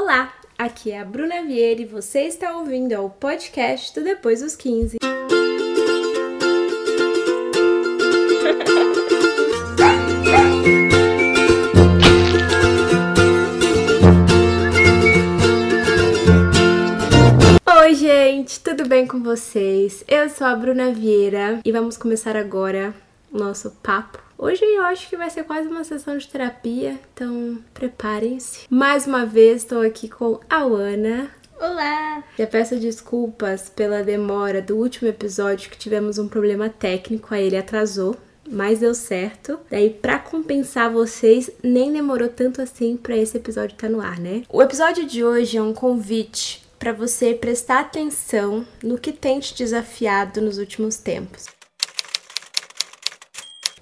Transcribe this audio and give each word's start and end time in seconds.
Olá, 0.00 0.32
aqui 0.56 0.92
é 0.92 1.00
a 1.00 1.04
Bruna 1.04 1.42
Vieira 1.42 1.82
e 1.82 1.84
você 1.84 2.20
está 2.20 2.56
ouvindo 2.56 2.94
o 3.04 3.10
podcast 3.10 3.92
do 3.98 4.04
Depois 4.04 4.40
dos 4.40 4.54
15. 4.54 4.96
Oi, 17.80 17.94
gente, 17.94 18.60
tudo 18.60 18.86
bem 18.86 19.04
com 19.04 19.20
vocês? 19.20 20.04
Eu 20.06 20.30
sou 20.30 20.46
a 20.46 20.54
Bruna 20.54 20.92
Vieira 20.92 21.58
e 21.64 21.72
vamos 21.72 21.96
começar 21.96 22.36
agora 22.36 22.94
nosso 23.32 23.72
papo. 23.82 24.27
Hoje 24.40 24.64
eu 24.64 24.84
acho 24.84 25.08
que 25.08 25.16
vai 25.16 25.28
ser 25.28 25.42
quase 25.42 25.66
uma 25.66 25.82
sessão 25.82 26.16
de 26.16 26.28
terapia, 26.28 26.96
então 27.12 27.58
preparem-se. 27.74 28.68
Mais 28.70 29.04
uma 29.04 29.26
vez 29.26 29.62
estou 29.62 29.80
aqui 29.80 30.08
com 30.08 30.38
a 30.48 30.58
Ana. 30.58 31.28
Olá! 31.60 32.22
Já 32.38 32.46
peço 32.46 32.76
desculpas 32.76 33.68
pela 33.68 34.04
demora 34.04 34.62
do 34.62 34.76
último 34.76 35.08
episódio 35.08 35.68
que 35.68 35.76
tivemos 35.76 36.18
um 36.18 36.28
problema 36.28 36.68
técnico, 36.68 37.34
aí 37.34 37.48
ele 37.48 37.56
atrasou, 37.56 38.16
mas 38.48 38.78
deu 38.78 38.94
certo. 38.94 39.58
Daí, 39.68 39.90
para 39.90 40.20
compensar 40.20 40.88
vocês, 40.88 41.50
nem 41.60 41.92
demorou 41.92 42.28
tanto 42.28 42.62
assim 42.62 42.96
para 42.96 43.16
esse 43.16 43.36
episódio 43.36 43.74
estar 43.74 43.88
tá 43.88 43.92
no 43.92 44.00
ar, 44.00 44.20
né? 44.20 44.44
O 44.48 44.62
episódio 44.62 45.04
de 45.04 45.24
hoje 45.24 45.56
é 45.56 45.62
um 45.62 45.74
convite 45.74 46.62
para 46.78 46.92
você 46.92 47.34
prestar 47.34 47.80
atenção 47.80 48.64
no 48.84 48.98
que 48.98 49.10
tem 49.10 49.40
te 49.40 49.52
desafiado 49.52 50.40
nos 50.40 50.58
últimos 50.58 50.96
tempos. 50.96 51.57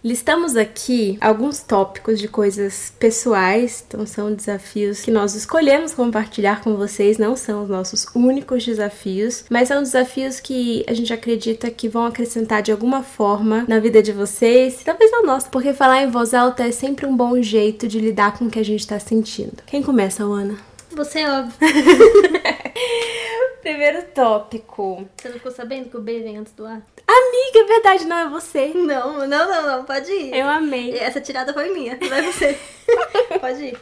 Listamos 0.04 0.56
aqui 0.56 1.18
alguns 1.20 1.60
tópicos 1.60 2.18
de 2.18 2.28
coisas 2.28 2.92
pessoais, 2.98 3.84
então 3.86 4.06
são 4.06 4.32
desafios 4.32 5.00
que 5.00 5.10
nós 5.10 5.34
escolhemos 5.34 5.94
compartilhar 5.94 6.62
com 6.62 6.76
vocês, 6.76 7.18
não 7.18 7.36
são 7.36 7.64
os 7.64 7.68
nossos 7.68 8.06
únicos 8.14 8.64
desafios, 8.64 9.44
mas 9.50 9.68
são 9.68 9.82
desafios 9.82 10.40
que 10.40 10.84
a 10.86 10.94
gente 10.94 11.12
acredita 11.12 11.70
que 11.70 11.88
vão 11.88 12.06
acrescentar 12.06 12.62
de 12.62 12.72
alguma 12.72 13.02
forma 13.02 13.64
na 13.68 13.78
vida 13.78 14.02
de 14.02 14.12
vocês, 14.12 14.80
talvez 14.84 15.10
não 15.10 15.26
nossa, 15.26 15.48
porque 15.48 15.72
falar 15.72 16.02
em 16.02 16.10
voz 16.10 16.34
alta 16.34 16.64
é 16.66 16.72
sempre 16.72 17.06
um 17.06 17.16
bom 17.16 17.40
jeito 17.42 17.88
de 17.88 17.98
lidar 17.98 18.38
com 18.38 18.46
o 18.46 18.50
que 18.50 18.58
a 18.58 18.64
gente 18.64 18.80
está 18.80 18.98
sentindo. 18.98 19.62
Quem 19.66 19.82
começa, 19.82 20.22
Ana? 20.22 20.75
Você 20.96 21.20
é 21.20 21.30
óbvio. 21.30 21.54
Primeiro 23.60 24.02
tópico. 24.14 25.06
Você 25.14 25.28
não 25.28 25.36
ficou 25.36 25.52
sabendo 25.52 25.90
que 25.90 25.96
o 25.98 26.00
B 26.00 26.20
vem 26.20 26.38
antes 26.38 26.54
do 26.54 26.64
A? 26.64 26.70
Amiga, 26.70 27.58
é 27.58 27.64
verdade, 27.64 28.06
não 28.06 28.16
é 28.16 28.30
você. 28.30 28.68
Não, 28.68 29.26
não, 29.26 29.26
não, 29.26 29.66
não, 29.66 29.84
pode 29.84 30.10
ir. 30.10 30.34
Eu 30.34 30.48
amei. 30.48 30.96
Essa 30.96 31.20
tirada 31.20 31.52
foi 31.52 31.68
minha, 31.74 31.98
não 32.00 32.16
é 32.16 32.22
você. 32.22 32.58
pode 33.38 33.62
ir. 33.62 33.78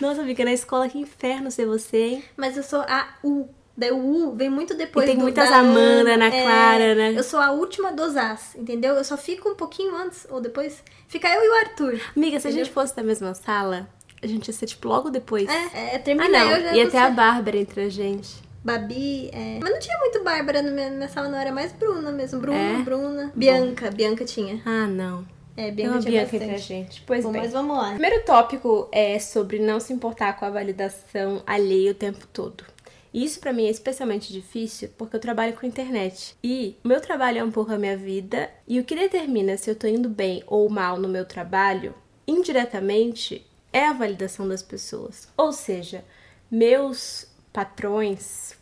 Nossa, 0.00 0.22
amiga, 0.22 0.44
na 0.44 0.52
escola 0.52 0.88
que 0.88 0.98
inferno 0.98 1.52
ser 1.52 1.66
você, 1.66 1.98
hein? 1.98 2.24
Mas 2.36 2.56
eu 2.56 2.64
sou 2.64 2.80
a 2.80 3.08
U. 3.22 3.48
Daí 3.76 3.92
o 3.92 3.98
U 3.98 4.34
vem 4.34 4.50
muito 4.50 4.74
depois 4.74 5.06
e 5.06 5.10
tem 5.10 5.16
do 5.16 5.22
muitas 5.22 5.48
da 5.48 5.58
Amanda, 5.58 6.14
Ana 6.14 6.26
é, 6.26 6.42
Clara, 6.42 6.94
né? 6.96 7.14
Eu 7.16 7.22
sou 7.22 7.38
a 7.38 7.52
última 7.52 7.92
dos 7.92 8.16
As, 8.16 8.56
entendeu? 8.56 8.96
Eu 8.96 9.04
só 9.04 9.16
fico 9.16 9.48
um 9.48 9.54
pouquinho 9.54 9.94
antes 9.94 10.26
ou 10.28 10.40
depois. 10.40 10.82
Fica 11.06 11.28
eu 11.28 11.44
e 11.44 11.48
o 11.48 11.54
Arthur. 11.60 12.00
Amiga, 12.16 12.40
se 12.40 12.48
entendeu? 12.48 12.48
a 12.48 12.64
gente 12.64 12.72
fosse 12.72 12.96
da 12.96 13.04
mesma 13.04 13.34
sala, 13.34 13.88
a 14.22 14.26
gente 14.26 14.48
ia 14.48 14.54
ser 14.54 14.66
tipo 14.66 14.88
logo 14.88 15.10
depois. 15.10 15.48
É, 15.48 15.92
é 15.92 15.96
Ah, 15.96 15.98
termina 15.98 16.28
não. 16.28 16.74
Ia 16.74 16.90
ter 16.90 16.98
a 16.98 17.10
Bárbara 17.10 17.56
entre 17.56 17.82
a 17.82 17.88
gente. 17.88 18.28
Babi, 18.62 19.30
é... 19.32 19.58
Mas 19.60 19.70
não 19.70 19.78
tinha 19.80 19.98
muito 19.98 20.22
Bárbara 20.22 20.60
na 20.60 20.70
minha, 20.70 21.08
sala, 21.08 21.28
não. 21.28 21.38
Era 21.38 21.50
mais 21.52 21.72
Bruna 21.72 22.12
mesmo. 22.12 22.40
Bruna, 22.40 22.58
É? 22.58 22.82
Bruna. 22.82 23.32
Bianca, 23.34 23.90
Bianca 23.90 24.24
tinha. 24.24 24.60
Ah, 24.66 24.86
não. 24.86 25.24
É, 25.56 25.70
Bianca 25.70 25.98
tinha 26.00 26.10
Bianca 26.10 26.22
bastante. 26.32 26.44
entre 26.44 26.54
a 26.54 26.58
gente. 26.58 27.02
Pois 27.06 27.24
Bom, 27.24 27.32
bem. 27.32 27.40
mas 27.42 27.52
vamos 27.52 27.76
lá. 27.76 27.90
Primeiro 27.92 28.22
tópico 28.24 28.88
é 28.92 29.18
sobre 29.18 29.58
não 29.58 29.80
se 29.80 29.92
importar 29.92 30.34
com 30.38 30.44
a 30.44 30.50
validação 30.50 31.42
alheia 31.46 31.92
o 31.92 31.94
tempo 31.94 32.26
todo. 32.32 32.64
E 33.12 33.24
Isso 33.24 33.40
pra 33.40 33.52
mim 33.52 33.66
é 33.66 33.70
especialmente 33.70 34.32
difícil 34.32 34.90
porque 34.96 35.16
eu 35.16 35.20
trabalho 35.20 35.54
com 35.54 35.66
internet. 35.66 36.36
E 36.44 36.76
o 36.84 36.88
meu 36.88 37.00
trabalho 37.00 37.38
é 37.38 37.44
um 37.44 37.50
pouco 37.50 37.72
a 37.72 37.78
minha 37.78 37.96
vida, 37.96 38.48
e 38.68 38.78
o 38.78 38.84
que 38.84 38.94
determina 38.94 39.56
se 39.56 39.68
eu 39.68 39.74
tô 39.74 39.88
indo 39.88 40.08
bem 40.08 40.44
ou 40.46 40.68
mal 40.70 40.96
no 40.96 41.08
meu 41.08 41.24
trabalho, 41.24 41.92
indiretamente, 42.26 43.44
é 43.72 43.86
a 43.86 43.92
validação 43.92 44.48
das 44.48 44.62
pessoas. 44.62 45.28
Ou 45.36 45.52
seja, 45.52 46.04
meus 46.50 47.26
patrões 47.52 48.58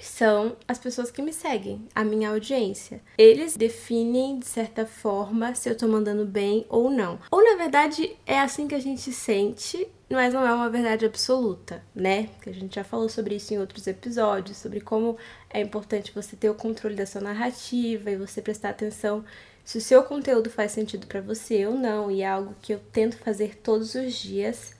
são 0.00 0.56
as 0.66 0.78
pessoas 0.78 1.10
que 1.10 1.22
me 1.22 1.32
seguem, 1.32 1.86
a 1.94 2.02
minha 2.02 2.30
audiência. 2.30 3.00
Eles 3.16 3.56
definem, 3.56 4.38
de 4.38 4.46
certa 4.46 4.84
forma, 4.84 5.54
se 5.54 5.68
eu 5.68 5.76
tô 5.76 5.86
mandando 5.86 6.24
bem 6.24 6.66
ou 6.68 6.90
não. 6.90 7.18
Ou, 7.30 7.44
na 7.44 7.56
verdade, 7.56 8.16
é 8.26 8.40
assim 8.40 8.66
que 8.66 8.74
a 8.74 8.80
gente 8.80 9.12
sente, 9.12 9.86
mas 10.10 10.34
não 10.34 10.46
é 10.46 10.52
uma 10.52 10.68
verdade 10.68 11.04
absoluta, 11.04 11.84
né? 11.94 12.28
Que 12.42 12.50
a 12.50 12.54
gente 12.54 12.74
já 12.74 12.84
falou 12.84 13.08
sobre 13.08 13.36
isso 13.36 13.54
em 13.54 13.58
outros 13.58 13.86
episódios, 13.86 14.56
sobre 14.56 14.80
como 14.80 15.16
é 15.48 15.60
importante 15.60 16.12
você 16.14 16.34
ter 16.34 16.50
o 16.50 16.54
controle 16.54 16.96
da 16.96 17.06
sua 17.06 17.20
narrativa 17.20 18.10
e 18.10 18.16
você 18.16 18.42
prestar 18.42 18.70
atenção 18.70 19.24
se 19.64 19.78
o 19.78 19.80
seu 19.80 20.02
conteúdo 20.02 20.50
faz 20.50 20.72
sentido 20.72 21.06
pra 21.06 21.20
você 21.20 21.66
ou 21.66 21.74
não, 21.74 22.10
e 22.10 22.22
é 22.22 22.28
algo 22.28 22.54
que 22.60 22.72
eu 22.72 22.80
tento 22.92 23.16
fazer 23.16 23.56
todos 23.56 23.94
os 23.94 24.14
dias. 24.14 24.74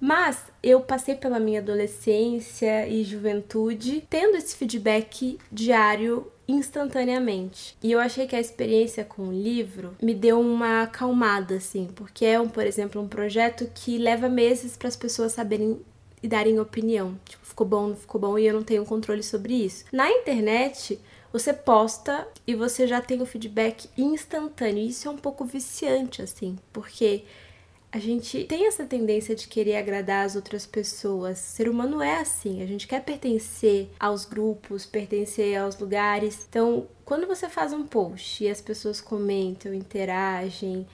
Mas 0.00 0.44
eu 0.62 0.80
passei 0.80 1.16
pela 1.16 1.40
minha 1.40 1.60
adolescência 1.60 2.86
e 2.86 3.02
juventude 3.02 4.04
tendo 4.08 4.36
esse 4.36 4.54
feedback 4.54 5.38
diário 5.50 6.30
instantaneamente. 6.46 7.76
E 7.82 7.92
eu 7.92 7.98
achei 7.98 8.26
que 8.26 8.36
a 8.36 8.40
experiência 8.40 9.04
com 9.04 9.28
o 9.28 9.32
livro 9.32 9.96
me 10.00 10.14
deu 10.14 10.40
uma 10.40 10.82
acalmada 10.82 11.56
assim, 11.56 11.88
porque 11.94 12.24
é 12.24 12.40
um, 12.40 12.48
por 12.48 12.64
exemplo, 12.64 13.02
um 13.02 13.08
projeto 13.08 13.68
que 13.74 13.98
leva 13.98 14.28
meses 14.28 14.76
para 14.76 14.88
as 14.88 14.96
pessoas 14.96 15.32
saberem 15.32 15.80
e 16.22 16.26
darem 16.26 16.58
opinião. 16.58 17.18
Tipo, 17.24 17.44
ficou 17.44 17.66
bom, 17.66 17.88
não 17.88 17.96
ficou 17.96 18.20
bom 18.20 18.38
e 18.38 18.46
eu 18.46 18.54
não 18.54 18.62
tenho 18.62 18.84
controle 18.84 19.22
sobre 19.22 19.54
isso. 19.54 19.84
Na 19.92 20.10
internet, 20.10 20.98
você 21.32 21.52
posta 21.52 22.26
e 22.46 22.54
você 22.54 22.86
já 22.86 23.00
tem 23.00 23.20
o 23.20 23.26
feedback 23.26 23.88
instantâneo. 23.96 24.86
Isso 24.86 25.08
é 25.08 25.10
um 25.10 25.16
pouco 25.16 25.44
viciante 25.44 26.22
assim, 26.22 26.56
porque 26.72 27.24
a 27.90 27.98
gente 27.98 28.44
tem 28.44 28.66
essa 28.66 28.84
tendência 28.84 29.34
de 29.34 29.48
querer 29.48 29.76
agradar 29.76 30.26
as 30.26 30.36
outras 30.36 30.66
pessoas. 30.66 31.38
O 31.38 31.42
ser 31.42 31.68
humano 31.68 32.02
é 32.02 32.20
assim, 32.20 32.62
a 32.62 32.66
gente 32.66 32.86
quer 32.86 33.02
pertencer 33.02 33.88
aos 33.98 34.26
grupos, 34.26 34.84
pertencer 34.84 35.56
aos 35.56 35.78
lugares. 35.78 36.46
Então, 36.48 36.86
quando 37.04 37.26
você 37.26 37.48
faz 37.48 37.72
um 37.72 37.86
post 37.86 38.44
e 38.44 38.50
as 38.50 38.60
pessoas 38.60 39.00
comentam, 39.00 39.72
interagem 39.72 40.86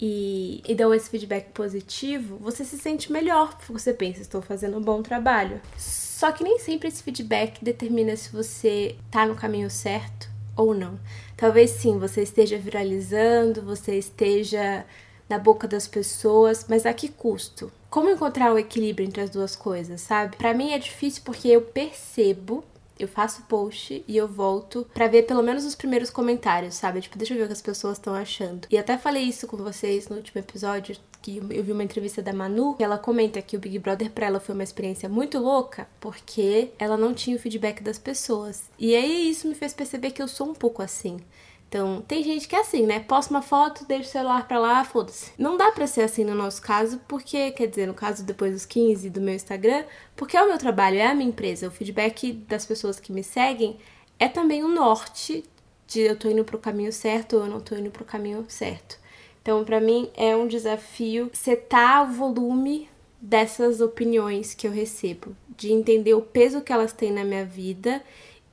e, 0.00 0.62
e 0.68 0.74
dão 0.74 0.94
esse 0.94 1.10
feedback 1.10 1.50
positivo, 1.50 2.36
você 2.36 2.64
se 2.64 2.78
sente 2.78 3.10
melhor, 3.10 3.56
porque 3.56 3.72
você 3.72 3.92
pensa, 3.92 4.20
estou 4.20 4.40
fazendo 4.40 4.78
um 4.78 4.82
bom 4.82 5.02
trabalho. 5.02 5.60
Só 6.16 6.32
que 6.32 6.42
nem 6.42 6.58
sempre 6.58 6.88
esse 6.88 7.02
feedback 7.02 7.62
determina 7.62 8.16
se 8.16 8.32
você 8.32 8.96
tá 9.10 9.26
no 9.26 9.34
caminho 9.34 9.68
certo 9.68 10.30
ou 10.56 10.72
não. 10.72 10.98
Talvez 11.36 11.72
sim, 11.72 11.98
você 11.98 12.22
esteja 12.22 12.56
viralizando, 12.56 13.60
você 13.60 13.98
esteja 13.98 14.86
na 15.28 15.38
boca 15.38 15.68
das 15.68 15.86
pessoas, 15.86 16.64
mas 16.70 16.86
a 16.86 16.94
que 16.94 17.10
custo? 17.10 17.70
Como 17.90 18.08
encontrar 18.08 18.50
o 18.50 18.58
equilíbrio 18.58 19.06
entre 19.06 19.20
as 19.20 19.28
duas 19.28 19.54
coisas, 19.54 20.00
sabe? 20.00 20.38
Pra 20.38 20.54
mim 20.54 20.72
é 20.72 20.78
difícil 20.78 21.20
porque 21.22 21.48
eu 21.48 21.60
percebo, 21.60 22.64
eu 22.98 23.08
faço 23.08 23.42
post 23.42 24.02
e 24.08 24.16
eu 24.16 24.26
volto 24.26 24.86
pra 24.94 25.08
ver 25.08 25.24
pelo 25.24 25.42
menos 25.42 25.66
os 25.66 25.74
primeiros 25.74 26.08
comentários, 26.08 26.76
sabe? 26.76 27.02
Tipo, 27.02 27.18
deixa 27.18 27.34
eu 27.34 27.38
ver 27.38 27.44
o 27.44 27.46
que 27.48 27.52
as 27.52 27.60
pessoas 27.60 27.98
estão 27.98 28.14
achando. 28.14 28.66
E 28.70 28.78
até 28.78 28.96
falei 28.96 29.24
isso 29.24 29.46
com 29.46 29.58
vocês 29.58 30.08
no 30.08 30.16
último 30.16 30.40
episódio, 30.40 30.96
que 31.26 31.42
eu 31.50 31.64
vi 31.64 31.72
uma 31.72 31.82
entrevista 31.82 32.22
da 32.22 32.32
Manu, 32.32 32.74
que 32.74 32.84
ela 32.84 32.96
comenta 32.96 33.42
que 33.42 33.56
o 33.56 33.58
Big 33.58 33.80
Brother 33.80 34.12
pra 34.12 34.26
ela 34.26 34.38
foi 34.38 34.54
uma 34.54 34.62
experiência 34.62 35.08
muito 35.08 35.40
louca, 35.40 35.88
porque 35.98 36.70
ela 36.78 36.96
não 36.96 37.12
tinha 37.12 37.36
o 37.36 37.40
feedback 37.40 37.82
das 37.82 37.98
pessoas. 37.98 38.70
E 38.78 38.94
aí 38.94 39.28
isso 39.28 39.48
me 39.48 39.54
fez 39.56 39.74
perceber 39.74 40.12
que 40.12 40.22
eu 40.22 40.28
sou 40.28 40.48
um 40.48 40.54
pouco 40.54 40.82
assim. 40.82 41.16
Então, 41.68 42.00
tem 42.06 42.22
gente 42.22 42.46
que 42.46 42.54
é 42.54 42.60
assim, 42.60 42.86
né? 42.86 43.00
Posta 43.00 43.34
uma 43.34 43.42
foto, 43.42 43.84
deixa 43.86 44.08
o 44.08 44.12
celular 44.12 44.46
pra 44.46 44.60
lá, 44.60 44.84
foda-se. 44.84 45.32
Não 45.36 45.56
dá 45.56 45.72
pra 45.72 45.88
ser 45.88 46.02
assim 46.02 46.24
no 46.24 46.32
nosso 46.32 46.62
caso, 46.62 47.00
porque, 47.08 47.50
quer 47.50 47.66
dizer, 47.66 47.88
no 47.88 47.94
caso 47.94 48.22
depois 48.22 48.52
dos 48.52 48.64
15 48.64 49.10
do 49.10 49.20
meu 49.20 49.34
Instagram, 49.34 49.84
porque 50.14 50.36
é 50.36 50.42
o 50.44 50.46
meu 50.46 50.58
trabalho, 50.58 50.96
é 50.96 51.08
a 51.08 51.14
minha 51.14 51.28
empresa. 51.28 51.66
O 51.66 51.72
feedback 51.72 52.34
das 52.48 52.64
pessoas 52.64 53.00
que 53.00 53.10
me 53.10 53.24
seguem 53.24 53.78
é 54.16 54.28
também 54.28 54.62
o 54.62 54.68
norte 54.68 55.42
de 55.88 56.02
eu 56.02 56.16
tô 56.16 56.30
indo 56.30 56.44
pro 56.44 56.56
caminho 56.56 56.92
certo 56.92 57.34
ou 57.34 57.42
eu 57.42 57.50
não 57.50 57.60
tô 57.60 57.74
indo 57.74 57.90
pro 57.90 58.04
caminho 58.04 58.44
certo. 58.48 58.96
Então, 59.46 59.64
pra 59.64 59.80
mim, 59.80 60.10
é 60.16 60.34
um 60.34 60.48
desafio 60.48 61.30
setar 61.32 62.02
o 62.02 62.12
volume 62.12 62.88
dessas 63.20 63.80
opiniões 63.80 64.54
que 64.54 64.66
eu 64.66 64.72
recebo, 64.72 65.36
de 65.56 65.70
entender 65.70 66.14
o 66.14 66.20
peso 66.20 66.62
que 66.62 66.72
elas 66.72 66.92
têm 66.92 67.12
na 67.12 67.22
minha 67.22 67.44
vida 67.44 68.02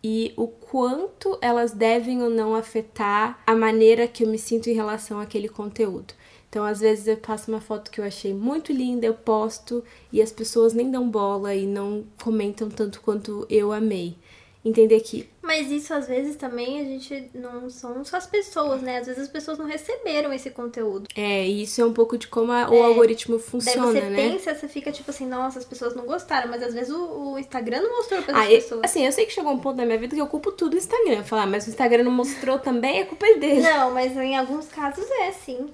e 0.03 0.33
o 0.37 0.45
quanto 0.45 1.35
elas 1.41 1.71
devem 1.71 2.21
ou 2.21 2.29
não 2.29 2.53
afetar 2.53 3.41
a 3.47 3.55
maneira 3.55 4.07
que 4.07 4.23
eu 4.23 4.27
me 4.27 4.37
sinto 4.37 4.69
em 4.69 4.73
relação 4.73 5.19
àquele 5.19 5.49
conteúdo. 5.49 6.13
Então, 6.47 6.63
às 6.63 6.81
vezes 6.81 7.07
eu 7.07 7.17
passo 7.17 7.49
uma 7.49 7.59
foto 7.59 7.89
que 7.89 7.99
eu 7.99 8.05
achei 8.05 8.31
muito 8.31 8.71
linda, 8.71 9.07
eu 9.07 9.15
posto 9.15 9.83
e 10.11 10.21
as 10.21 10.31
pessoas 10.31 10.75
nem 10.75 10.91
dão 10.91 11.09
bola 11.09 11.55
e 11.55 11.65
não 11.65 12.03
comentam 12.23 12.69
tanto 12.69 13.01
quanto 13.01 13.47
eu 13.49 13.71
amei. 13.71 14.15
Entender 14.65 14.99
que 15.01 15.29
Mas 15.41 15.69
isso 15.69 15.93
às 15.93 16.07
vezes 16.07 16.35
também 16.37 16.79
a 16.79 16.83
gente 16.85 17.29
não 17.33 17.69
são 17.69 18.03
só 18.05 18.15
as 18.17 18.25
pessoas, 18.25 18.81
né? 18.81 18.99
Às 18.99 19.07
vezes 19.07 19.23
as 19.23 19.27
pessoas 19.29 19.57
não 19.57 19.65
receberam 19.65 20.31
esse 20.31 20.49
conteúdo. 20.49 21.07
é, 21.15 21.45
isso 21.45 21.81
é 21.81 21.85
um 21.85 21.91
pouco 21.93 22.17
de 22.17 22.27
como 22.27 22.51
a- 22.51 22.69
o 22.69 22.81
algoritmo 22.81 23.37
Daí 23.37 23.45
funciona, 23.45 23.87
você 23.91 24.01
né? 24.01 24.15
pensa, 24.15 24.55
você 24.55 24.67
fica 24.67 24.91
tipo 24.91 25.11
assim, 25.11 25.25
nossa, 25.27 25.59
as 25.59 25.65
pessoas 25.65 25.93
não 25.95 26.05
gostaram, 26.05 26.49
mas 26.49 26.63
às 26.63 26.73
vezes 26.73 26.93
o, 26.93 27.33
o 27.33 27.39
Instagram 27.39 27.81
não 27.81 27.97
mostrou 27.97 28.21
para 28.23 28.37
as 28.37 28.47
Ah, 28.47 28.51
eu- 28.51 28.61
pessoas. 28.61 28.81
assim, 28.83 29.05
eu 29.05 29.11
sei 29.11 29.25
que 29.25 29.33
chegou 29.33 29.51
um 29.51 29.59
ponto 29.59 29.75
da 29.77 29.85
minha 29.85 29.97
vida 29.97 30.15
que 30.15 30.21
eu 30.21 30.27
culpo 30.27 30.51
tudo 30.51 30.71
no 30.73 30.77
Instagram. 30.79 31.23
Falar, 31.23 31.45
mas 31.45 31.67
o 31.67 31.69
Instagram 31.69 32.03
não 32.03 32.11
mostrou 32.11 32.57
também, 32.57 32.99
é 33.01 33.03
culpa 33.05 33.25
dele. 33.35 33.61
Não, 33.61 33.91
mas 33.91 34.15
em 34.15 34.37
alguns 34.37 34.67
casos 34.69 35.05
é 35.19 35.31
sim. 35.31 35.69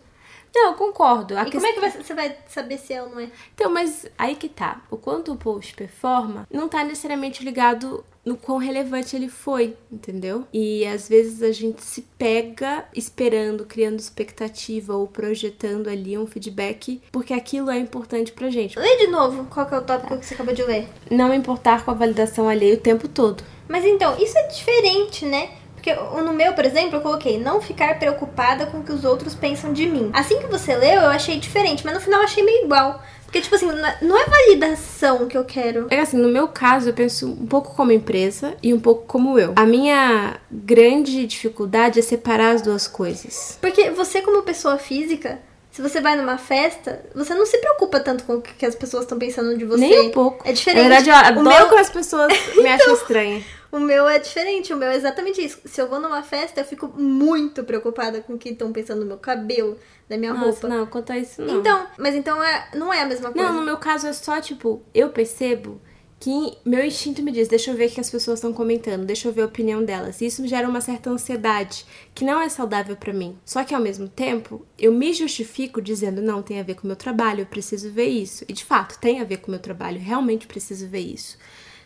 Não, 0.53 0.71
eu 0.71 0.73
concordo. 0.73 1.37
A 1.37 1.43
E 1.43 1.51
como 1.51 1.65
é 1.65 1.73
que 1.73 1.79
você 2.03 2.13
vai 2.13 2.35
saber 2.47 2.77
se 2.77 2.93
é 2.93 3.01
ou 3.01 3.09
não 3.09 3.19
é? 3.19 3.29
Então, 3.53 3.71
mas 3.71 4.05
aí 4.17 4.35
que 4.35 4.49
tá. 4.49 4.81
O 4.89 4.97
quanto 4.97 5.31
o 5.31 5.37
post 5.37 5.73
performa 5.75 6.47
não 6.51 6.67
tá 6.67 6.83
necessariamente 6.83 7.43
ligado 7.43 8.03
no 8.25 8.37
quão 8.37 8.57
relevante 8.57 9.15
ele 9.15 9.29
foi, 9.29 9.75
entendeu? 9.91 10.45
E 10.53 10.85
às 10.85 11.09
vezes 11.09 11.41
a 11.41 11.51
gente 11.51 11.83
se 11.83 12.01
pega 12.17 12.85
esperando, 12.93 13.65
criando 13.65 13.99
expectativa 13.99 14.95
ou 14.95 15.07
projetando 15.07 15.87
ali 15.87 16.17
um 16.17 16.27
feedback, 16.27 17.01
porque 17.11 17.33
aquilo 17.33 17.71
é 17.71 17.77
importante 17.79 18.31
pra 18.31 18.49
gente. 18.49 18.77
Lê 18.77 18.97
de 18.97 19.07
novo 19.07 19.45
qual 19.45 19.65
que 19.65 19.73
é 19.73 19.77
o 19.77 19.81
tópico 19.81 20.17
que 20.17 20.25
você 20.25 20.33
acabou 20.35 20.53
de 20.53 20.63
ler. 20.63 20.87
Não 21.09 21.33
importar 21.33 21.83
com 21.83 21.91
a 21.91 21.95
validação 21.95 22.47
alheia 22.47 22.75
o 22.75 22.79
tempo 22.79 23.07
todo. 23.07 23.43
Mas 23.67 23.85
então, 23.85 24.17
isso 24.17 24.37
é 24.37 24.47
diferente, 24.47 25.25
né? 25.25 25.49
Porque 25.95 26.21
no 26.21 26.33
meu, 26.33 26.53
por 26.53 26.65
exemplo, 26.65 26.97
eu 26.97 27.01
coloquei 27.01 27.39
não 27.39 27.61
ficar 27.61 27.97
preocupada 27.99 28.65
com 28.67 28.79
o 28.79 28.83
que 28.83 28.91
os 28.91 29.03
outros 29.05 29.33
pensam 29.35 29.73
de 29.73 29.85
mim. 29.87 30.09
Assim 30.13 30.39
que 30.39 30.47
você 30.47 30.75
leu, 30.75 31.01
eu 31.01 31.09
achei 31.09 31.39
diferente, 31.39 31.83
mas 31.85 31.93
no 31.95 32.01
final 32.01 32.19
eu 32.21 32.25
achei 32.25 32.43
meio 32.43 32.65
igual. 32.65 33.01
Porque, 33.25 33.41
tipo 33.41 33.53
assim, 33.55 33.67
não 34.01 34.17
é- 34.17 34.25
validação 34.25 35.27
que 35.27 35.37
eu 35.37 35.45
quero. 35.45 35.85
É 35.91 35.99
assim, 35.99 36.17
no 36.17 36.29
meu 36.29 36.47
caso, 36.47 36.89
eu 36.89 36.93
penso 36.93 37.27
um 37.27 37.45
pouco 37.45 37.75
como 37.75 37.91
empresa 37.91 38.55
e 38.63 38.73
um 38.73 38.79
pouco 38.79 39.05
como 39.05 39.37
eu. 39.37 39.53
A 39.55 39.65
minha 39.67 40.37
grande 40.51 41.25
dificuldade 41.27 41.99
é 41.99 42.01
separar 42.01 42.55
as 42.55 42.61
duas 42.63 42.87
coisas. 42.87 43.57
Porque 43.61 43.91
você, 43.91 44.21
como 44.21 44.41
pessoa 44.41 44.79
física, 44.79 45.37
se 45.71 45.79
você 45.79 46.01
vai 46.01 46.15
numa 46.15 46.39
festa, 46.39 47.05
você 47.13 47.35
não 47.35 47.45
se 47.45 47.59
preocupa 47.59 47.99
tanto 47.99 48.23
com 48.23 48.33
o 48.37 48.41
que 48.41 48.65
as 48.65 48.73
pessoas 48.73 49.03
estão 49.03 49.19
pensando 49.19 49.55
de 49.55 49.63
você. 49.63 49.79
Nem 49.81 50.07
um 50.07 50.11
pouco. 50.11 50.47
É 50.47 50.51
diferente. 50.51 50.81
Na 50.83 50.89
verdade, 50.89 51.09
eu 51.11 51.15
adoro 51.15 51.39
o, 51.41 51.43
meu, 51.49 51.67
quando 51.67 51.81
as 51.81 51.89
pessoas 51.91 52.33
me 52.55 52.67
acham 52.67 52.93
estranha. 52.93 53.43
O 53.71 53.79
meu 53.79 54.07
é 54.07 54.19
diferente. 54.19 54.73
O 54.73 54.77
meu 54.77 54.89
é 54.89 54.95
exatamente 54.95 55.43
isso. 55.43 55.59
Se 55.65 55.81
eu 55.81 55.87
vou 55.87 55.99
numa 55.99 56.23
festa, 56.23 56.61
eu 56.61 56.65
fico 56.65 56.87
muito 56.87 57.63
preocupada 57.63 58.21
com 58.21 58.33
o 58.33 58.37
que 58.37 58.49
estão 58.49 58.71
pensando 58.71 59.01
no 59.01 59.05
meu 59.05 59.17
cabelo, 59.17 59.77
na 60.09 60.17
minha 60.17 60.33
Nossa, 60.33 60.45
roupa. 60.45 60.67
não, 60.67 60.85
quanto 60.85 61.11
a 61.11 61.17
isso 61.17 61.41
não. 61.41 61.59
Então, 61.59 61.87
mas 61.97 62.15
então 62.15 62.43
é, 62.43 62.69
não 62.75 62.93
é 62.93 63.01
a 63.01 63.05
mesma 63.05 63.31
coisa. 63.31 63.47
Não, 63.47 63.59
no 63.59 63.65
meu 63.65 63.77
caso 63.77 64.07
é 64.07 64.13
só, 64.13 64.41
tipo, 64.41 64.81
eu 64.93 65.09
percebo 65.09 65.79
que 66.19 66.57
meu 66.65 66.83
instinto 66.83 67.23
me 67.23 67.31
diz, 67.31 67.47
deixa 67.47 67.71
eu 67.71 67.77
ver 67.77 67.87
o 67.87 67.91
que 67.91 68.01
as 68.01 68.09
pessoas 68.09 68.39
estão 68.39 68.51
comentando, 68.51 69.05
deixa 69.05 69.29
eu 69.29 69.31
ver 69.31 69.43
a 69.43 69.45
opinião 69.45 69.83
delas. 69.83 70.19
E 70.19 70.25
isso 70.25 70.41
me 70.41 70.49
gera 70.49 70.67
uma 70.67 70.81
certa 70.81 71.09
ansiedade, 71.09 71.85
que 72.13 72.25
não 72.25 72.41
é 72.41 72.49
saudável 72.49 72.95
pra 72.97 73.13
mim. 73.13 73.37
Só 73.45 73.63
que 73.63 73.73
ao 73.73 73.79
mesmo 73.79 74.09
tempo, 74.09 74.65
eu 74.77 74.91
me 74.91 75.13
justifico 75.13 75.81
dizendo, 75.81 76.21
não, 76.21 76.41
tem 76.41 76.59
a 76.59 76.63
ver 76.63 76.75
com 76.75 76.83
o 76.83 76.87
meu 76.87 76.97
trabalho, 76.97 77.41
eu 77.41 77.45
preciso 77.45 77.89
ver 77.89 78.07
isso. 78.07 78.43
E 78.49 78.53
de 78.53 78.65
fato, 78.65 78.99
tem 78.99 79.21
a 79.21 79.23
ver 79.23 79.37
com 79.37 79.47
o 79.47 79.51
meu 79.51 79.61
trabalho, 79.61 79.97
realmente 79.97 80.45
preciso 80.45 80.89
ver 80.89 80.99
isso. 80.99 81.37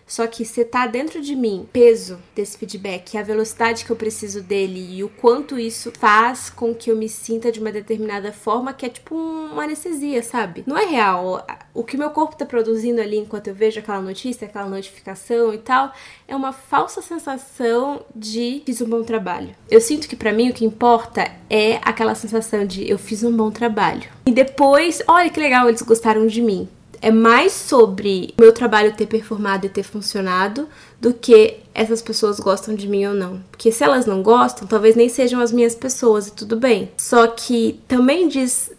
Só 0.06 0.28
que 0.28 0.46
se 0.46 0.64
tá 0.66 0.86
dentro 0.86 1.22
de 1.22 1.36
mim 1.36 1.68
peso 1.72 2.20
desse 2.36 2.58
feedback, 2.58 3.18
a 3.18 3.24
velocidade 3.24 3.86
que 3.86 3.92
eu 3.92 3.96
preciso 3.96 4.42
dele 4.42 4.98
e 4.98 5.04
o 5.04 5.10
quanto 5.10 5.58
isso 5.58 5.92
faz 5.98 6.50
com 6.50 6.74
que 6.74 6.92
eu 6.92 6.96
me 6.96 7.10
sinta 7.10 7.52
de 7.52 7.60
uma 7.60 7.72
determinada 7.72 8.32
forma, 8.32 8.74
que 8.74 8.86
é 8.86 8.90
tipo 8.90 9.16
uma 9.16 9.64
anestesia, 9.64 10.22
sabe? 10.22 10.64
Não 10.68 10.78
é 10.78 10.86
real. 10.86 11.46
O 11.74 11.84
que 11.84 11.98
meu 11.98 12.10
corpo 12.10 12.36
tá 12.36 12.46
produzindo 12.46 13.02
ali 13.02 13.18
enquanto 13.18 13.48
eu 13.48 13.56
vejo 13.56 13.80
aquela 13.80 14.02
notícia, 14.02 14.48
aquela 14.48 14.70
notificação 14.70 15.54
e 15.54 15.58
tal, 15.58 15.92
é 16.28 16.36
uma 16.36 16.52
falsa 16.52 17.02
sensação 17.02 18.06
de 18.16 18.62
fiz 18.66 18.82
um 18.82 18.90
bom 18.90 19.04
trabalho. 19.04 19.56
Eu 19.70 19.82
sinto 19.82 20.08
que 20.08 20.16
pra 20.16 20.34
mim 20.34 20.50
o 20.50 20.54
que 20.54 20.66
importa 20.66 21.32
é 21.50 21.80
aquela 21.84 22.16
sensação 22.16 22.66
de 22.66 22.90
eu 22.90 22.98
fiz 22.98 23.24
um 23.24 23.36
bom 23.36 23.50
trabalho. 23.52 24.10
E 24.26 24.32
depois, 24.32 25.02
olha 25.08 25.30
que 25.30 25.40
legal, 25.40 25.68
eles 25.68 25.82
gostaram 25.82 26.28
de 26.28 26.42
mim 26.42 26.68
é 27.04 27.12
mais 27.12 27.52
sobre 27.52 28.34
meu 28.40 28.54
trabalho 28.54 28.96
ter 28.96 29.08
performado 29.08 29.66
e 29.66 29.70
ter 29.70 29.84
funcionado 29.84 30.70
do 31.02 31.14
que 31.14 31.58
essas 31.74 32.02
pessoas 32.02 32.40
gostam 32.40 32.74
de 32.74 32.88
mim 32.88 33.06
ou 33.06 33.14
não. 33.14 33.44
Porque 33.52 33.74
se 33.74 33.84
elas 33.84 34.06
não 34.06 34.24
gostam, 34.24 34.66
talvez 34.66 34.96
nem 34.96 35.10
sejam 35.10 35.42
as 35.42 35.52
minhas 35.52 35.76
pessoas 35.76 36.30
e 36.30 36.32
tudo 36.32 36.56
bem. 36.56 36.90
Só 36.98 37.28
que 37.28 37.82
também 37.90 38.30
diz 38.30 38.72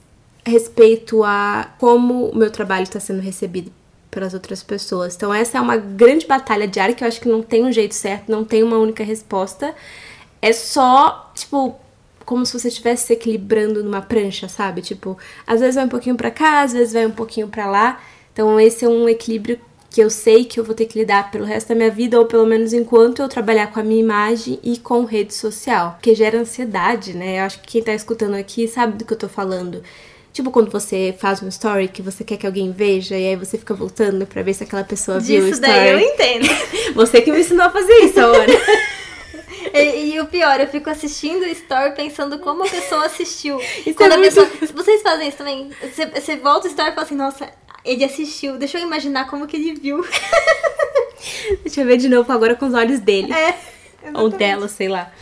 respeito 0.42 1.22
a 1.22 1.74
como 1.78 2.30
o 2.30 2.34
meu 2.34 2.50
trabalho 2.50 2.84
está 2.84 2.98
sendo 2.98 3.20
recebido 3.20 3.70
pelas 4.10 4.32
outras 4.32 4.62
pessoas. 4.62 5.14
Então 5.14 5.32
essa 5.32 5.58
é 5.58 5.60
uma 5.60 5.76
grande 5.76 6.26
batalha 6.26 6.66
diária 6.66 6.94
que 6.94 7.04
eu 7.04 7.08
acho 7.08 7.20
que 7.20 7.28
não 7.28 7.42
tem 7.42 7.62
um 7.62 7.72
jeito 7.72 7.94
certo, 7.94 8.32
não 8.32 8.42
tem 8.42 8.62
uma 8.62 8.78
única 8.78 9.04
resposta. 9.04 9.74
É 10.40 10.50
só, 10.54 11.30
tipo, 11.34 11.78
como 12.24 12.46
se 12.46 12.58
você 12.58 12.68
estivesse 12.68 13.08
se 13.08 13.12
equilibrando 13.12 13.84
numa 13.84 14.00
prancha, 14.00 14.48
sabe? 14.48 14.80
Tipo, 14.80 15.18
às 15.46 15.60
vezes 15.60 15.74
vai 15.74 15.84
um 15.84 15.90
pouquinho 15.90 16.16
para 16.16 16.30
cá, 16.30 16.62
às 16.62 16.72
vezes 16.72 16.94
vai 16.94 17.04
um 17.04 17.10
pouquinho 17.10 17.48
para 17.48 17.66
lá. 17.66 18.00
Então 18.34 18.60
esse 18.60 18.84
é 18.84 18.88
um 18.88 19.08
equilíbrio 19.08 19.58
que 19.90 20.00
eu 20.02 20.10
sei 20.10 20.44
que 20.44 20.58
eu 20.58 20.64
vou 20.64 20.74
ter 20.74 20.86
que 20.86 20.98
lidar 20.98 21.30
pelo 21.30 21.44
resto 21.44 21.68
da 21.68 21.74
minha 21.76 21.90
vida, 21.90 22.18
ou 22.18 22.26
pelo 22.26 22.44
menos 22.44 22.72
enquanto 22.72 23.22
eu 23.22 23.28
trabalhar 23.28 23.68
com 23.68 23.78
a 23.78 23.82
minha 23.84 24.00
imagem 24.00 24.58
e 24.62 24.76
com 24.76 25.04
rede 25.04 25.32
social. 25.32 25.92
Porque 25.92 26.14
gera 26.16 26.40
ansiedade, 26.40 27.14
né? 27.14 27.38
Eu 27.38 27.44
acho 27.44 27.60
que 27.60 27.68
quem 27.68 27.82
tá 27.82 27.94
escutando 27.94 28.34
aqui 28.34 28.66
sabe 28.66 28.98
do 28.98 29.04
que 29.04 29.12
eu 29.12 29.16
tô 29.18 29.28
falando. 29.28 29.82
Tipo 30.32 30.50
quando 30.50 30.68
você 30.68 31.14
faz 31.16 31.40
um 31.40 31.48
story 31.48 31.86
que 31.86 32.02
você 32.02 32.24
quer 32.24 32.36
que 32.36 32.44
alguém 32.44 32.72
veja 32.72 33.16
e 33.16 33.24
aí 33.28 33.36
você 33.36 33.56
fica 33.56 33.72
voltando 33.72 34.26
pra 34.26 34.42
ver 34.42 34.52
se 34.52 34.64
aquela 34.64 34.82
pessoa 34.82 35.20
viu 35.20 35.40
o 35.42 35.44
Disso 35.46 35.60
story. 35.60 35.72
daí 35.72 35.90
eu 35.92 35.98
entendo. 36.00 36.48
Você 36.96 37.20
que 37.22 37.30
me 37.30 37.38
ensinou 37.40 37.66
a 37.66 37.70
fazer 37.70 37.92
isso, 38.00 38.18
Aura. 38.20 38.44
E, 39.72 40.14
e 40.14 40.20
o 40.20 40.26
pior, 40.26 40.60
eu 40.60 40.68
fico 40.68 40.88
assistindo 40.88 41.42
o 41.42 41.46
story 41.48 41.94
pensando 41.96 42.38
como 42.38 42.62
a 42.64 42.68
pessoa 42.68 43.06
assistiu. 43.06 43.58
Isso 43.84 43.94
Quando 43.96 44.12
é 44.12 44.14
a 44.14 44.18
muito- 44.18 44.34
pessoa. 44.34 44.72
Vocês 44.72 45.02
fazem 45.02 45.28
isso 45.28 45.38
também? 45.38 45.68
Você, 45.82 46.06
você 46.06 46.36
volta 46.36 46.68
o 46.68 46.70
story 46.70 46.90
e 46.90 46.94
fala 46.94 47.04
assim, 47.06 47.16
nossa, 47.16 47.50
ele 47.84 48.04
assistiu. 48.04 48.56
Deixa 48.56 48.78
eu 48.78 48.82
imaginar 48.82 49.28
como 49.28 49.46
que 49.46 49.56
ele 49.56 49.74
viu. 49.74 50.04
Deixa 51.62 51.80
eu 51.80 51.86
ver 51.86 51.98
de 51.98 52.08
novo 52.08 52.30
agora 52.32 52.54
com 52.54 52.66
os 52.66 52.74
olhos 52.74 53.00
dele. 53.00 53.32
É. 53.32 53.54
Ou 54.12 54.28
exatamente. 54.28 54.36
dela, 54.36 54.68
sei 54.68 54.88
lá. 54.88 55.12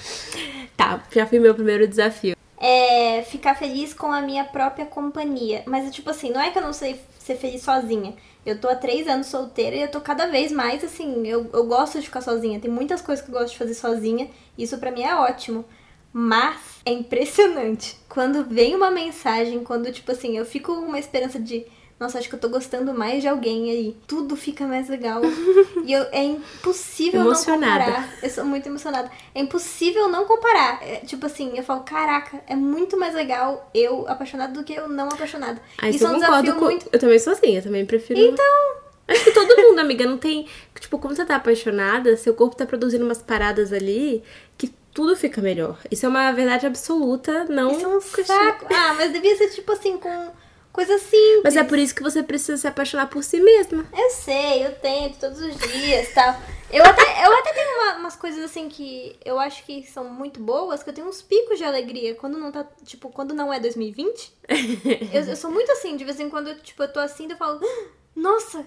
Tá, 0.76 1.02
já 1.12 1.26
foi 1.26 1.38
meu 1.38 1.54
primeiro 1.54 1.86
desafio. 1.86 2.36
É 2.58 3.22
ficar 3.22 3.54
feliz 3.54 3.92
com 3.92 4.12
a 4.12 4.20
minha 4.20 4.44
própria 4.44 4.86
companhia. 4.86 5.62
Mas, 5.66 5.92
tipo 5.94 6.10
assim, 6.10 6.30
não 6.30 6.40
é 6.40 6.50
que 6.50 6.58
eu 6.58 6.62
não 6.62 6.72
sei 6.72 7.00
ser 7.18 7.36
feliz 7.36 7.62
sozinha. 7.62 8.14
Eu 8.44 8.60
tô 8.60 8.68
há 8.68 8.74
três 8.74 9.06
anos 9.06 9.28
solteira 9.28 9.76
e 9.76 9.82
eu 9.82 9.90
tô 9.90 10.00
cada 10.00 10.26
vez 10.26 10.50
mais, 10.50 10.82
assim, 10.82 11.26
eu, 11.26 11.48
eu 11.52 11.64
gosto 11.66 11.98
de 11.98 12.06
ficar 12.06 12.20
sozinha. 12.20 12.60
Tem 12.60 12.70
muitas 12.70 13.00
coisas 13.00 13.24
que 13.24 13.30
eu 13.30 13.38
gosto 13.38 13.52
de 13.52 13.58
fazer 13.58 13.74
sozinha. 13.74 14.28
Isso 14.58 14.78
pra 14.78 14.90
mim 14.90 15.02
é 15.02 15.14
ótimo. 15.14 15.64
Mas 16.12 16.56
é 16.84 16.92
impressionante. 16.92 17.96
Quando 18.08 18.44
vem 18.44 18.74
uma 18.74 18.90
mensagem, 18.90 19.64
quando, 19.64 19.90
tipo 19.92 20.12
assim, 20.12 20.36
eu 20.36 20.44
fico 20.44 20.74
com 20.74 20.82
uma 20.82 20.98
esperança 20.98 21.40
de. 21.40 21.64
Nossa, 22.02 22.18
acho 22.18 22.28
que 22.28 22.34
eu 22.34 22.40
tô 22.40 22.48
gostando 22.48 22.92
mais 22.92 23.22
de 23.22 23.28
alguém 23.28 23.70
aí. 23.70 23.96
Tudo 24.08 24.34
fica 24.34 24.66
mais 24.66 24.88
legal. 24.88 25.22
e 25.86 25.92
eu, 25.92 26.02
é 26.10 26.24
impossível 26.24 27.20
Emocionada. 27.20 27.84
não 27.84 27.92
comparar. 27.92 28.18
Eu 28.20 28.28
sou 28.28 28.44
muito 28.44 28.66
emocionada. 28.66 29.08
É 29.32 29.40
impossível 29.40 30.08
não 30.08 30.24
comparar. 30.24 30.82
É, 30.82 30.96
tipo 30.96 31.24
assim, 31.26 31.56
eu 31.56 31.62
falo, 31.62 31.82
caraca, 31.82 32.42
é 32.48 32.56
muito 32.56 32.98
mais 32.98 33.14
legal 33.14 33.70
eu 33.72 34.04
apaixonada 34.08 34.52
do 34.52 34.64
que 34.64 34.72
eu 34.72 34.88
não 34.88 35.06
apaixonada. 35.10 35.62
Aí 35.78 35.90
Isso 35.90 36.00
você 36.00 36.06
é 36.06 36.08
um 36.08 36.14
concorda 36.14 36.42
desafio 36.42 36.58
com... 36.58 36.64
muito. 36.64 36.88
Eu 36.90 36.98
também 36.98 37.18
sou 37.20 37.32
assim, 37.34 37.56
eu 37.56 37.62
também 37.62 37.86
prefiro... 37.86 38.18
Então... 38.18 38.82
Acho 39.06 39.22
que 39.22 39.30
todo 39.30 39.56
mundo, 39.62 39.78
amiga, 39.78 40.04
não 40.04 40.18
tem... 40.18 40.48
Tipo, 40.80 40.98
quando 40.98 41.14
você 41.14 41.24
tá 41.24 41.36
apaixonada, 41.36 42.16
seu 42.16 42.34
corpo 42.34 42.56
tá 42.56 42.66
produzindo 42.66 43.04
umas 43.04 43.22
paradas 43.22 43.72
ali 43.72 44.24
que 44.58 44.74
tudo 44.92 45.14
fica 45.14 45.40
melhor. 45.40 45.78
Isso 45.88 46.04
é 46.04 46.08
uma 46.08 46.32
verdade 46.32 46.66
absoluta, 46.66 47.44
não... 47.44 47.70
Isso 47.70 47.84
é 47.84 47.88
um 47.88 48.00
saco. 48.00 48.66
Ah, 48.74 48.94
mas 48.94 49.12
devia 49.12 49.36
ser 49.36 49.50
tipo 49.50 49.70
assim, 49.70 49.98
com 49.98 50.32
coisa 50.72 50.98
simples. 50.98 51.42
Mas 51.44 51.56
é 51.56 51.62
por 51.64 51.78
isso 51.78 51.94
que 51.94 52.02
você 52.02 52.22
precisa 52.22 52.56
se 52.56 52.66
apaixonar 52.66 53.08
por 53.08 53.22
si 53.22 53.40
mesma. 53.40 53.84
Eu 53.96 54.10
sei, 54.10 54.66
eu 54.66 54.74
tento 54.76 55.18
todos 55.18 55.40
os 55.40 55.56
dias 55.56 56.12
tal. 56.14 56.34
Eu 56.72 56.82
até, 56.84 57.02
eu 57.26 57.34
até 57.38 57.52
tenho 57.52 57.70
uma- 57.82 57.96
umas 57.98 58.16
coisas 58.16 58.42
assim 58.42 58.68
que 58.68 59.14
eu 59.24 59.38
acho 59.38 59.62
que 59.64 59.82
são 59.86 60.04
muito 60.04 60.40
boas, 60.40 60.82
que 60.82 60.88
eu 60.88 60.94
tenho 60.94 61.06
uns 61.06 61.20
picos 61.20 61.58
de 61.58 61.64
alegria 61.64 62.14
quando 62.14 62.38
não 62.38 62.50
tá, 62.50 62.66
tipo, 62.84 63.10
quando 63.10 63.34
não 63.34 63.52
é 63.52 63.60
2020. 63.60 64.32
eu, 65.12 65.22
eu 65.24 65.36
sou 65.36 65.50
muito 65.50 65.70
assim, 65.72 65.96
de 65.96 66.04
vez 66.04 66.18
em 66.18 66.30
quando, 66.30 66.54
tipo, 66.62 66.82
eu 66.82 66.90
tô 66.92 66.98
assim, 67.00 67.30
eu 67.30 67.36
falo, 67.36 67.60
"Ah, 67.62 67.84
nossa, 68.16 68.64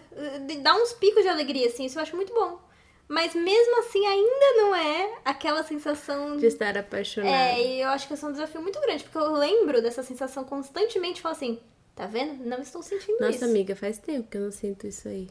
dá 0.61 0.75
uns 0.75 0.93
picos 0.93 1.23
de 1.23 1.29
alegria, 1.29 1.67
assim, 1.67 1.85
isso 1.85 1.97
eu 1.97 2.03
acho 2.03 2.15
muito 2.15 2.33
bom. 2.33 2.59
Mas 3.07 3.35
mesmo 3.35 3.79
assim, 3.79 4.05
ainda 4.05 4.53
não 4.57 4.75
é 4.75 5.13
aquela 5.23 5.63
sensação 5.63 6.37
De 6.37 6.47
estar 6.47 6.75
apaixonada. 6.77 7.35
É, 7.35 7.61
e 7.61 7.81
eu 7.81 7.89
acho 7.89 8.07
que 8.07 8.13
esse 8.15 8.23
é 8.23 8.27
um 8.27 8.31
desafio 8.31 8.61
muito 8.61 8.79
grande, 8.81 9.03
porque 9.03 9.17
eu 9.17 9.31
lembro 9.33 9.79
dessa 9.81 10.01
sensação 10.01 10.43
constantemente 10.43 11.19
e 11.19 11.21
falo 11.21 11.35
assim, 11.35 11.59
tá 11.95 12.05
vendo? 12.05 12.45
Não 12.45 12.59
estou 12.59 12.83
sentindo 12.83 13.19
Nossa, 13.19 13.35
isso. 13.35 13.45
amiga, 13.45 13.75
faz 13.75 13.97
tempo 13.97 14.27
que 14.29 14.37
eu 14.37 14.41
não 14.41 14.51
sinto 14.51 14.85
isso 14.85 15.07
aí. 15.07 15.27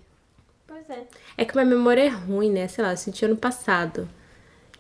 Pois 0.67 0.89
é. 0.89 1.05
É 1.37 1.45
que 1.45 1.55
minha 1.55 1.67
memória 1.67 2.03
é 2.03 2.09
ruim, 2.09 2.51
né? 2.51 2.67
Sei 2.69 2.83
lá, 2.83 2.93
eu 2.93 2.97
senti 2.97 3.25
ano 3.25 3.37
passado. 3.37 4.09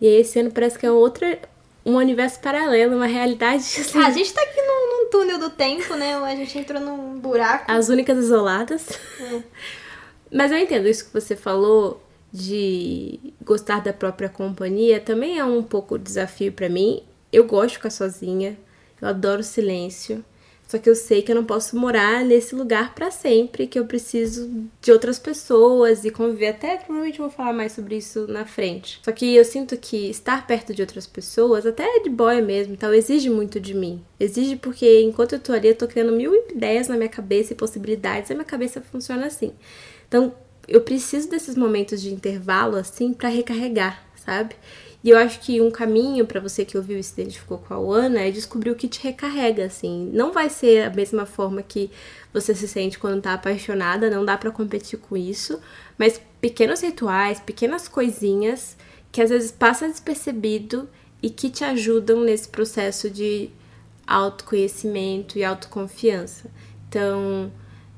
E 0.00 0.07
aí 0.07 0.14
esse 0.14 0.38
ano 0.38 0.50
parece 0.50 0.79
que 0.79 0.87
é 0.87 0.91
outra... 0.91 1.38
Um 1.87 1.97
universo 1.97 2.41
paralelo, 2.41 2.97
uma 2.97 3.07
realidade 3.07 3.59
assim... 3.79 3.99
Ah, 3.99 4.07
a 4.07 4.11
gente 4.11 4.33
tá 4.33 4.41
aqui 4.41 4.62
num, 4.62 5.03
num 5.05 5.11
túnel 5.11 5.38
do 5.38 5.50
tempo, 5.50 5.95
né? 5.95 6.14
A 6.14 6.35
gente 6.35 6.59
entrou 6.59 6.81
num 6.81 7.19
buraco. 7.19 7.71
As 7.71 7.91
únicas 7.91 8.17
isoladas. 8.17 8.88
É. 9.21 9.43
Mas 10.33 10.50
eu 10.50 10.57
entendo 10.57 10.88
isso 10.88 11.05
que 11.05 11.12
você 11.12 11.37
falou 11.37 12.03
de 12.33 13.21
gostar 13.41 13.81
da 13.81 13.93
própria 13.93 14.29
companhia 14.29 14.99
também 14.99 15.38
é 15.38 15.45
um 15.45 15.62
pouco 15.62 15.97
desafio 15.97 16.53
para 16.53 16.69
mim. 16.69 17.03
Eu 17.33 17.45
gosto 17.45 17.69
de 17.69 17.76
ficar 17.76 17.91
sozinha, 17.91 18.59
eu 19.00 19.07
adoro 19.07 19.43
silêncio. 19.45 20.25
Só 20.66 20.78
que 20.78 20.88
eu 20.88 20.94
sei 20.94 21.23
que 21.23 21.30
eu 21.30 21.37
não 21.37 21.44
posso 21.44 21.76
morar 21.76 22.25
nesse 22.25 22.54
lugar 22.54 22.94
para 22.94 23.11
sempre, 23.11 23.66
que 23.66 23.78
eu 23.78 23.85
preciso 23.85 24.50
de 24.80 24.90
outras 24.90 25.18
pessoas 25.18 26.04
e 26.04 26.11
conviver. 26.11 26.49
Até 26.49 26.76
provavelmente 26.76 27.18
eu 27.18 27.26
vou 27.26 27.35
falar 27.35 27.52
mais 27.52 27.73
sobre 27.73 27.97
isso 27.97 28.26
na 28.28 28.44
frente. 28.44 29.00
Só 29.04 29.12
que 29.12 29.35
eu 29.35 29.44
sinto 29.44 29.76
que 29.76 30.09
estar 30.09 30.47
perto 30.47 30.75
de 30.75 30.80
outras 30.80 31.06
pessoas, 31.06 31.66
até 31.66 32.00
de 32.00 32.11
boy 32.11 32.40
mesmo, 32.40 32.73
então 32.73 32.92
exige 32.92 33.28
muito 33.28 33.61
de 33.61 33.75
mim. 33.75 34.02
Exige 34.18 34.56
porque 34.56 35.02
enquanto 35.02 35.35
eu 35.35 35.40
tô 35.40 35.52
ali, 35.52 35.68
eu 35.68 35.76
tô 35.76 35.87
criando 35.87 36.12
mil 36.12 36.35
ideias 36.35 36.88
na 36.88 36.97
minha 36.97 37.09
cabeça 37.09 37.52
e 37.52 37.56
possibilidades, 37.56 38.30
a 38.30 38.35
minha 38.35 38.44
cabeça 38.44 38.80
funciona 38.80 39.26
assim. 39.26 39.52
Então, 40.09 40.35
eu 40.66 40.80
preciso 40.80 41.28
desses 41.28 41.56
momentos 41.56 42.00
de 42.00 42.12
intervalo 42.12 42.76
assim 42.76 43.12
para 43.12 43.28
recarregar, 43.28 44.02
sabe? 44.16 44.54
E 45.05 45.11
eu 45.11 45.19
acho 45.19 45.39
que 45.41 45.61
um 45.61 45.71
caminho 45.71 46.27
para 46.27 46.41
você 46.41 46.65
que 46.65 46.79
ouviu 46.79 46.99
e 46.99 47.03
se 47.03 47.21
identificou 47.21 47.59
com 47.59 47.75
a 47.75 47.97
Ana 47.99 48.23
é 48.23 48.31
descobrir 48.31 48.71
o 48.71 48.75
que 48.75 48.89
te 48.89 49.03
recarrega, 49.03 49.67
assim. 49.67 50.11
Não 50.15 50.33
vai 50.33 50.49
ser 50.49 50.87
a 50.87 50.89
mesma 50.91 51.27
forma 51.27 51.63
que 51.63 51.91
você 52.33 52.55
se 52.55 52.67
sente 52.67 52.99
quando 52.99 53.21
tá 53.21 53.35
apaixonada, 53.35 54.09
não 54.09 54.25
dá 54.25 54.39
para 54.39 54.51
competir 54.51 54.99
com 54.99 55.15
isso, 55.15 55.61
mas 55.99 56.19
pequenos 56.41 56.81
rituais, 56.81 57.39
pequenas 57.39 57.87
coisinhas 57.87 58.79
que 59.13 59.21
às 59.21 59.29
vezes 59.29 59.53
passa 59.53 59.87
despercebido 59.87 60.89
e 61.23 61.29
que 61.29 61.51
te 61.51 61.65
ajudam 61.65 62.21
nesse 62.21 62.49
processo 62.49 63.11
de 63.11 63.51
autoconhecimento 64.07 65.39
e 65.39 65.45
autoconfiança. 65.45 66.51
Então, 66.89 67.53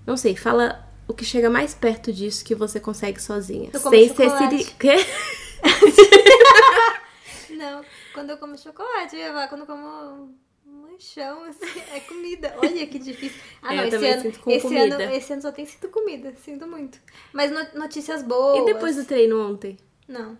não 0.04 0.16
sei, 0.16 0.34
fala 0.34 0.84
o 1.06 1.14
que 1.14 1.24
chega 1.24 1.48
mais 1.48 1.72
perto 1.72 2.12
disso 2.12 2.44
que 2.44 2.54
você 2.54 2.80
consegue 2.80 3.22
sozinha. 3.22 3.70
Sem 3.78 4.12
ser 4.12 4.28
se... 4.28 4.74
Não, 7.50 7.84
quando 8.12 8.30
eu 8.30 8.38
como 8.38 8.58
chocolate, 8.58 9.16
falar, 9.16 9.48
quando 9.48 9.62
eu 9.62 9.66
como 9.66 10.34
manchão, 10.64 11.44
assim, 11.44 11.80
é 11.92 12.00
comida. 12.00 12.54
Olha 12.58 12.86
que 12.86 12.98
difícil. 12.98 13.40
Ah, 13.62 13.74
é, 13.74 13.76
não, 13.76 13.84
esse 13.84 13.96
ano, 14.06 14.32
esse 14.46 14.76
ano, 14.76 15.00
esse 15.12 15.32
ano 15.32 15.42
só 15.42 15.52
tem 15.52 15.64
sido 15.64 15.88
comida, 15.88 16.34
sinto 16.44 16.66
muito. 16.66 16.98
Mas 17.32 17.50
notícias 17.74 18.22
boas. 18.22 18.62
E 18.62 18.72
depois 18.72 18.96
do 18.96 19.04
treino 19.04 19.40
ontem? 19.40 19.78
Não. 20.08 20.38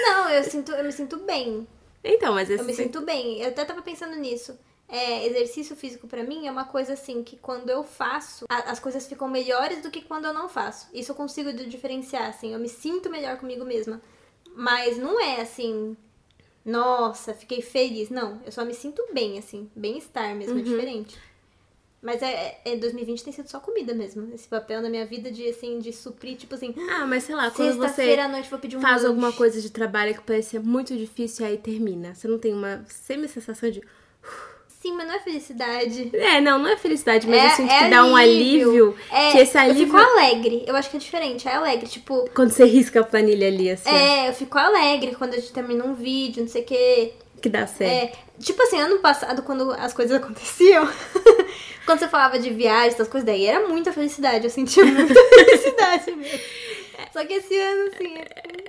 Não, 0.00 0.28
eu 0.30 0.42
sinto, 0.44 0.72
eu 0.72 0.84
me 0.84 0.92
sinto 0.92 1.18
bem. 1.18 1.66
Então, 2.02 2.34
mas 2.34 2.50
esse 2.50 2.60
Eu 2.62 2.66
me 2.66 2.74
sinto 2.74 3.00
bem. 3.02 3.40
Eu 3.40 3.48
até 3.48 3.64
tava 3.64 3.82
pensando 3.82 4.16
nisso. 4.16 4.58
É, 4.94 5.26
exercício 5.26 5.74
físico 5.74 6.06
para 6.06 6.22
mim 6.22 6.46
é 6.46 6.50
uma 6.52 6.66
coisa 6.66 6.92
assim 6.92 7.22
que 7.24 7.36
quando 7.36 7.70
eu 7.70 7.82
faço, 7.82 8.44
a, 8.46 8.70
as 8.70 8.78
coisas 8.78 9.06
ficam 9.06 9.26
melhores 9.26 9.80
do 9.82 9.90
que 9.90 10.02
quando 10.02 10.26
eu 10.26 10.34
não 10.34 10.50
faço. 10.50 10.86
Isso 10.92 11.12
eu 11.12 11.16
consigo 11.16 11.50
diferenciar, 11.66 12.28
assim, 12.28 12.52
eu 12.52 12.58
me 12.60 12.68
sinto 12.68 13.08
melhor 13.08 13.38
comigo 13.38 13.64
mesma. 13.64 14.02
Mas 14.54 14.98
não 14.98 15.18
é 15.18 15.40
assim, 15.40 15.96
nossa, 16.64 17.32
fiquei 17.34 17.62
feliz. 17.62 18.10
Não, 18.10 18.40
eu 18.44 18.52
só 18.52 18.64
me 18.64 18.74
sinto 18.74 19.02
bem, 19.14 19.38
assim, 19.38 19.70
bem-estar 19.74 20.34
mesmo, 20.36 20.54
é 20.54 20.56
Uhum. 20.58 20.62
diferente. 20.62 21.18
Mas 22.02 22.20
é, 22.20 22.60
é 22.64 22.76
2020 22.76 23.22
tem 23.24 23.32
sido 23.32 23.48
só 23.48 23.60
comida 23.60 23.94
mesmo. 23.94 24.28
Esse 24.34 24.48
papel 24.48 24.82
na 24.82 24.90
minha 24.90 25.06
vida 25.06 25.30
de 25.30 25.48
assim, 25.48 25.78
de 25.78 25.92
suprir, 25.92 26.36
tipo 26.36 26.54
assim, 26.54 26.74
Ah, 26.90 27.06
mas 27.06 27.22
sei 27.22 27.34
lá, 27.34 27.50
quando 27.50 27.78
você 27.78 28.18
à 28.18 28.28
noite 28.28 28.50
vou 28.50 28.58
pedir 28.58 28.76
um 28.76 28.80
faz 28.80 28.96
lanche. 29.02 29.06
alguma 29.06 29.32
coisa 29.32 29.60
de 29.60 29.70
trabalho 29.70 30.12
que 30.14 30.20
parecia 30.22 30.60
muito 30.60 30.96
difícil 30.96 31.46
e 31.46 31.48
aí 31.50 31.56
termina. 31.58 32.12
Você 32.14 32.26
não 32.28 32.38
tem 32.38 32.52
uma 32.52 32.84
semi-sensação 32.88 33.70
de. 33.70 33.82
Sim, 34.82 34.94
mas 34.96 35.06
não 35.06 35.14
é 35.14 35.20
felicidade. 35.20 36.10
É, 36.12 36.40
não, 36.40 36.58
não 36.58 36.68
é 36.68 36.76
felicidade, 36.76 37.28
mas 37.28 37.40
é, 37.40 37.46
eu 37.46 37.50
sinto 37.50 37.70
é 37.72 37.78
que 37.84 37.88
dá 37.90 38.04
um 38.04 38.16
alívio. 38.16 38.96
É, 39.12 39.30
que 39.30 39.38
esse 39.38 39.56
Eu 39.56 39.60
alívio. 39.60 39.86
fico 39.86 39.96
alegre. 39.96 40.64
Eu 40.66 40.74
acho 40.74 40.90
que 40.90 40.96
é 40.96 41.00
diferente, 41.00 41.46
é 41.48 41.54
alegre. 41.54 41.86
Tipo, 41.88 42.28
Quando 42.34 42.50
você 42.50 42.64
risca 42.64 42.98
a 43.00 43.04
planilha 43.04 43.46
ali, 43.46 43.70
assim, 43.70 43.88
é, 43.88 44.28
eu 44.28 44.32
fico 44.32 44.58
alegre 44.58 45.14
quando 45.14 45.34
a 45.34 45.36
gente 45.36 45.52
termina 45.52 45.84
um 45.84 45.94
vídeo, 45.94 46.42
não 46.42 46.48
sei 46.48 46.62
o 46.62 46.64
quê. 46.64 47.12
que 47.40 47.48
dá 47.48 47.64
certo. 47.64 47.90
É, 47.92 48.12
tipo 48.40 48.60
assim, 48.64 48.80
ano 48.80 48.98
passado, 48.98 49.42
quando 49.42 49.70
as 49.70 49.92
coisas 49.92 50.16
aconteciam, 50.20 50.88
quando 51.86 52.00
você 52.00 52.08
falava 52.08 52.38
de 52.40 52.50
viagem, 52.50 52.88
essas 52.88 53.06
coisas, 53.06 53.24
daí 53.24 53.46
era 53.46 53.68
muita 53.68 53.92
felicidade. 53.92 54.44
Eu 54.44 54.50
sentia 54.50 54.84
muita 54.84 55.14
felicidade 55.14 56.10
mesmo. 56.10 56.40
Só 57.12 57.24
que 57.24 57.34
esse 57.34 57.56
ano, 57.58 57.90
assim, 57.92 58.14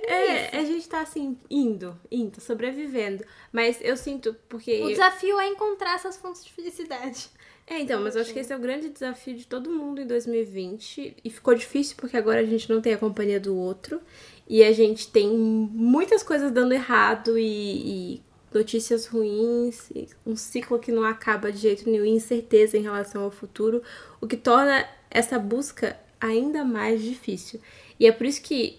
é, 0.06 0.50
É, 0.54 0.58
a 0.58 0.64
gente 0.64 0.88
tá 0.88 1.00
assim, 1.00 1.38
indo, 1.50 1.98
indo, 2.10 2.40
sobrevivendo. 2.40 3.24
Mas 3.52 3.78
eu 3.80 3.96
sinto, 3.96 4.34
porque. 4.48 4.82
o 4.82 4.88
desafio 4.88 5.38
é 5.38 5.48
encontrar 5.48 5.94
essas 5.94 6.16
fontes 6.16 6.44
de 6.44 6.52
felicidade. 6.52 7.28
É, 7.66 7.78
então, 7.80 8.02
mas 8.02 8.14
eu 8.14 8.20
acho 8.20 8.32
que 8.32 8.38
esse 8.38 8.52
é 8.52 8.56
o 8.56 8.60
grande 8.60 8.90
desafio 8.90 9.34
de 9.34 9.46
todo 9.46 9.70
mundo 9.70 10.00
em 10.00 10.06
2020. 10.06 11.16
E 11.24 11.30
ficou 11.30 11.54
difícil 11.54 11.96
porque 11.98 12.16
agora 12.16 12.40
a 12.40 12.44
gente 12.44 12.68
não 12.70 12.80
tem 12.80 12.92
a 12.92 12.98
companhia 12.98 13.40
do 13.40 13.56
outro. 13.56 14.00
E 14.46 14.62
a 14.62 14.72
gente 14.72 15.10
tem 15.10 15.30
muitas 15.30 16.22
coisas 16.22 16.50
dando 16.50 16.74
errado 16.74 17.38
e, 17.38 17.44
e 18.16 18.22
notícias 18.52 19.06
ruins, 19.06 19.90
um 20.24 20.36
ciclo 20.36 20.78
que 20.78 20.92
não 20.92 21.04
acaba 21.04 21.50
de 21.50 21.58
jeito 21.58 21.90
nenhum, 21.90 22.04
incerteza 22.04 22.76
em 22.76 22.82
relação 22.82 23.22
ao 23.22 23.30
futuro, 23.30 23.82
o 24.20 24.26
que 24.26 24.36
torna 24.36 24.86
essa 25.10 25.38
busca 25.38 25.98
ainda 26.20 26.64
mais 26.64 27.02
difícil. 27.02 27.60
E 27.98 28.06
é 28.06 28.12
por 28.12 28.26
isso 28.26 28.42
que 28.42 28.78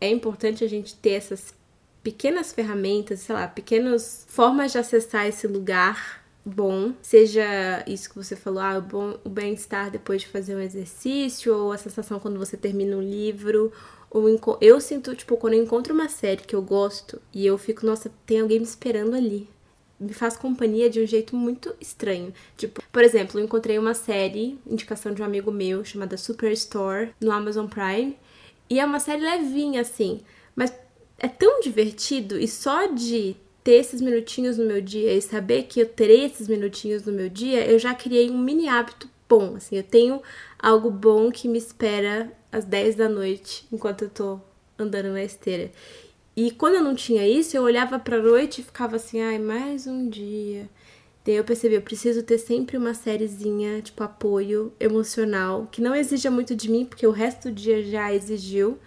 é 0.00 0.08
importante 0.08 0.64
a 0.64 0.68
gente 0.68 0.94
ter 0.94 1.10
essas 1.10 1.54
pequenas 2.02 2.52
ferramentas, 2.52 3.20
sei 3.20 3.34
lá, 3.34 3.46
pequenas 3.46 4.24
formas 4.28 4.72
de 4.72 4.78
acessar 4.78 5.26
esse 5.26 5.46
lugar 5.46 6.20
bom, 6.44 6.94
seja 7.02 7.84
isso 7.86 8.08
que 8.08 8.16
você 8.16 8.34
falou, 8.34 8.60
ah, 8.60 8.78
o, 8.78 8.82
bom, 8.82 9.18
o 9.24 9.28
bem-estar 9.28 9.90
depois 9.90 10.22
de 10.22 10.28
fazer 10.28 10.56
um 10.56 10.60
exercício, 10.60 11.54
ou 11.54 11.72
a 11.72 11.78
sensação 11.78 12.18
quando 12.18 12.38
você 12.38 12.56
termina 12.56 12.96
um 12.96 13.02
livro, 13.02 13.72
ou 14.10 14.26
eu 14.60 14.80
sinto, 14.80 15.14
tipo, 15.14 15.36
quando 15.36 15.54
eu 15.54 15.62
encontro 15.62 15.94
uma 15.94 16.08
série 16.08 16.42
que 16.42 16.56
eu 16.56 16.62
gosto 16.62 17.20
e 17.32 17.46
eu 17.46 17.56
fico, 17.56 17.86
nossa, 17.86 18.10
tem 18.26 18.40
alguém 18.40 18.58
me 18.58 18.64
esperando 18.64 19.14
ali. 19.14 19.48
Me 20.00 20.14
faz 20.14 20.36
companhia 20.36 20.88
de 20.88 21.00
um 21.00 21.06
jeito 21.06 21.36
muito 21.36 21.74
estranho. 21.80 22.32
Tipo, 22.56 22.82
por 22.90 23.04
exemplo, 23.04 23.38
eu 23.38 23.44
encontrei 23.44 23.78
uma 23.78 23.94
série, 23.94 24.58
indicação 24.66 25.12
de 25.12 25.20
um 25.20 25.24
amigo 25.24 25.52
meu, 25.52 25.84
chamada 25.84 26.16
Superstore, 26.16 27.10
no 27.20 27.30
Amazon 27.30 27.66
Prime. 27.66 28.16
E 28.70 28.78
é 28.78 28.84
uma 28.84 29.00
série 29.00 29.22
levinha, 29.22 29.80
assim. 29.80 30.20
Mas 30.54 30.72
é 31.18 31.28
tão 31.28 31.60
divertido 31.60 32.38
e 32.38 32.48
só 32.48 32.86
de 32.86 33.36
ter 33.62 33.72
esses 33.72 34.00
minutinhos 34.00 34.56
no 34.56 34.64
meu 34.64 34.80
dia 34.80 35.12
e 35.12 35.20
saber 35.20 35.64
que 35.64 35.80
eu 35.80 35.86
terei 35.86 36.24
esses 36.24 36.48
minutinhos 36.48 37.04
no 37.04 37.12
meu 37.12 37.28
dia, 37.28 37.66
eu 37.66 37.78
já 37.78 37.94
criei 37.94 38.30
um 38.30 38.38
mini 38.38 38.68
hábito 38.68 39.08
bom, 39.28 39.54
assim, 39.56 39.76
eu 39.76 39.82
tenho 39.82 40.20
algo 40.58 40.90
bom 40.90 41.30
que 41.30 41.46
me 41.46 41.58
espera 41.58 42.32
às 42.50 42.64
10 42.64 42.96
da 42.96 43.08
noite, 43.08 43.66
enquanto 43.70 44.02
eu 44.02 44.08
tô 44.08 44.40
andando 44.78 45.10
na 45.10 45.22
esteira. 45.22 45.70
E 46.36 46.50
quando 46.50 46.76
eu 46.76 46.82
não 46.82 46.94
tinha 46.94 47.28
isso, 47.28 47.56
eu 47.56 47.62
olhava 47.62 47.98
pra 47.98 48.18
noite 48.18 48.60
e 48.60 48.64
ficava 48.64 48.96
assim, 48.96 49.20
ai, 49.20 49.38
mais 49.38 49.86
um 49.86 50.08
dia. 50.08 50.68
Daí 51.24 51.34
eu 51.34 51.44
percebi, 51.44 51.74
eu 51.74 51.82
preciso 51.82 52.22
ter 52.22 52.38
sempre 52.38 52.76
uma 52.76 52.94
sériezinha, 52.94 53.82
tipo, 53.82 54.02
apoio 54.02 54.72
emocional, 54.80 55.68
que 55.70 55.82
não 55.82 55.94
exija 55.94 56.30
muito 56.30 56.54
de 56.54 56.70
mim, 56.70 56.84
porque 56.84 57.06
o 57.06 57.10
resto 57.10 57.48
do 57.48 57.54
dia 57.54 57.82
já 57.82 58.12
exigiu, 58.12 58.78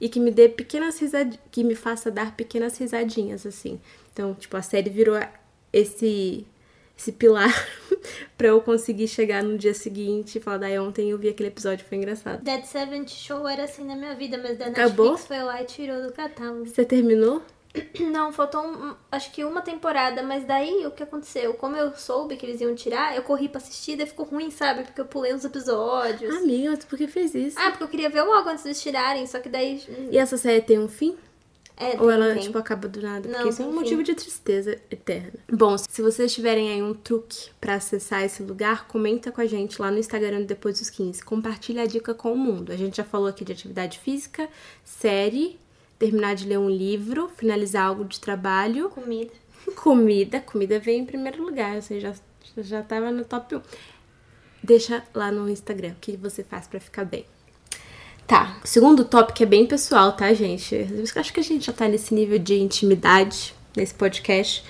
e 0.00 0.08
que 0.08 0.20
me 0.20 0.30
dê 0.30 0.48
pequenas 0.48 0.98
risadinhas, 0.98 1.40
que 1.50 1.64
me 1.64 1.74
faça 1.74 2.10
dar 2.10 2.36
pequenas 2.36 2.78
risadinhas, 2.78 3.44
assim. 3.44 3.80
Então, 4.12 4.34
tipo, 4.34 4.56
a 4.56 4.62
série 4.62 4.88
virou 4.88 5.18
esse 5.72 6.46
esse 6.96 7.12
pilar 7.12 7.50
pra 8.36 8.48
eu 8.48 8.60
conseguir 8.60 9.08
chegar 9.08 9.42
no 9.42 9.56
dia 9.56 9.72
seguinte 9.72 10.36
e 10.36 10.40
falar, 10.40 10.58
daí 10.58 10.78
ontem 10.78 11.10
eu 11.10 11.18
vi 11.18 11.30
aquele 11.30 11.48
episódio, 11.48 11.86
foi 11.88 11.96
engraçado. 11.96 12.42
Dead 12.42 12.62
Seventh 12.64 13.08
Show 13.08 13.48
era 13.48 13.64
assim 13.64 13.84
na 13.86 13.96
minha 13.96 14.14
vida, 14.14 14.36
mas 14.36 14.58
da 14.58 14.66
Acabou? 14.66 15.12
Netflix 15.12 15.26
foi 15.26 15.42
lá 15.42 15.62
e 15.62 15.64
tirou 15.64 16.02
do 16.02 16.12
catálogo. 16.12 16.66
Você 16.66 16.84
terminou? 16.84 17.42
Não, 18.00 18.32
faltou 18.32 18.62
um- 18.66 18.94
acho 19.12 19.30
que 19.32 19.44
uma 19.44 19.60
temporada, 19.62 20.22
mas 20.22 20.44
daí 20.44 20.84
o 20.86 20.90
que 20.90 21.02
aconteceu? 21.02 21.54
Como 21.54 21.76
eu 21.76 21.94
soube 21.96 22.36
que 22.36 22.44
eles 22.44 22.60
iam 22.60 22.74
tirar, 22.74 23.14
eu 23.16 23.22
corri 23.22 23.48
pra 23.48 23.58
assistir, 23.58 23.96
daí 23.96 24.06
ficou 24.06 24.26
ruim, 24.26 24.50
sabe? 24.50 24.82
Porque 24.84 25.00
eu 25.00 25.04
pulei 25.04 25.32
os 25.32 25.44
episódios. 25.44 26.34
Amiga, 26.36 26.70
mas 26.70 26.84
por 26.84 26.98
que 26.98 27.06
fez 27.06 27.34
isso? 27.34 27.56
Ah, 27.58 27.70
porque 27.70 27.84
eu 27.84 27.88
queria 27.88 28.10
ver 28.10 28.22
logo 28.22 28.48
antes 28.48 28.64
deles 28.64 28.82
tirarem, 28.82 29.26
só 29.26 29.38
que 29.38 29.48
daí. 29.48 29.82
E 30.10 30.18
essa 30.18 30.36
série 30.36 30.60
tem 30.62 30.78
um 30.78 30.88
fim? 30.88 31.16
É, 31.76 31.98
Ou 31.98 32.10
ela, 32.10 32.36
tipo, 32.36 32.58
acaba 32.58 32.86
do 32.88 33.00
nada? 33.00 33.26
Não, 33.26 33.36
Porque 33.36 33.48
isso 33.48 33.62
é 33.62 33.64
um 33.64 33.68
tem 33.68 33.78
motivo 33.78 33.96
fim. 33.98 34.02
de 34.02 34.14
tristeza 34.14 34.78
eterna. 34.90 35.32
Bom, 35.50 35.78
se 35.78 36.02
vocês 36.02 36.30
tiverem 36.34 36.70
aí 36.70 36.82
um 36.82 36.92
truque 36.92 37.48
pra 37.58 37.76
acessar 37.76 38.22
esse 38.22 38.42
lugar, 38.42 38.86
comenta 38.86 39.32
com 39.32 39.40
a 39.40 39.46
gente 39.46 39.80
lá 39.80 39.90
no 39.90 39.96
Instagram 39.98 40.42
Depois 40.42 40.78
dos 40.78 40.90
15. 40.90 41.24
Compartilha 41.24 41.84
a 41.84 41.86
dica 41.86 42.12
com 42.12 42.34
o 42.34 42.36
mundo. 42.36 42.70
A 42.70 42.76
gente 42.76 42.98
já 42.98 43.04
falou 43.04 43.28
aqui 43.28 43.46
de 43.46 43.52
atividade 43.52 43.98
física, 43.98 44.46
série, 44.84 45.58
terminar 46.00 46.34
de 46.34 46.48
ler 46.48 46.58
um 46.58 46.68
livro, 46.68 47.30
finalizar 47.36 47.86
algo 47.86 48.04
de 48.04 48.18
trabalho, 48.18 48.88
Comida. 48.88 49.30
comida. 49.76 50.40
Comida 50.40 50.80
vem 50.80 51.00
em 51.00 51.04
primeiro 51.04 51.44
lugar, 51.44 51.80
você 51.80 52.00
já, 52.00 52.14
já 52.56 52.82
tava 52.82 53.12
no 53.12 53.22
top 53.22 53.56
1. 53.56 53.60
Deixa 54.64 55.04
lá 55.14 55.30
no 55.30 55.48
Instagram 55.48 55.90
o 55.90 56.00
que 56.00 56.16
você 56.16 56.42
faz 56.42 56.66
pra 56.66 56.80
ficar 56.80 57.04
bem. 57.04 57.26
Tá, 58.26 58.58
segundo 58.64 59.04
tópico 59.04 59.42
é 59.42 59.46
bem 59.46 59.66
pessoal, 59.66 60.12
tá, 60.12 60.32
gente? 60.32 60.74
Eu 60.74 61.04
acho 61.16 61.32
que 61.32 61.40
a 61.40 61.42
gente 61.42 61.66
já 61.66 61.72
tá 61.72 61.86
nesse 61.86 62.14
nível 62.14 62.38
de 62.38 62.54
intimidade 62.54 63.54
nesse 63.76 63.92
podcast. 63.92 64.64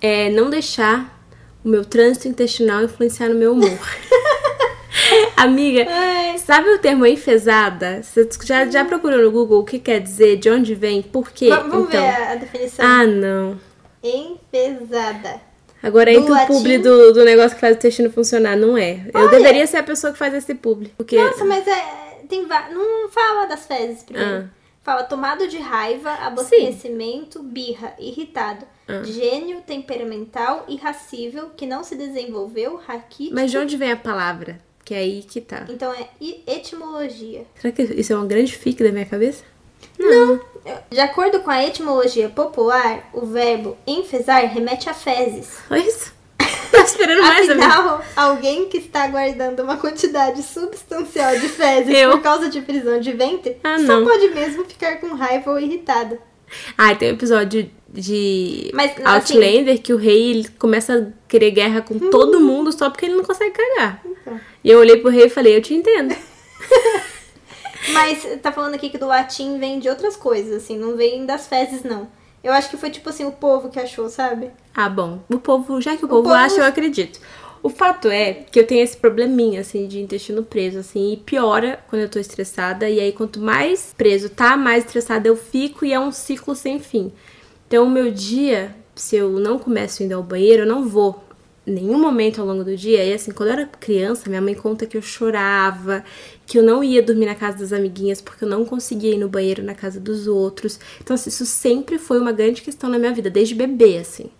É 0.00 0.30
não 0.30 0.50
deixar 0.50 1.22
o 1.64 1.68
meu 1.68 1.84
trânsito 1.84 2.26
intestinal 2.26 2.82
influenciar 2.82 3.28
no 3.28 3.36
meu 3.36 3.52
humor. 3.52 3.70
Amiga, 5.36 5.86
Ai. 5.88 6.38
sabe 6.38 6.68
o 6.70 6.78
termo 6.78 7.06
enfesada? 7.06 8.02
Você 8.02 8.28
já, 8.44 8.66
já 8.66 8.84
procurou 8.84 9.18
no 9.22 9.30
Google 9.30 9.60
o 9.60 9.64
que 9.64 9.78
quer 9.78 10.00
dizer, 10.00 10.36
de 10.36 10.50
onde 10.50 10.74
vem, 10.74 11.02
por 11.02 11.30
quê? 11.30 11.48
Va- 11.48 11.60
Vamos 11.60 11.88
então. 11.88 12.00
ver 12.00 12.08
a, 12.22 12.34
definição. 12.36 12.84
Ah, 12.84 13.06
não. 13.06 13.60
Enfesada. 14.02 15.40
Agora 15.82 16.12
Do 16.12 16.20
entra 16.20 16.44
o 16.44 16.46
publi 16.46 16.78
do, 16.78 17.12
do 17.12 17.24
negócio 17.24 17.54
que 17.56 17.60
faz 17.60 17.74
o 17.74 17.78
intestino 17.78 18.10
funcionar. 18.10 18.56
Não 18.56 18.76
é. 18.76 19.00
Eu 19.12 19.20
Olha. 19.20 19.30
deveria 19.30 19.66
ser 19.66 19.78
a 19.78 19.82
pessoa 19.82 20.12
que 20.12 20.18
faz 20.18 20.32
esse 20.32 20.54
publi. 20.54 20.92
Porque. 20.96 21.16
Nossa, 21.16 21.44
mas 21.44 21.66
é. 21.66 22.02
Tem 22.28 22.46
Não 22.46 23.10
fala 23.10 23.46
das 23.46 23.66
fezes 23.66 24.02
primeiro. 24.04 24.44
Ah. 24.48 24.62
Fala 24.82 25.04
tomado 25.04 25.46
de 25.46 25.58
raiva, 25.58 26.10
aborrecimento, 26.10 27.42
birra, 27.42 27.94
irritado. 27.98 28.64
Ah. 28.88 29.02
Gênio, 29.04 29.60
temperamental, 29.66 30.64
irracível, 30.68 31.50
que 31.56 31.66
não 31.66 31.84
se 31.84 31.94
desenvolveu, 31.94 32.76
raquítico. 32.76 33.34
Mas 33.34 33.50
de 33.50 33.58
onde 33.58 33.76
vem 33.76 33.92
a 33.92 33.96
palavra? 33.96 34.58
Que 34.84 34.94
é 34.94 34.98
aí 34.98 35.22
que 35.22 35.40
tá. 35.40 35.64
Então 35.68 35.92
é 35.92 36.08
etimologia. 36.46 37.44
Será 37.60 37.72
que 37.72 37.82
isso 37.82 38.12
é 38.12 38.16
uma 38.16 38.26
grande 38.26 38.56
fique 38.56 38.82
da 38.82 38.90
minha 38.90 39.06
cabeça? 39.06 39.44
De 40.90 41.00
acordo 41.00 41.40
com 41.40 41.50
a 41.50 41.64
etimologia 41.64 42.28
popular, 42.28 43.08
o 43.12 43.24
verbo 43.26 43.76
enfesar 43.86 44.44
remete 44.46 44.88
a 44.88 44.94
fezes. 44.94 45.58
Só 45.68 45.76
isso? 45.76 46.12
Tá 46.72 46.80
esperando 46.84 47.20
mais. 47.20 47.48
Afinal, 47.50 48.02
alguém 48.16 48.68
que 48.68 48.78
está 48.78 49.06
guardando 49.06 49.60
uma 49.62 49.76
quantidade 49.76 50.42
substancial 50.42 51.38
de 51.38 51.48
fezes 51.48 51.94
Eu. 51.94 52.12
por 52.12 52.22
causa 52.22 52.48
de 52.48 52.60
prisão 52.62 52.98
de 52.98 53.12
ventre 53.12 53.58
Ah, 53.62 53.78
só 53.78 54.00
não. 54.00 54.04
pode 54.06 54.28
mesmo 54.30 54.64
ficar 54.64 54.96
com 54.98 55.08
raiva 55.14 55.50
ou 55.50 55.58
irritado. 55.60 56.18
Ah, 56.76 56.94
tem 56.94 57.10
um 57.10 57.14
episódio 57.14 57.70
de 57.92 58.70
Mas, 58.72 58.92
assim- 58.92 59.02
Outlander 59.38 59.80
que 59.82 59.92
o 59.92 59.96
rei 59.96 60.30
ele 60.30 60.48
começa 60.58 60.94
a 60.98 61.28
querer 61.28 61.50
guerra 61.50 61.82
com 61.82 61.98
todo 61.98 62.40
mundo 62.40 62.72
só 62.72 62.88
porque 62.90 63.06
ele 63.06 63.14
não 63.16 63.24
consegue 63.24 63.50
cagar. 63.52 64.00
Então. 64.04 64.40
E 64.64 64.70
eu 64.70 64.78
olhei 64.78 64.96
pro 64.96 65.10
rei 65.10 65.26
e 65.26 65.30
falei, 65.30 65.56
eu 65.56 65.62
te 65.62 65.74
entendo. 65.74 66.14
Mas 67.92 68.24
tá 68.40 68.52
falando 68.52 68.74
aqui 68.74 68.88
que 68.88 68.98
do 68.98 69.06
latim 69.06 69.58
vem 69.58 69.78
de 69.78 69.88
outras 69.88 70.16
coisas, 70.16 70.62
assim, 70.62 70.78
não 70.78 70.96
vem 70.96 71.26
das 71.26 71.46
fezes, 71.48 71.82
não. 71.82 72.08
Eu 72.42 72.52
acho 72.52 72.70
que 72.70 72.76
foi 72.76 72.90
tipo 72.90 73.08
assim, 73.08 73.24
o 73.24 73.32
povo 73.32 73.68
que 73.70 73.78
achou, 73.78 74.08
sabe? 74.08 74.50
Ah, 74.74 74.88
bom. 74.88 75.20
O 75.32 75.38
povo, 75.38 75.80
já 75.80 75.96
que 75.96 76.04
o 76.04 76.08
povo, 76.08 76.22
povo- 76.22 76.34
acha, 76.34 76.56
eu 76.60 76.64
acredito. 76.64 77.20
O 77.62 77.68
fato 77.68 78.08
é 78.08 78.32
que 78.50 78.58
eu 78.58 78.66
tenho 78.66 78.82
esse 78.82 78.96
probleminha, 78.96 79.60
assim, 79.60 79.86
de 79.86 80.00
intestino 80.00 80.42
preso, 80.42 80.78
assim, 80.80 81.12
e 81.12 81.16
piora 81.16 81.78
quando 81.88 82.02
eu 82.02 82.08
tô 82.08 82.18
estressada. 82.18 82.88
E 82.90 82.98
aí, 82.98 83.12
quanto 83.12 83.38
mais 83.40 83.94
preso 83.96 84.28
tá, 84.28 84.56
mais 84.56 84.84
estressada 84.84 85.28
eu 85.28 85.36
fico 85.36 85.84
e 85.84 85.92
é 85.92 86.00
um 86.00 86.10
ciclo 86.10 86.56
sem 86.56 86.80
fim. 86.80 87.12
Então, 87.72 87.86
o 87.86 87.90
meu 87.90 88.10
dia, 88.10 88.76
se 88.94 89.16
eu 89.16 89.30
não 89.40 89.58
começo 89.58 90.02
indo 90.02 90.12
ao 90.12 90.22
banheiro, 90.22 90.64
eu 90.64 90.66
não 90.66 90.86
vou 90.86 91.24
nenhum 91.64 91.98
momento 91.98 92.38
ao 92.38 92.46
longo 92.46 92.62
do 92.62 92.76
dia. 92.76 93.02
E 93.02 93.14
assim, 93.14 93.30
quando 93.30 93.48
eu 93.48 93.54
era 93.54 93.66
criança, 93.66 94.28
minha 94.28 94.42
mãe 94.42 94.54
conta 94.54 94.84
que 94.84 94.94
eu 94.94 95.00
chorava, 95.00 96.04
que 96.44 96.58
eu 96.58 96.62
não 96.62 96.84
ia 96.84 97.02
dormir 97.02 97.24
na 97.24 97.34
casa 97.34 97.56
das 97.56 97.72
amiguinhas 97.72 98.20
porque 98.20 98.44
eu 98.44 98.48
não 98.50 98.66
conseguia 98.66 99.14
ir 99.14 99.16
no 99.16 99.26
banheiro 99.26 99.62
na 99.62 99.74
casa 99.74 99.98
dos 99.98 100.26
outros. 100.26 100.78
Então, 101.00 101.14
assim, 101.14 101.30
isso 101.30 101.46
sempre 101.46 101.98
foi 101.98 102.20
uma 102.20 102.30
grande 102.30 102.60
questão 102.60 102.90
na 102.90 102.98
minha 102.98 103.14
vida, 103.14 103.30
desde 103.30 103.54
bebê, 103.54 103.96
assim. 103.96 104.30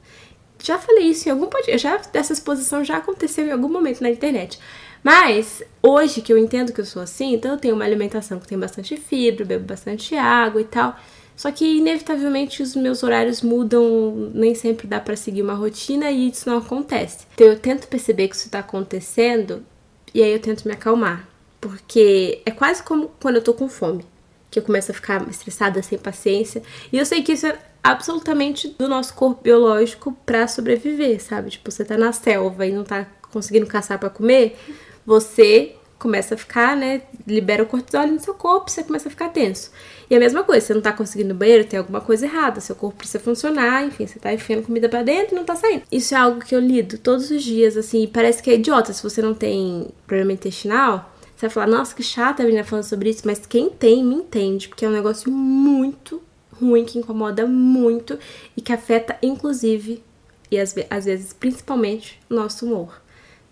Já 0.63 0.79
falei 0.79 1.05
isso 1.07 1.27
em 1.27 1.33
algum 1.33 1.47
podcast, 1.47 1.83
já 1.83 2.03
essa 2.13 2.35
exposição 2.35 2.85
já 2.85 2.99
aconteceu 2.99 3.47
em 3.47 3.51
algum 3.51 3.71
momento 3.71 4.03
na 4.03 4.11
internet. 4.11 4.61
Mas 5.03 5.63
hoje 5.83 6.21
que 6.21 6.31
eu 6.31 6.37
entendo 6.37 6.71
que 6.71 6.83
eu 6.83 6.85
sou 6.85 7.01
assim, 7.01 7.33
então 7.33 7.53
eu 7.53 7.59
tenho 7.59 7.75
uma 7.75 7.85
alimentação 7.87 8.39
que 8.39 8.47
tem 8.47 8.59
bastante 8.59 8.95
fibra, 8.99 9.47
bebo 9.47 9.65
bastante 9.65 10.15
água 10.17 10.61
e 10.61 10.65
tal. 10.65 10.95
Só 11.43 11.51
que 11.51 11.79
inevitavelmente 11.79 12.63
os 12.63 12.77
meus 12.77 13.03
horários 13.03 13.43
mudam, 13.43 14.31
nem 14.33 14.55
sempre 14.55 14.87
dá 14.87 15.01
pra 15.01 15.17
seguir 15.17 15.43
uma 15.43 15.55
rotina 15.55 16.09
e 16.09 16.29
isso 16.29 16.49
não 16.49 16.59
acontece. 16.59 17.27
Então 17.35 17.49
eu 17.49 17.59
tento 17.59 17.89
perceber 17.89 18.29
que 18.29 18.37
isso 18.37 18.49
tá 18.49 18.61
acontecendo 18.61 19.67
e 20.15 20.23
aí 20.23 20.33
eu 20.33 20.39
tento 20.39 20.65
me 20.65 20.73
acalmar, 20.73 21.29
porque 21.61 22.41
é 22.47 22.53
quase 22.53 22.85
como 22.85 23.11
quando 23.21 23.35
eu 23.35 23.43
tô 23.43 23.53
com 23.55 23.69
fome 23.69 24.05
que 24.53 24.61
eu 24.61 24.63
começo 24.63 24.93
a 24.93 24.95
ficar 24.95 25.29
estressada, 25.29 25.83
sem 25.83 25.99
paciência. 25.99 26.63
E 26.93 26.99
eu 26.99 27.05
sei 27.05 27.25
que 27.25 27.33
isso 27.33 27.49
é 27.49 27.59
absolutamente 27.83 28.69
do 28.79 28.87
nosso 28.87 29.13
corpo 29.15 29.43
biológico 29.43 30.17
pra 30.25 30.47
sobreviver, 30.47 31.21
sabe? 31.21 31.51
Tipo, 31.51 31.73
você 31.73 31.85
tá 31.85 31.99
na 31.99 32.13
selva 32.13 32.65
e 32.65 32.71
não 32.71 32.85
tá 32.85 33.05
conseguindo 33.33 33.67
caçar 33.67 33.99
pra 33.99 34.11
comer, 34.11 34.57
você 35.05 35.75
começa 36.03 36.35
a 36.35 36.39
ficar, 36.39 36.77
né? 36.77 37.03
Libera 37.25 37.63
o 37.63 37.67
cortisol 37.67 38.09
no 38.09 38.19
seu 38.19 38.35
corpo, 38.35 38.69
você 38.69 38.83
começa 38.83 39.09
a 39.09 39.11
ficar 39.11 39.29
tenso. 39.29 39.71
E 40.11 40.17
a 40.17 40.19
mesma 40.19 40.43
coisa, 40.43 40.67
você 40.67 40.75
não 40.75 40.81
tá 40.81 40.93
conseguindo 40.93 41.33
banheiro, 41.33 41.65
tem 41.65 41.79
alguma 41.79 42.01
coisa 42.01 42.27
errada, 42.27 42.61
seu 42.61 42.75
corpo 42.75 42.99
precisa 42.99 43.21
funcionar, 43.21 43.85
enfim, 43.85 44.07
você 44.07 44.19
tá 44.19 44.35
enfiando 44.35 44.67
comida 44.67 44.89
pra 44.89 45.05
dentro 45.05 45.35
e 45.35 45.37
não 45.37 45.45
tá 45.45 45.55
saindo. 45.55 45.85
Isso 45.93 46.13
é 46.13 46.19
algo 46.19 46.41
que 46.41 46.55
eu 46.57 46.61
lido 46.61 46.99
todos 46.99 47.31
os 47.31 47.43
dias, 47.43 47.77
assim, 47.77 48.03
e 48.03 48.09
parece 48.09 48.43
que 48.43 48.51
é 48.51 48.55
idiota 48.55 48.93
se 48.93 49.01
você 49.01 49.23
não 49.23 49.33
tem 49.33 49.89
problema 50.05 50.33
intestinal. 50.33 51.15
Você 51.37 51.47
vai 51.47 51.51
falar, 51.51 51.67
nossa, 51.69 51.95
que 51.95 52.03
chata 52.03 52.43
a 52.43 52.47
menina 52.47 52.65
falando 52.65 52.85
sobre 52.85 53.11
isso, 53.11 53.23
mas 53.25 53.47
quem 53.47 53.71
tem 53.71 54.05
me 54.05 54.17
entende, 54.17 54.69
porque 54.69 54.85
é 54.85 54.89
um 54.89 54.93
negócio 54.93 55.31
muito 55.31 56.21
ruim, 56.61 56.85
que 56.85 56.99
incomoda 56.99 57.47
muito 57.47 58.19
e 58.57 58.61
que 58.61 58.73
afeta, 58.73 59.17
inclusive, 59.23 60.03
e 60.51 60.59
às, 60.59 60.75
às 60.91 61.05
vezes 61.05 61.33
principalmente, 61.33 62.21
o 62.29 62.35
nosso 62.35 62.67
humor. 62.67 63.02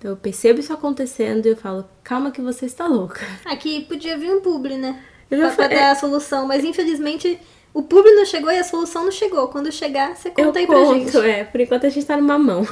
Então 0.01 0.13
eu 0.13 0.17
percebo 0.17 0.61
isso 0.61 0.73
acontecendo 0.73 1.45
e 1.45 1.51
eu 1.51 1.57
falo, 1.59 1.85
calma 2.03 2.31
que 2.31 2.41
você 2.41 2.65
está 2.65 2.87
louca. 2.87 3.21
Aqui 3.45 3.83
podia 3.85 4.17
vir 4.17 4.31
um 4.35 4.41
publi, 4.41 4.79
né? 4.79 4.99
Eu 5.31 5.39
Pra, 5.39 5.49
pra 5.51 5.65
falei- 5.65 5.79
dar 5.79 5.91
a 5.91 5.95
solução, 5.95 6.47
mas 6.47 6.65
infelizmente 6.65 7.39
o 7.75 7.83
publi 7.83 8.11
não 8.15 8.25
chegou 8.25 8.51
e 8.51 8.59
a 8.59 8.65
solução 8.65 9.05
não 9.05 9.13
chegou. 9.13 9.47
Quando 9.49 9.71
chegar, 9.71 10.17
você 10.17 10.29
Eu 10.31 10.47
conta 10.47 10.59
aí 10.59 10.67
pra 10.67 10.75
conto, 10.77 10.95
gente. 11.13 11.17
é, 11.19 11.45
por 11.45 11.61
enquanto 11.61 11.85
a 11.85 11.91
gente 11.91 12.07
tá 12.07 12.17
numa 12.17 12.39
mão. 12.39 12.67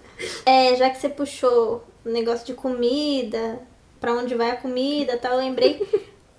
É, 0.45 0.75
já 0.75 0.89
que 0.89 0.99
você 0.99 1.09
puxou 1.09 1.83
o 2.05 2.09
negócio 2.09 2.45
de 2.45 2.53
comida, 2.53 3.59
pra 3.99 4.13
onde 4.13 4.35
vai 4.35 4.51
a 4.51 4.55
comida 4.55 5.13
e 5.13 5.17
tal, 5.17 5.33
eu 5.33 5.39
lembrei. 5.39 5.85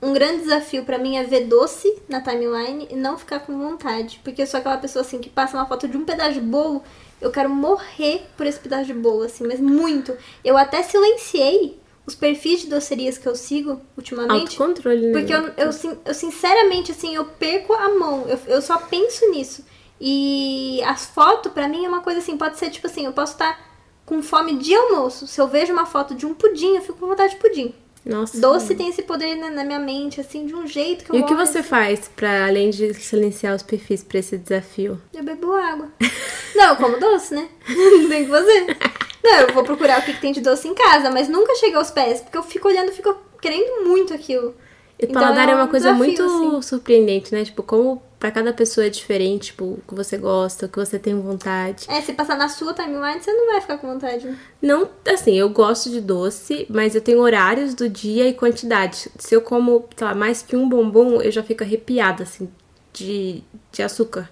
Um 0.01 0.13
grande 0.13 0.41
desafio 0.43 0.85
pra 0.85 0.97
mim 0.99 1.17
é 1.17 1.25
ver 1.25 1.47
doce 1.47 1.95
na 2.09 2.21
timeline 2.21 2.87
e 2.91 2.95
não 2.97 3.19
ficar 3.19 3.41
com 3.41 3.59
vontade. 3.59 4.21
Porque 4.25 4.41
eu 4.43 4.47
sou 4.47 4.59
aquela 4.61 4.79
pessoa 4.79 5.03
assim 5.05 5.19
que 5.19 5.29
passa 5.29 5.57
uma 5.57 5.67
foto 5.67 5.87
de 5.89 5.97
um 5.97 6.05
pedaço 6.05 6.35
de 6.35 6.41
bolo, 6.41 6.83
eu 7.21 7.31
quero 7.31 7.49
morrer 7.49 8.23
por 8.37 8.47
esse 8.47 8.59
pedaço 8.59 8.87
de 8.87 8.95
bolo, 8.95 9.23
assim, 9.23 9.47
mas 9.47 9.61
muito. 9.61 10.17
Eu 10.45 10.57
até 10.57 10.83
silenciei 10.83 11.79
os 12.07 12.15
perfis 12.15 12.61
de 12.61 12.67
docerias 12.69 13.17
que 13.17 13.27
eu 13.27 13.35
sigo 13.35 13.81
ultimamente. 13.97 14.61
Autocontrole, 14.61 15.07
né? 15.07 15.13
Porque 15.13 15.33
eu, 15.33 15.49
eu, 15.57 15.71
eu 16.05 16.15
sinceramente, 16.15 16.93
assim, 16.93 17.15
eu 17.15 17.25
perco 17.25 17.73
a 17.73 17.89
mão. 17.91 18.27
Eu, 18.29 18.39
eu 18.47 18.63
só 18.63 18.77
penso 18.79 19.31
nisso. 19.31 19.65
E 20.01 20.83
as 20.85 21.07
fotos, 21.07 21.53
pra 21.53 21.69
mim, 21.69 21.85
é 21.85 21.89
uma 21.89 22.01
coisa 22.03 22.19
assim, 22.19 22.37
pode 22.37 22.59
ser 22.59 22.71
tipo 22.71 22.87
assim, 22.87 23.07
eu 23.07 23.13
posso 23.13 23.33
estar 23.33 23.59
com 24.05 24.23
fome 24.23 24.59
de 24.59 24.75
almoço. 24.75 25.27
Se 25.27 25.41
eu 25.41 25.49
vejo 25.49 25.73
uma 25.73 25.87
foto 25.87 26.15
de 26.15 26.27
um 26.27 26.35
pudim, 26.35 26.75
eu 26.75 26.83
fico 26.83 26.99
com 26.99 27.07
vontade 27.07 27.35
de 27.35 27.41
pudim. 27.41 27.75
Nossa. 28.05 28.39
Doce 28.39 28.75
tem 28.75 28.89
esse 28.91 29.03
poder 29.03 29.35
na, 29.37 29.51
na 29.51 29.65
minha 29.65 29.79
mente, 29.79 30.21
assim, 30.21 30.45
de 30.47 30.55
um 30.55 30.67
jeito 30.67 31.05
que 31.05 31.11
eu 31.11 31.17
E 31.17 31.23
o 31.23 31.27
que 31.27 31.35
você 31.35 31.61
assim, 31.61 31.69
faz 31.69 32.11
pra, 32.15 32.47
além 32.47 32.69
de 32.71 32.93
silenciar 32.95 33.55
os 33.57 33.63
perfis 33.63 34.03
pra 34.05 34.19
esse 34.19 34.37
desafio? 34.37 35.01
Eu 35.15 35.23
bebo 35.25 35.53
água. 35.53 35.89
Não, 36.55 36.71
eu 36.71 36.77
como 36.77 37.01
doce, 37.01 37.35
né? 37.35 37.49
tem 38.09 38.25
que 38.25 38.31
fazer. 38.31 38.77
Não, 39.23 39.35
eu 39.41 39.55
vou 39.55 39.65
procurar 39.65 40.01
o 40.01 40.05
que, 40.05 40.13
que 40.13 40.21
tem 40.21 40.33
de 40.33 40.41
doce 40.43 40.69
em 40.69 40.75
casa, 40.75 41.11
mas 41.11 41.29
nunca 41.29 41.55
chega 41.55 41.79
aos 41.79 41.91
pés, 41.91 42.21
porque 42.21 42.37
eu 42.37 42.43
fico 42.43 42.69
olhando, 42.69 42.93
fico 42.93 43.17
querendo 43.41 43.85
muito 43.89 44.13
aquilo. 44.13 44.55
E 44.99 45.07
Então, 45.07 45.21
paladar 45.21 45.49
é 45.49 45.53
é 45.53 45.55
uma 45.55 45.65
um 45.65 45.69
coisa 45.69 45.93
desafio, 45.93 46.05
muito 46.05 46.23
assim. 46.23 46.63
surpreendente, 46.63 47.33
né? 47.35 47.43
Tipo, 47.45 47.63
como 47.63 48.03
pra 48.25 48.31
cada 48.31 48.55
pessoa 48.55 48.87
é 48.87 48.89
diferente, 48.89 49.49
tipo, 49.49 49.65
o 49.65 49.83
que 49.87 49.95
você 49.95 50.17
gosta, 50.17 50.65
o 50.65 50.69
que 50.71 50.79
você 50.79 50.99
tem 50.99 51.15
vontade. 51.15 51.85
É, 51.91 52.01
se 52.01 52.15
passar 52.15 52.39
na 52.39 52.49
sua 52.49 52.73
timeline, 52.73 53.23
você 53.23 53.31
não 53.31 53.49
vai 53.53 53.61
ficar 53.61 53.77
com 53.77 53.87
vontade. 53.87 54.27
né? 54.27 54.39
Não, 54.63 54.89
assim, 55.07 55.35
eu 55.35 55.51
gosto 55.51 55.91
de 55.91 56.01
doce, 56.01 56.67
mas 56.71 56.95
eu 56.95 57.03
tenho 57.03 57.19
horários 57.19 57.75
do 57.75 57.87
dia 57.87 58.27
e 58.27 58.33
quantidade. 58.33 59.11
Se 59.19 59.35
eu 59.35 59.43
como, 59.43 59.87
sei 59.95 60.07
lá, 60.07 60.15
mais 60.15 60.41
que 60.41 60.57
um 60.57 60.67
bombom, 60.67 61.21
eu 61.21 61.31
já 61.31 61.43
fico 61.43 61.63
arrepiada, 61.63 62.23
assim, 62.23 62.49
de, 62.95 63.43
de 63.71 63.83
açúcar. 63.83 64.31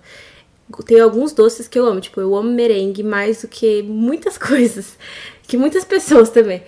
Tem 0.87 0.99
alguns 0.99 1.35
doces 1.35 1.69
que 1.69 1.79
eu 1.79 1.85
amo, 1.85 2.01
tipo, 2.01 2.19
eu 2.19 2.35
amo 2.35 2.51
merengue 2.51 3.03
mais 3.03 3.43
do 3.43 3.49
que 3.49 3.83
muitas 3.83 4.39
coisas. 4.41 4.97
Que 5.47 5.59
muitas 5.59 5.85
pessoas 5.85 6.31
também. 6.31 6.63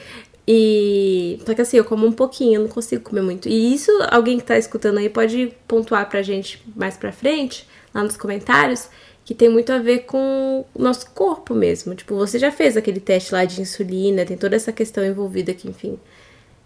E. 0.47 1.41
Só 1.47 1.55
que 1.55 1.63
assim, 1.63 1.77
eu 1.79 1.85
como 1.85 2.07
um 2.07 2.13
pouquinho, 2.13 2.57
eu 2.57 2.61
não 2.63 2.69
consigo 2.69 3.03
comer 3.03 3.23
muito. 3.23 3.49
E 3.49 3.75
isso, 3.75 3.91
alguém 4.11 4.39
que 4.39 4.45
tá 4.45 4.59
escutando 4.59 4.99
aí 4.99 5.09
pode 5.09 5.53
pontuar 5.67 6.09
pra 6.09 6.23
gente 6.23 6.63
mais 6.77 6.97
pra 6.97 7.13
frente, 7.13 7.67
lá 7.95 8.03
nos 8.03 8.17
comentários, 8.17 8.89
que 9.25 9.35
tem 9.35 9.49
muito 9.49 9.73
a 9.73 9.79
ver 9.79 10.01
com 10.01 10.65
o 10.75 10.83
nosso 10.83 11.11
corpo 11.11 11.55
mesmo. 11.55 11.95
Tipo, 11.95 12.15
você 12.15 12.39
já 12.39 12.53
fez 12.53 12.77
aquele 12.77 13.01
teste 13.01 13.33
lá 13.33 13.45
de 13.45 13.61
insulina, 13.61 14.25
tem 14.27 14.37
toda 14.37 14.55
essa 14.55 14.73
questão 14.73 15.05
envolvida 15.05 15.55
que, 15.55 15.69
enfim. 15.69 15.99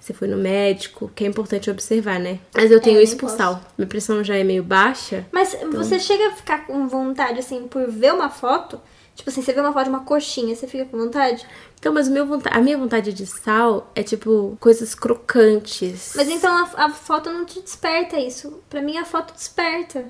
Você 0.01 0.13
foi 0.13 0.29
no 0.29 0.37
médico, 0.37 1.11
que 1.15 1.25
é 1.25 1.27
importante 1.27 1.69
observar, 1.71 2.21
né? 2.21 2.39
Mas 2.55 2.71
eu 2.71 2.81
tenho 2.81 2.99
eu 2.99 3.03
isso 3.03 3.17
por 3.17 3.29
sal. 3.29 3.61
Minha 3.77 3.89
pressão 3.89 4.23
já 4.23 4.37
é 4.37 4.45
meio 4.45 4.63
baixa. 4.63 5.27
Mas 5.33 5.55
Então. 5.55 5.71
você 5.73 5.99
chega 5.99 6.29
a 6.29 6.33
ficar 6.33 6.67
com 6.67 6.87
vontade, 6.89 7.41
assim, 7.41 7.67
por 7.69 7.89
ver 7.91 8.15
uma 8.15 8.31
foto? 8.31 8.81
Tipo 9.17 9.31
assim, 9.31 9.43
você 9.43 9.53
vê 9.53 9.61
uma 9.61 9.73
foto 9.73 9.85
de 9.85 9.91
uma 9.91 10.05
coxinha, 10.05 10.55
você 10.55 10.69
fica 10.69 10.85
com 10.85 10.97
vontade? 10.97 11.45
Então, 11.79 11.93
mas 11.93 12.09
a 12.09 12.61
minha 12.61 12.77
vontade 12.77 13.13
de 13.13 13.25
sal 13.25 13.91
é 13.95 14.03
tipo 14.03 14.57
coisas 14.59 14.95
crocantes. 14.95 16.13
Mas 16.17 16.29
então 16.29 16.53
a, 16.53 16.87
a 16.87 16.91
foto 16.91 17.31
não 17.31 17.45
te 17.45 17.61
desperta 17.61 18.19
isso. 18.19 18.61
Pra 18.69 18.83
mim 18.83 18.99
a 18.99 19.05
foto 19.05 19.33
desperta. 19.33 20.07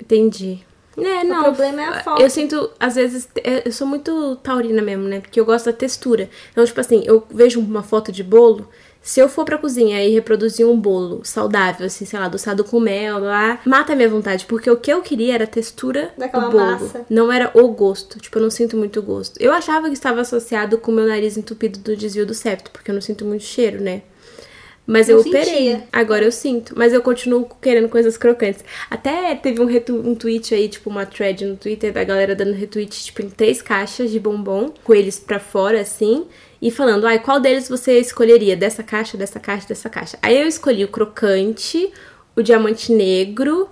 Entendi. 0.00 0.64
É, 0.96 1.24
não. 1.24 1.40
O 1.40 1.44
problema 1.44 1.82
é 1.82 1.88
a 1.88 2.02
foto. 2.02 2.20
Eu 2.20 2.28
sinto, 2.28 2.70
às 2.78 2.96
vezes, 2.96 3.28
é, 3.36 3.66
eu 3.66 3.72
sou 3.72 3.86
muito 3.86 4.36
taurina 4.36 4.82
mesmo, 4.82 5.04
né? 5.04 5.20
Porque 5.20 5.38
eu 5.38 5.44
gosto 5.44 5.66
da 5.66 5.72
textura. 5.72 6.28
Então, 6.50 6.64
tipo 6.64 6.80
assim, 6.80 7.02
eu 7.06 7.26
vejo 7.30 7.60
uma 7.60 7.82
foto 7.82 8.10
de 8.10 8.22
bolo. 8.22 8.68
Se 9.02 9.18
eu 9.18 9.28
for 9.28 9.44
pra 9.44 9.58
cozinha 9.58 10.02
e 10.04 10.12
reproduzir 10.12 10.64
um 10.64 10.78
bolo 10.78 11.22
saudável, 11.24 11.86
assim, 11.86 12.04
sei 12.04 12.18
lá, 12.18 12.26
adoçado 12.26 12.62
com 12.62 12.78
mel, 12.78 13.18
lá, 13.18 13.58
mata 13.66 13.92
a 13.92 13.96
minha 13.96 14.08
vontade. 14.08 14.46
Porque 14.46 14.70
o 14.70 14.76
que 14.76 14.92
eu 14.92 15.02
queria 15.02 15.34
era 15.34 15.44
a 15.44 15.46
textura 15.46 16.12
Daquela 16.16 16.44
do 16.44 16.50
bolo. 16.52 16.64
massa. 16.64 17.04
Não 17.10 17.32
era 17.32 17.50
o 17.52 17.66
gosto. 17.68 18.20
Tipo, 18.20 18.38
eu 18.38 18.42
não 18.42 18.50
sinto 18.50 18.76
muito 18.76 19.02
gosto. 19.02 19.36
Eu 19.40 19.52
achava 19.52 19.88
que 19.88 19.94
estava 19.94 20.20
associado 20.20 20.78
com 20.78 20.92
o 20.92 20.94
meu 20.94 21.06
nariz 21.06 21.36
entupido 21.36 21.80
do 21.80 21.96
desvio 21.96 22.24
do 22.24 22.32
septo, 22.32 22.70
porque 22.70 22.92
eu 22.92 22.94
não 22.94 23.02
sinto 23.02 23.24
muito 23.24 23.42
cheiro, 23.42 23.82
né? 23.82 24.02
Mas 24.86 25.08
eu 25.08 25.20
operei. 25.20 25.80
Agora 25.92 26.24
eu 26.24 26.32
sinto. 26.32 26.74
Mas 26.76 26.92
eu 26.92 27.00
continuo 27.02 27.48
querendo 27.60 27.88
coisas 27.88 28.16
crocantes. 28.16 28.64
Até 28.88 29.34
teve 29.34 29.60
um, 29.60 29.66
retu 29.66 29.94
um 29.96 30.14
tweet 30.14 30.54
aí, 30.54 30.68
tipo, 30.68 30.90
uma 30.90 31.06
thread 31.06 31.44
no 31.44 31.56
Twitter 31.56 31.92
da 31.92 32.04
galera 32.04 32.34
dando 32.34 32.52
retweet, 32.52 33.04
tipo, 33.04 33.22
em 33.22 33.30
três 33.30 33.60
caixas 33.62 34.10
de 34.10 34.18
bombom, 34.20 34.72
com 34.82 34.94
eles 34.94 35.18
pra 35.18 35.38
fora, 35.38 35.80
assim, 35.80 36.26
e 36.62 36.70
falando, 36.70 37.08
ai, 37.08 37.18
qual 37.18 37.40
deles 37.40 37.68
você 37.68 37.98
escolheria? 37.98 38.56
Dessa 38.56 38.84
caixa, 38.84 39.16
dessa 39.16 39.40
caixa, 39.40 39.66
dessa 39.66 39.90
caixa. 39.90 40.16
Aí 40.22 40.40
eu 40.40 40.46
escolhi 40.46 40.84
o 40.84 40.88
crocante, 40.88 41.92
o 42.36 42.42
diamante 42.42 42.92
negro 42.92 43.68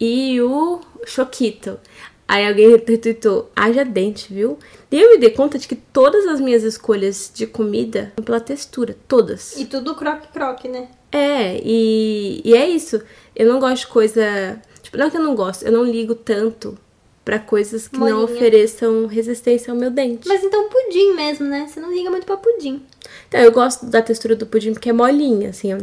e 0.00 0.42
o 0.42 0.80
choquito. 1.06 1.78
Aí 2.26 2.44
alguém 2.48 2.70
retweetou, 2.70 3.48
haja 3.54 3.84
dente, 3.84 4.34
viu? 4.34 4.58
E 4.90 5.00
eu 5.00 5.10
me 5.10 5.18
dei 5.18 5.30
conta 5.30 5.56
de 5.56 5.68
que 5.68 5.76
todas 5.76 6.26
as 6.26 6.40
minhas 6.40 6.64
escolhas 6.64 7.30
de 7.32 7.46
comida 7.46 8.12
são 8.16 8.24
pela 8.24 8.40
textura, 8.40 8.96
todas. 9.06 9.56
E 9.56 9.64
tudo 9.64 9.94
croque-croque, 9.94 10.66
né? 10.66 10.88
É, 11.12 11.60
e, 11.62 12.42
e 12.44 12.56
é 12.56 12.68
isso. 12.68 13.00
Eu 13.36 13.46
não 13.46 13.60
gosto 13.60 13.82
de 13.82 13.86
coisa. 13.86 14.60
Tipo, 14.82 14.96
não 14.96 15.06
é 15.06 15.10
que 15.10 15.16
eu 15.16 15.22
não 15.22 15.36
gosto, 15.36 15.64
eu 15.64 15.70
não 15.70 15.84
ligo 15.84 16.16
tanto 16.16 16.76
pra 17.24 17.38
coisas 17.38 17.88
que 17.88 17.98
não 17.98 18.08
Molinha. 18.08 18.24
ofereçam 18.24 19.06
resistência 19.06 19.72
ao 19.72 19.78
meu 19.78 19.90
dente. 19.90 20.26
Mas 20.28 20.42
então 20.42 20.68
pudim 20.68 21.14
mesmo, 21.14 21.46
né? 21.46 21.66
Você 21.68 21.80
não 21.80 21.92
liga 21.92 22.10
muito 22.10 22.26
pra 22.26 22.36
pudim. 22.36 22.82
Então, 23.28 23.40
eu 23.40 23.52
gosto 23.52 23.86
da 23.86 24.02
textura 24.02 24.34
do 24.36 24.46
pudim 24.46 24.72
porque 24.72 24.90
é 24.90 24.92
molinha, 24.92 25.50
assim, 25.50 25.72
ó, 25.74 25.78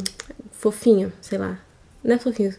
fofinho, 0.51 1.11
sei 1.21 1.37
lá. 1.37 1.59
Não 2.03 2.15
é 2.15 2.19
fofinho. 2.19 2.53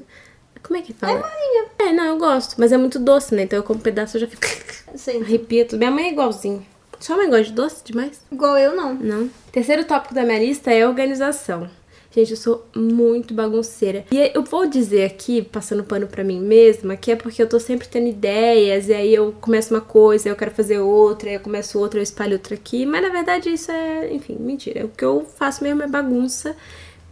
Como 0.63 0.79
é 0.79 0.83
que 0.83 0.93
fala? 0.93 1.13
É 1.13 1.17
molinha. 1.17 1.67
É, 1.79 1.93
não, 1.93 2.05
eu 2.05 2.19
gosto, 2.19 2.57
mas 2.59 2.73
é 2.73 2.77
muito 2.77 2.99
doce, 2.99 3.35
né? 3.35 3.43
Então 3.43 3.59
eu 3.59 3.63
como 3.63 3.79
um 3.79 3.83
pedaço 3.83 4.17
e 4.17 4.21
já 4.21 4.27
fico. 4.27 4.43
Arrepia 5.23 5.65
tudo. 5.65 5.79
Minha 5.79 5.91
mãe 5.91 6.07
é 6.07 6.13
igualzinho. 6.13 6.67
Sua 6.99 7.17
mãe 7.17 7.31
gosta 7.31 7.45
de 7.45 7.53
doce 7.53 7.83
demais? 7.85 8.21
igual 8.31 8.59
eu 8.59 8.77
não. 8.77 8.95
Não. 8.95 9.31
Terceiro 9.53 9.85
tópico 9.85 10.15
da 10.15 10.23
minha 10.23 10.39
lista 10.39 10.71
é 10.71 10.87
organização. 10.87 11.71
Gente, 12.13 12.33
eu 12.33 12.37
sou 12.37 12.67
muito 12.75 13.33
bagunceira. 13.33 14.05
E 14.11 14.33
eu 14.35 14.43
vou 14.43 14.67
dizer 14.67 15.05
aqui, 15.05 15.43
passando 15.43 15.85
pano 15.85 16.09
pra 16.09 16.25
mim 16.25 16.41
mesma, 16.41 16.97
que 16.97 17.13
é 17.13 17.17
porque 17.17 17.41
eu 17.41 17.49
tô 17.49 17.61
sempre 17.61 17.87
tendo 17.87 18.09
ideias, 18.09 18.89
e 18.89 18.93
aí 18.93 19.15
eu 19.15 19.33
começo 19.41 19.73
uma 19.73 19.81
coisa, 19.81 20.29
eu 20.29 20.35
quero 20.35 20.51
fazer 20.51 20.81
outra, 20.81 21.31
eu 21.31 21.39
começo 21.39 21.79
outra, 21.79 22.01
eu 22.01 22.03
espalho 22.03 22.33
outra 22.33 22.57
aqui. 22.57 22.85
Mas 22.85 23.03
na 23.03 23.11
verdade 23.11 23.49
isso 23.51 23.71
é, 23.71 24.13
enfim, 24.13 24.37
mentira. 24.41 24.85
O 24.87 24.89
que 24.89 25.05
eu 25.05 25.25
faço 25.25 25.63
mesmo 25.63 25.83
é 25.83 25.87
bagunça. 25.87 26.57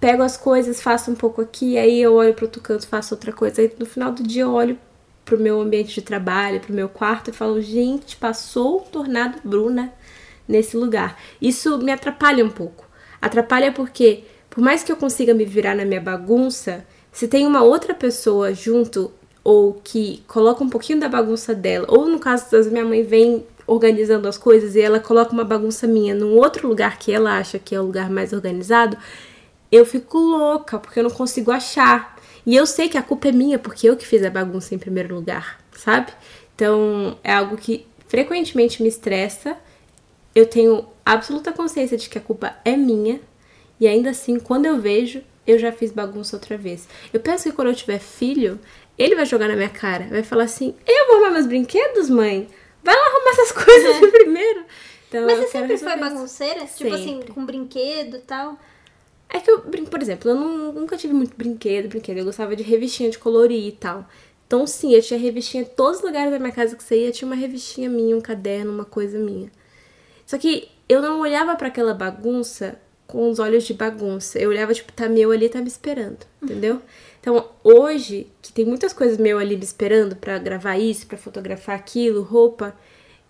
Pego 0.01 0.23
as 0.23 0.37
coisas, 0.37 0.81
faço 0.81 1.11
um 1.11 1.15
pouco 1.15 1.41
aqui, 1.41 1.77
aí 1.79 2.01
eu 2.01 2.15
olho 2.15 2.35
pro 2.35 2.47
outro 2.47 2.61
canto, 2.61 2.87
faço 2.87 3.15
outra 3.15 3.33
coisa. 3.33 3.63
Aí 3.63 3.73
no 3.79 3.87
final 3.87 4.11
do 4.13 4.23
dia 4.23 4.43
eu 4.43 4.53
olho 4.53 4.79
pro 5.25 5.39
meu 5.39 5.61
ambiente 5.61 5.95
de 5.95 6.03
trabalho, 6.03 6.61
pro 6.61 6.73
meu 6.73 6.89
quarto 6.89 7.31
e 7.31 7.33
falo, 7.33 7.61
gente, 7.61 8.17
passou 8.17 8.79
o 8.79 8.81
tornado 8.81 9.39
Bruna 9.45 9.93
nesse 10.47 10.77
lugar. 10.77 11.21
Isso 11.41 11.79
me 11.79 11.93
atrapalha 11.93 12.45
um 12.45 12.51
pouco. 12.51 12.89
Atrapalha 13.21 13.73
porque, 13.73 14.25
por 14.59 14.65
mais 14.65 14.83
que 14.83 14.91
eu 14.91 14.97
consiga 14.97 15.33
me 15.33 15.45
virar 15.45 15.77
na 15.77 15.85
minha 15.85 16.01
bagunça, 16.01 16.85
se 17.13 17.29
tem 17.29 17.47
uma 17.47 17.63
outra 17.63 17.95
pessoa 17.95 18.53
junto 18.53 19.13
ou 19.45 19.75
que 19.75 20.25
coloca 20.27 20.65
um 20.65 20.69
pouquinho 20.69 20.99
da 20.99 21.09
bagunça 21.09 21.55
dela, 21.55 21.87
ou 21.89 22.09
no 22.09 22.19
caso 22.19 22.51
das 22.51 22.67
minha 22.67 22.85
mãe 22.85 23.05
vem 23.05 23.47
organizando 23.69 24.27
as 24.27 24.37
coisas 24.37 24.75
e 24.75 24.81
ela 24.81 24.99
coloca 24.99 25.33
uma 25.33 25.45
bagunça 25.45 25.87
minha 25.87 26.13
num 26.13 26.37
outro 26.37 26.67
lugar 26.67 26.99
que 26.99 27.13
ela 27.13 27.39
acha 27.39 27.57
que 27.57 27.73
é 27.73 27.81
o 27.81 27.85
lugar 27.85 28.11
mais 28.11 28.33
organizado, 28.33 28.99
eu 29.71 29.87
fico 29.87 30.19
louca 30.19 30.77
porque 30.77 30.99
eu 30.99 31.05
não 31.05 31.11
consigo 31.11 31.53
achar. 31.53 32.19
E 32.45 32.57
eu 32.57 32.67
sei 32.67 32.89
que 32.89 32.99
a 32.99 33.03
culpa 33.03 33.29
é 33.29 33.33
minha 33.33 33.61
porque 33.61 33.89
eu 33.89 33.97
que 33.97 34.05
fiz 34.05 34.25
a 34.25 34.31
bagunça 34.31 34.75
em 34.75 34.79
primeiro 34.79 35.15
lugar, 35.15 35.61
sabe? 35.71 36.11
Então 36.57 37.17
é 37.23 37.33
algo 37.33 37.57
que 37.57 37.87
frequentemente 38.09 38.83
me 38.83 38.89
estressa. 38.89 39.57
Eu 40.35 40.47
tenho 40.47 40.85
absoluta 41.07 41.53
consciência 41.53 41.97
de 41.97 42.09
que 42.09 42.19
a 42.19 42.21
culpa 42.21 42.57
é 42.65 42.77
minha. 42.77 43.21
E 43.81 43.87
ainda 43.87 44.11
assim, 44.11 44.39
quando 44.39 44.67
eu 44.67 44.81
vejo, 44.81 45.23
eu 45.47 45.59
já 45.59 45.71
fiz 45.73 45.91
bagunça 45.93 46.37
outra 46.37 46.57
vez. 46.57 46.89
Eu 47.13 47.21
penso 47.21 47.45
que 47.45 47.53
quando 47.53 47.69
eu 47.69 47.75
tiver 47.75 47.99
filho, 47.99 48.59
ele 48.99 49.15
vai 49.15 49.25
jogar 49.25 49.49
na 49.49 49.57
minha 49.57 49.69
cara. 49.69 50.07
Vai 50.11 50.23
falar 50.23 50.45
assim: 50.45 50.75
Eu 50.87 51.07
vou 51.07 51.17
arrumar 51.17 51.31
meus 51.33 51.47
brinquedos, 51.47 52.11
mãe? 52.11 52.49
Vai 52.83 52.95
lá 52.95 53.07
arrumar 53.07 53.31
essas 53.31 53.53
coisas 53.65 54.01
de 54.01 54.07
primeiro. 54.09 54.65
Então, 55.09 55.25
Mas 55.27 55.39
você 55.39 55.47
sempre 55.49 55.79
foi 55.79 55.97
bagunceira? 55.97 56.67
Tipo 56.67 56.95
assim, 56.95 57.05
Sempre. 57.19 57.33
com 57.33 57.45
brinquedo 57.47 58.17
e 58.17 58.21
tal? 58.21 58.59
É 59.31 59.41
que 59.41 59.51
eu, 59.51 59.61
por 59.61 60.01
exemplo, 60.03 60.31
eu 60.31 60.35
não- 60.35 60.73
nunca 60.73 60.97
tive 60.97 61.13
muito 61.15 61.35
brinquedo, 61.37 61.89
brinquedo. 61.89 62.19
Eu 62.19 62.25
gostava 62.25 62.55
de 62.57 62.63
revistinha 62.63 63.11
de 63.11 63.19
colorir 63.19 63.67
e 63.67 63.73
tal. 63.73 64.07
Então, 64.47 64.67
sim, 64.67 64.95
eu 64.95 65.03
tinha 65.03 65.19
revistinha 65.21 65.63
em 65.63 65.67
todos 65.67 65.99
os 65.99 66.05
lugares 66.05 66.31
da 66.31 66.39
minha 66.39 66.53
casa 66.53 66.75
que 66.77 66.83
você 66.83 67.05
ia, 67.05 67.11
tinha 67.13 67.27
uma 67.27 67.35
revistinha 67.37 67.89
minha, 67.91 68.17
um 68.17 68.21
caderno, 68.21 68.73
uma 68.73 68.85
coisa 68.87 69.19
minha. 69.19 69.51
Só 70.27 70.37
que 70.39 70.69
eu 70.89 71.03
não 71.03 71.21
olhava 71.21 71.55
pra 71.57 71.69
aquela 71.69 71.93
bagunça 71.93 72.79
com 73.09 73.29
os 73.29 73.41
olhos 73.41 73.65
de 73.65 73.75
bagunça. 73.75 74.39
Eu 74.39 74.51
olhava, 74.51 74.73
tipo, 74.73 74.93
tá 74.93 75.09
meu 75.09 75.33
ali, 75.33 75.49
tá 75.49 75.61
me 75.61 75.67
esperando, 75.67 76.19
entendeu? 76.41 76.81
Então, 77.21 77.49
hoje, 77.65 78.29
que 78.41 78.53
tem 78.53 78.65
muitas 78.65 78.93
coisas 78.93 79.19
meu 79.19 79.39
ali 79.39 79.57
me 79.57 79.65
esperando 79.65 80.15
pra 80.15 80.39
gravar 80.39 80.79
isso, 80.79 81.07
pra 81.07 81.19
fotografar 81.19 81.75
aquilo, 81.75 82.23
roupa, 82.23 82.77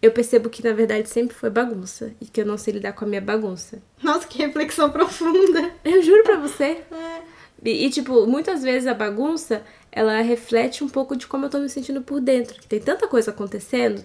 eu 0.03 0.11
percebo 0.13 0.51
que 0.51 0.63
na 0.63 0.73
verdade 0.73 1.09
sempre 1.09 1.35
foi 1.35 1.49
bagunça 1.49 2.13
e 2.21 2.27
que 2.27 2.41
eu 2.41 2.47
não 2.47 2.59
sei 2.59 2.75
lidar 2.75 2.93
com 2.93 3.05
a 3.05 3.09
minha 3.09 3.21
bagunça. 3.21 3.81
Nossa, 4.03 4.27
que 4.27 4.39
reflexão 4.39 4.91
profunda. 4.91 5.71
Eu 5.85 6.03
juro 6.03 6.23
pra 6.25 6.37
você. 6.37 6.83
É. 6.91 7.23
E, 7.65 7.87
e, 7.87 7.91
tipo, 7.91 8.27
muitas 8.27 8.63
vezes 8.63 8.87
a 8.87 8.95
bagunça, 8.95 9.63
ela 9.91 10.21
reflete 10.21 10.85
um 10.85 10.89
pouco 10.89 11.17
de 11.17 11.27
como 11.27 11.47
eu 11.47 11.51
tô 11.51 11.59
me 11.59 11.69
sentindo 11.69 12.03
por 12.03 12.21
dentro. 12.21 12.61
Que 12.61 12.67
tem 12.67 12.81
tanta 12.81 13.09
coisa 13.09 13.31
acontecendo, 13.31 14.05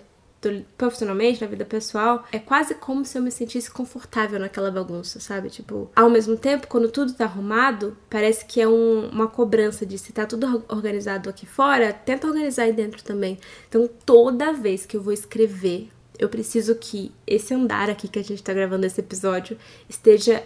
profissionalmente, 0.77 1.41
na 1.41 1.47
vida 1.47 1.65
pessoal, 1.65 2.23
é 2.31 2.39
quase 2.39 2.75
como 2.75 3.03
se 3.05 3.17
eu 3.17 3.21
me 3.21 3.31
sentisse 3.31 3.69
confortável 3.71 4.39
naquela 4.39 4.69
bagunça, 4.71 5.19
sabe? 5.19 5.49
Tipo, 5.49 5.89
ao 5.95 6.09
mesmo 6.09 6.35
tempo, 6.37 6.67
quando 6.67 6.89
tudo 6.91 7.13
tá 7.13 7.25
arrumado, 7.25 7.95
parece 8.09 8.45
que 8.45 8.59
é 8.61 8.67
um- 8.67 9.09
uma 9.09 9.27
cobrança 9.27 9.85
de 9.85 9.97
se 9.97 10.11
tá 10.11 10.25
tudo 10.25 10.45
or- 10.47 10.63
organizado 10.69 11.29
aqui 11.29 11.45
fora, 11.45 11.93
tenta 11.93 12.27
organizar 12.27 12.63
aí 12.63 12.73
dentro 12.73 13.03
também. 13.03 13.37
Então, 13.69 13.89
toda 14.05 14.51
vez 14.53 14.85
que 14.85 14.97
eu 14.97 15.01
vou 15.01 15.13
escrever, 15.13 15.89
eu 16.19 16.29
preciso 16.29 16.75
que 16.75 17.11
esse 17.25 17.53
andar 17.53 17.89
aqui 17.89 18.07
que 18.07 18.19
a 18.19 18.23
gente 18.23 18.43
tá 18.43 18.53
gravando 18.53 18.85
esse 18.85 18.99
episódio 18.99 19.57
esteja 19.89 20.43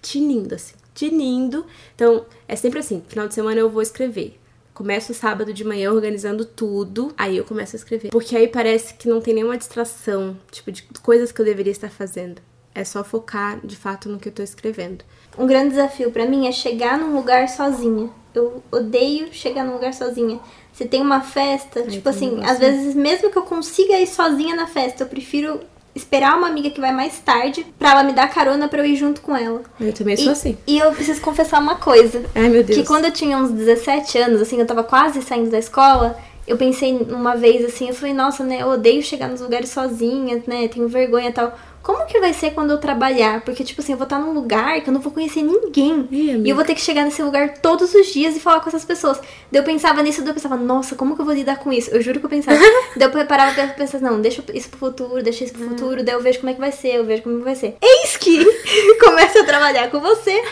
tinindo, 0.00 0.54
assim, 0.54 0.74
tinindo. 0.94 1.66
Então, 1.94 2.24
é 2.46 2.54
sempre 2.56 2.78
assim, 2.78 3.02
final 3.08 3.26
de 3.26 3.34
semana 3.34 3.58
eu 3.58 3.68
vou 3.68 3.82
escrever. 3.82 4.38
Começo 4.78 5.12
sábado 5.12 5.52
de 5.52 5.64
manhã 5.64 5.90
organizando 5.90 6.44
tudo, 6.44 7.12
aí 7.18 7.36
eu 7.36 7.44
começo 7.44 7.74
a 7.74 7.78
escrever. 7.78 8.10
Porque 8.12 8.36
aí 8.36 8.46
parece 8.46 8.94
que 8.94 9.08
não 9.08 9.20
tem 9.20 9.34
nenhuma 9.34 9.58
distração, 9.58 10.36
tipo, 10.52 10.70
de 10.70 10.84
coisas 11.02 11.32
que 11.32 11.40
eu 11.40 11.44
deveria 11.44 11.72
estar 11.72 11.90
fazendo. 11.90 12.40
É 12.72 12.84
só 12.84 13.02
focar, 13.02 13.58
de 13.66 13.74
fato, 13.74 14.08
no 14.08 14.20
que 14.20 14.28
eu 14.28 14.32
tô 14.32 14.40
escrevendo. 14.40 15.04
Um 15.36 15.48
grande 15.48 15.70
desafio 15.70 16.12
pra 16.12 16.26
mim 16.26 16.46
é 16.46 16.52
chegar 16.52 16.96
num 16.96 17.12
lugar 17.12 17.48
sozinha. 17.48 18.08
Eu 18.32 18.62
odeio 18.70 19.34
chegar 19.34 19.64
num 19.64 19.72
lugar 19.72 19.92
sozinha. 19.92 20.38
Se 20.72 20.84
tem 20.84 21.02
uma 21.02 21.22
festa, 21.22 21.82
tipo 21.82 22.08
também 22.12 22.38
assim, 22.38 22.44
às 22.44 22.60
vezes 22.60 22.94
mesmo 22.94 23.32
que 23.32 23.36
eu 23.36 23.42
consiga 23.42 23.98
ir 23.98 24.06
sozinha 24.06 24.54
na 24.54 24.68
festa, 24.68 25.02
eu 25.02 25.08
prefiro 25.08 25.58
esperar 25.98 26.36
uma 26.36 26.48
amiga 26.48 26.70
que 26.70 26.80
vai 26.80 26.92
mais 26.92 27.18
tarde 27.18 27.66
pra 27.78 27.90
ela 27.90 28.02
me 28.02 28.12
dar 28.12 28.28
carona 28.28 28.68
pra 28.68 28.80
eu 28.80 28.86
ir 28.86 28.96
junto 28.96 29.20
com 29.20 29.36
ela. 29.36 29.62
Eu 29.80 29.92
também 29.92 30.16
sou 30.16 30.26
e, 30.26 30.30
assim. 30.30 30.58
E 30.66 30.78
eu 30.78 30.92
preciso 30.92 31.20
confessar 31.20 31.60
uma 31.60 31.74
coisa. 31.76 32.22
Ai, 32.34 32.48
meu 32.48 32.62
Deus. 32.64 32.78
Que 32.78 32.86
quando 32.86 33.04
eu 33.04 33.12
tinha 33.12 33.36
uns 33.36 33.50
17 33.50 34.18
anos, 34.18 34.40
assim, 34.40 34.58
eu 34.58 34.66
tava 34.66 34.82
quase 34.82 35.20
saindo 35.22 35.50
da 35.50 35.58
escola, 35.58 36.18
eu 36.46 36.56
pensei 36.56 36.92
numa 36.92 37.36
vez 37.36 37.64
assim, 37.64 37.88
eu 37.88 37.94
falei, 37.94 38.14
nossa, 38.14 38.42
né, 38.42 38.62
eu 38.62 38.68
odeio 38.68 39.02
chegar 39.02 39.28
nos 39.28 39.40
lugares 39.40 39.68
sozinha, 39.68 40.42
né, 40.46 40.66
tenho 40.68 40.88
vergonha 40.88 41.28
e 41.28 41.32
tal. 41.32 41.54
Como 41.88 42.04
que 42.04 42.20
vai 42.20 42.34
ser 42.34 42.50
quando 42.50 42.70
eu 42.70 42.76
trabalhar? 42.76 43.40
Porque, 43.40 43.64
tipo 43.64 43.80
assim, 43.80 43.92
eu 43.92 43.96
vou 43.96 44.04
estar 44.04 44.18
num 44.18 44.34
lugar 44.34 44.78
que 44.82 44.90
eu 44.90 44.92
não 44.92 45.00
vou 45.00 45.10
conhecer 45.10 45.40
ninguém. 45.42 46.06
Ih, 46.10 46.42
e 46.44 46.50
eu 46.50 46.54
vou 46.54 46.62
ter 46.62 46.74
que 46.74 46.82
chegar 46.82 47.02
nesse 47.02 47.22
lugar 47.22 47.54
todos 47.62 47.94
os 47.94 48.08
dias 48.08 48.36
e 48.36 48.40
falar 48.40 48.60
com 48.60 48.68
essas 48.68 48.84
pessoas. 48.84 49.16
Daí 49.50 49.62
eu 49.62 49.64
pensava 49.64 50.02
nisso, 50.02 50.20
daí 50.20 50.28
eu 50.28 50.34
pensava, 50.34 50.54
nossa, 50.54 50.94
como 50.94 51.14
que 51.14 51.22
eu 51.22 51.24
vou 51.24 51.32
lidar 51.32 51.56
com 51.60 51.72
isso? 51.72 51.88
Eu 51.90 52.02
juro 52.02 52.20
que 52.20 52.26
eu 52.26 52.28
pensava. 52.28 52.58
daí 52.94 53.08
eu 53.08 53.10
preparava 53.10 53.54
pra 53.54 53.68
pensar, 53.68 54.02
não, 54.02 54.20
deixa 54.20 54.44
isso 54.52 54.68
pro 54.68 54.78
futuro, 54.78 55.22
deixa 55.22 55.44
isso 55.44 55.54
pro 55.54 55.64
Hum. 55.64 55.68
futuro, 55.70 56.04
daí 56.04 56.14
eu 56.14 56.20
vejo 56.20 56.40
como 56.40 56.50
é 56.50 56.52
que 56.52 56.60
vai 56.60 56.72
ser, 56.72 56.96
eu 56.96 57.06
vejo 57.06 57.22
como 57.22 57.40
vai 57.40 57.54
ser. 57.54 57.78
Eis 57.80 58.18
que 58.18 58.44
começa 59.00 59.40
a 59.40 59.44
trabalhar 59.44 59.90
com 59.90 59.98
você. 59.98 60.32
E 60.32 60.42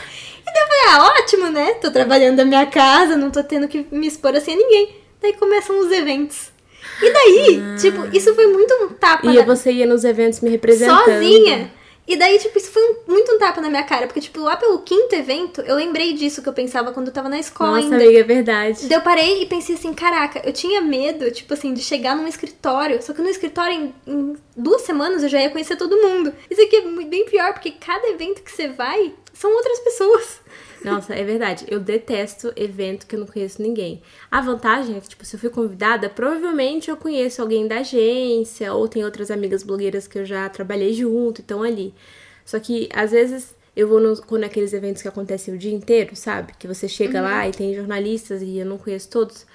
daí 0.54 0.62
eu 0.62 0.66
falei, 0.68 0.84
ah, 0.88 1.14
ótimo, 1.20 1.50
né? 1.50 1.74
Tô 1.74 1.90
trabalhando 1.90 2.36
da 2.38 2.46
minha 2.46 2.64
casa, 2.64 3.14
não 3.14 3.30
tô 3.30 3.44
tendo 3.44 3.68
que 3.68 3.86
me 3.92 4.06
expor 4.06 4.34
assim 4.34 4.54
a 4.54 4.56
ninguém. 4.56 4.88
Daí 5.20 5.34
começam 5.34 5.78
os 5.80 5.92
eventos. 5.92 6.55
E 7.02 7.12
daí, 7.12 7.62
tipo, 7.78 8.06
isso 8.16 8.34
foi 8.34 8.46
muito 8.46 8.72
um 8.84 8.88
tapa 8.88 9.26
E 9.26 9.34
na... 9.34 9.44
você 9.44 9.70
ia 9.72 9.86
nos 9.86 10.04
eventos 10.04 10.40
me 10.40 10.50
representando. 10.50 11.04
sozinha. 11.04 11.70
E 12.08 12.14
daí, 12.16 12.38
tipo, 12.38 12.56
isso 12.56 12.70
foi 12.70 12.82
um, 12.84 12.96
muito 13.12 13.32
um 13.32 13.38
tapa 13.38 13.60
na 13.60 13.68
minha 13.68 13.82
cara. 13.82 14.06
Porque, 14.06 14.20
tipo, 14.20 14.40
lá 14.40 14.56
pelo 14.56 14.78
quinto 14.78 15.12
evento, 15.14 15.60
eu 15.62 15.74
lembrei 15.74 16.12
disso 16.12 16.40
que 16.40 16.48
eu 16.48 16.52
pensava 16.52 16.92
quando 16.92 17.08
eu 17.08 17.12
tava 17.12 17.28
na 17.28 17.38
escola 17.38 17.72
Nossa, 17.72 17.82
ainda. 17.82 17.96
amiga, 17.96 18.20
é 18.20 18.22
verdade. 18.22 18.86
Daí 18.86 18.96
eu 18.96 19.02
parei 19.02 19.42
e 19.42 19.46
pensei 19.46 19.74
assim, 19.74 19.92
caraca, 19.92 20.40
eu 20.44 20.52
tinha 20.52 20.80
medo, 20.80 21.28
tipo 21.32 21.52
assim, 21.52 21.74
de 21.74 21.82
chegar 21.82 22.14
num 22.14 22.28
escritório. 22.28 23.02
Só 23.02 23.12
que 23.12 23.20
no 23.20 23.28
escritório, 23.28 23.74
em, 23.74 23.94
em 24.06 24.36
duas 24.56 24.82
semanas, 24.82 25.24
eu 25.24 25.28
já 25.28 25.40
ia 25.40 25.50
conhecer 25.50 25.74
todo 25.76 25.96
mundo. 25.96 26.32
Isso 26.48 26.62
aqui 26.62 26.76
é 26.76 27.04
bem 27.04 27.24
pior, 27.24 27.52
porque 27.52 27.72
cada 27.72 28.06
evento 28.08 28.40
que 28.42 28.52
você 28.52 28.68
vai, 28.68 29.12
são 29.32 29.52
outras 29.52 29.80
pessoas. 29.80 30.40
Nossa, 30.90 31.14
é 31.14 31.24
verdade. 31.24 31.64
Eu 31.68 31.80
detesto 31.80 32.52
evento 32.56 33.06
que 33.06 33.16
eu 33.16 33.20
não 33.20 33.26
conheço 33.26 33.60
ninguém. 33.60 34.02
A 34.30 34.40
vantagem 34.40 34.96
é 34.96 35.00
que, 35.00 35.08
tipo, 35.08 35.24
se 35.24 35.36
eu 35.36 35.40
fui 35.40 35.50
convidada, 35.50 36.08
provavelmente 36.08 36.90
eu 36.90 36.96
conheço 36.96 37.42
alguém 37.42 37.66
da 37.66 37.78
agência, 37.78 38.72
ou 38.72 38.88
tem 38.88 39.04
outras 39.04 39.30
amigas 39.30 39.62
blogueiras 39.62 40.06
que 40.06 40.18
eu 40.18 40.24
já 40.24 40.48
trabalhei 40.48 40.92
junto 40.94 41.40
e 41.40 41.42
estão 41.42 41.62
ali. 41.62 41.92
Só 42.44 42.58
que, 42.60 42.88
às 42.94 43.10
vezes, 43.10 43.54
eu 43.74 43.86
vou 43.86 44.00
no, 44.00 44.16
quando 44.22 44.44
é 44.44 44.46
aqueles 44.46 44.72
eventos 44.72 45.02
que 45.02 45.08
acontecem 45.08 45.52
o 45.54 45.58
dia 45.58 45.72
inteiro, 45.72 46.16
sabe? 46.16 46.52
Que 46.58 46.66
você 46.66 46.88
chega 46.88 47.20
lá 47.20 47.46
e 47.46 47.52
tem 47.52 47.74
jornalistas 47.74 48.40
e 48.40 48.58
eu 48.58 48.64
não 48.66 48.78
conheço 48.78 49.10
todos. 49.10 49.46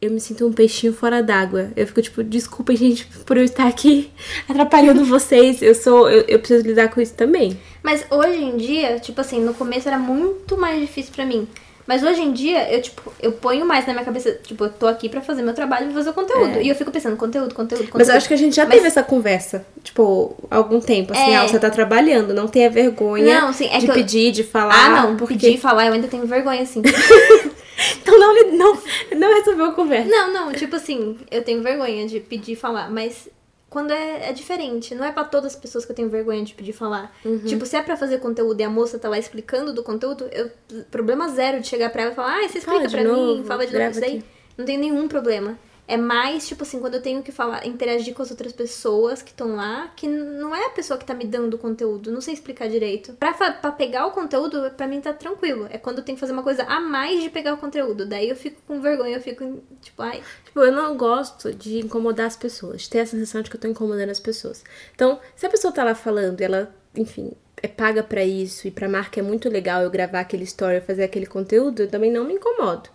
Eu 0.00 0.12
me 0.12 0.20
sinto 0.20 0.46
um 0.46 0.52
peixinho 0.52 0.92
fora 0.92 1.20
d'água. 1.22 1.70
Eu 1.76 1.86
fico 1.86 2.00
tipo, 2.00 2.22
desculpa, 2.22 2.74
gente, 2.76 3.04
por 3.26 3.36
eu 3.36 3.42
estar 3.44 3.66
aqui 3.66 4.10
atrapalhando 4.48 5.04
vocês. 5.04 5.60
Eu 5.60 5.74
sou. 5.74 6.08
Eu, 6.08 6.24
eu 6.28 6.38
preciso 6.38 6.64
lidar 6.66 6.88
com 6.88 7.00
isso 7.00 7.14
também. 7.14 7.58
Mas 7.82 8.04
hoje 8.10 8.42
em 8.42 8.56
dia, 8.56 9.00
tipo 9.00 9.20
assim, 9.20 9.40
no 9.40 9.54
começo 9.54 9.88
era 9.88 9.98
muito 9.98 10.56
mais 10.56 10.80
difícil 10.80 11.12
pra 11.14 11.26
mim. 11.26 11.48
Mas 11.84 12.02
hoje 12.02 12.20
em 12.20 12.32
dia, 12.32 12.70
eu, 12.70 12.82
tipo, 12.82 13.10
eu 13.18 13.32
ponho 13.32 13.64
mais 13.64 13.86
na 13.86 13.94
minha 13.94 14.04
cabeça, 14.04 14.30
tipo, 14.44 14.62
eu 14.64 14.68
tô 14.68 14.86
aqui 14.86 15.08
pra 15.08 15.22
fazer 15.22 15.40
meu 15.40 15.54
trabalho 15.54 15.90
e 15.90 15.94
fazer 15.94 16.10
o 16.10 16.12
conteúdo. 16.12 16.58
É. 16.58 16.62
E 16.62 16.68
eu 16.68 16.74
fico 16.74 16.90
pensando, 16.90 17.16
conteúdo, 17.16 17.54
conteúdo, 17.54 17.84
conteúdo. 17.84 17.98
Mas 17.98 18.10
eu 18.10 18.14
acho 18.14 18.28
que 18.28 18.34
a 18.34 18.36
gente 18.36 18.54
já 18.54 18.66
Mas- 18.66 18.74
teve 18.74 18.86
essa 18.88 19.02
conversa, 19.02 19.64
tipo, 19.82 20.36
há 20.50 20.56
algum 20.56 20.80
tempo, 20.80 21.14
assim, 21.14 21.30
É. 21.32 21.36
ah, 21.38 21.48
você 21.48 21.58
tá 21.58 21.70
trabalhando, 21.70 22.34
não 22.34 22.46
tenha 22.46 22.68
vergonha 22.68 23.40
Não, 23.40 23.52
sim, 23.54 23.68
é 23.72 23.78
de 23.78 23.86
que 23.86 23.90
eu- 23.90 23.94
pedir, 23.94 24.32
de 24.32 24.44
falar. 24.44 24.74
Ah, 24.74 25.02
não, 25.06 25.16
porque... 25.16 25.32
pedir 25.34 25.54
e 25.54 25.58
falar, 25.58 25.86
eu 25.86 25.94
ainda 25.94 26.06
tenho 26.08 26.26
vergonha, 26.26 26.60
assim. 26.60 26.82
Então 28.02 28.18
não, 28.18 28.34
não, 28.52 28.82
não 29.16 29.34
resolveu 29.34 29.66
a 29.66 29.72
conversa. 29.72 30.10
não, 30.10 30.32
não, 30.32 30.52
tipo 30.52 30.74
assim, 30.76 31.16
eu 31.30 31.42
tenho 31.44 31.62
vergonha 31.62 32.06
de 32.06 32.20
pedir 32.20 32.52
e 32.52 32.56
falar, 32.56 32.90
mas 32.90 33.28
quando 33.70 33.92
é, 33.92 34.30
é 34.30 34.32
diferente, 34.32 34.94
não 34.94 35.04
é 35.04 35.12
pra 35.12 35.24
todas 35.24 35.54
as 35.54 35.60
pessoas 35.60 35.84
que 35.84 35.92
eu 35.92 35.96
tenho 35.96 36.08
vergonha 36.08 36.42
de 36.42 36.54
pedir 36.54 36.72
falar. 36.72 37.14
Uhum. 37.24 37.44
Tipo, 37.44 37.66
se 37.66 37.76
é 37.76 37.82
pra 37.82 37.96
fazer 37.96 38.18
conteúdo 38.18 38.60
e 38.60 38.64
a 38.64 38.70
moça 38.70 38.98
tá 38.98 39.08
lá 39.08 39.18
explicando 39.18 39.72
do 39.72 39.82
conteúdo, 39.82 40.28
eu 40.32 40.50
problema 40.90 41.28
zero 41.28 41.60
de 41.60 41.68
chegar 41.68 41.90
pra 41.90 42.02
ela 42.02 42.12
e 42.12 42.14
falar, 42.14 42.38
ah, 42.38 42.48
você 42.48 42.60
Fala 42.60 42.82
explica 42.82 42.88
de 42.88 42.94
pra 42.94 43.04
mim, 43.04 43.10
novo, 43.10 43.44
fala 43.44 43.66
de 43.66 43.72
novo 43.72 43.90
isso 43.90 44.04
aqui. 44.04 44.24
Não 44.56 44.64
tem 44.64 44.78
nenhum 44.78 45.06
problema. 45.06 45.58
É 45.88 45.96
mais, 45.96 46.46
tipo 46.46 46.64
assim, 46.64 46.80
quando 46.80 46.96
eu 46.96 47.02
tenho 47.02 47.22
que 47.22 47.32
falar, 47.32 47.66
interagir 47.66 48.12
com 48.12 48.20
as 48.20 48.30
outras 48.30 48.52
pessoas 48.52 49.22
que 49.22 49.30
estão 49.30 49.56
lá, 49.56 49.90
que 49.96 50.06
não 50.06 50.54
é 50.54 50.66
a 50.66 50.70
pessoa 50.70 50.98
que 50.98 51.04
tá 51.06 51.14
me 51.14 51.24
dando 51.24 51.54
o 51.54 51.58
conteúdo, 51.58 52.12
não 52.12 52.20
sei 52.20 52.34
explicar 52.34 52.68
direito. 52.68 53.14
Pra, 53.14 53.32
pra 53.32 53.72
pegar 53.72 54.04
o 54.06 54.10
conteúdo, 54.10 54.70
pra 54.76 54.86
mim 54.86 55.00
tá 55.00 55.14
tranquilo. 55.14 55.66
É 55.70 55.78
quando 55.78 55.98
eu 55.98 56.04
tenho 56.04 56.16
que 56.16 56.20
fazer 56.20 56.34
uma 56.34 56.42
coisa 56.42 56.62
a 56.64 56.78
mais 56.78 57.22
de 57.22 57.30
pegar 57.30 57.54
o 57.54 57.56
conteúdo. 57.56 58.04
Daí 58.04 58.28
eu 58.28 58.36
fico 58.36 58.60
com 58.66 58.82
vergonha, 58.82 59.16
eu 59.16 59.22
fico, 59.22 59.62
tipo, 59.80 60.02
ai. 60.02 60.22
Tipo, 60.44 60.60
eu 60.60 60.70
não 60.70 60.94
gosto 60.94 61.54
de 61.54 61.78
incomodar 61.78 62.26
as 62.26 62.36
pessoas, 62.36 62.82
de 62.82 62.90
ter 62.90 63.00
a 63.00 63.06
sensação 63.06 63.40
de 63.40 63.48
que 63.48 63.56
eu 63.56 63.60
tô 63.60 63.66
incomodando 63.66 64.10
as 64.10 64.20
pessoas. 64.20 64.62
Então, 64.94 65.18
se 65.34 65.46
a 65.46 65.50
pessoa 65.50 65.72
tá 65.72 65.82
lá 65.84 65.94
falando 65.94 66.42
ela, 66.42 66.70
enfim, 66.94 67.32
é 67.62 67.66
paga 67.66 68.02
pra 68.02 68.22
isso 68.22 68.68
e 68.68 68.70
pra 68.70 68.90
marca 68.90 69.20
é 69.20 69.22
muito 69.22 69.48
legal 69.48 69.80
eu 69.80 69.90
gravar 69.90 70.20
aquele 70.20 70.44
story, 70.44 70.82
fazer 70.82 71.04
aquele 71.04 71.26
conteúdo, 71.26 71.84
eu 71.84 71.88
também 71.88 72.12
não 72.12 72.24
me 72.24 72.34
incomodo. 72.34 72.90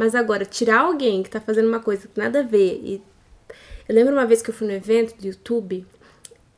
Mas 0.00 0.14
agora, 0.14 0.46
tirar 0.46 0.80
alguém 0.80 1.22
que 1.22 1.28
tá 1.28 1.42
fazendo 1.42 1.68
uma 1.68 1.78
coisa 1.78 2.08
que 2.08 2.18
nada 2.18 2.40
a 2.40 2.42
ver 2.42 2.80
e. 2.82 3.02
Eu 3.86 3.94
lembro 3.94 4.14
uma 4.14 4.24
vez 4.24 4.40
que 4.40 4.48
eu 4.48 4.54
fui 4.54 4.66
no 4.66 4.72
evento 4.72 5.14
do 5.20 5.26
YouTube 5.26 5.84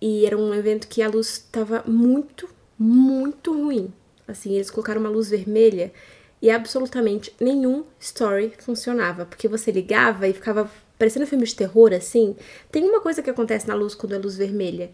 e 0.01 0.25
era 0.25 0.39
um 0.39 0.55
evento 0.55 0.87
que 0.87 1.03
a 1.03 1.09
luz 1.09 1.45
tava 1.51 1.83
muito, 1.85 2.49
muito 2.79 3.53
ruim. 3.53 3.93
Assim, 4.29 4.55
eles 4.55 4.71
colocaram 4.71 5.01
uma 5.01 5.11
luz 5.11 5.29
vermelha 5.29 5.93
e 6.41 6.53
absolutamente 6.53 7.35
nenhum 7.41 7.83
story 7.99 8.53
funcionava. 8.61 9.27
Porque 9.27 9.49
você 9.49 9.73
ligava 9.73 10.29
e 10.29 10.33
ficava 10.33 10.71
parecendo 10.97 11.27
filme 11.27 11.45
de 11.45 11.57
terror, 11.57 11.93
assim. 11.93 12.37
Tem 12.71 12.89
uma 12.89 13.01
coisa 13.01 13.23
que 13.23 13.31
acontece 13.31 13.67
na 13.67 13.75
luz 13.75 13.93
quando 13.93 14.15
é 14.15 14.19
luz 14.19 14.37
vermelha. 14.37 14.93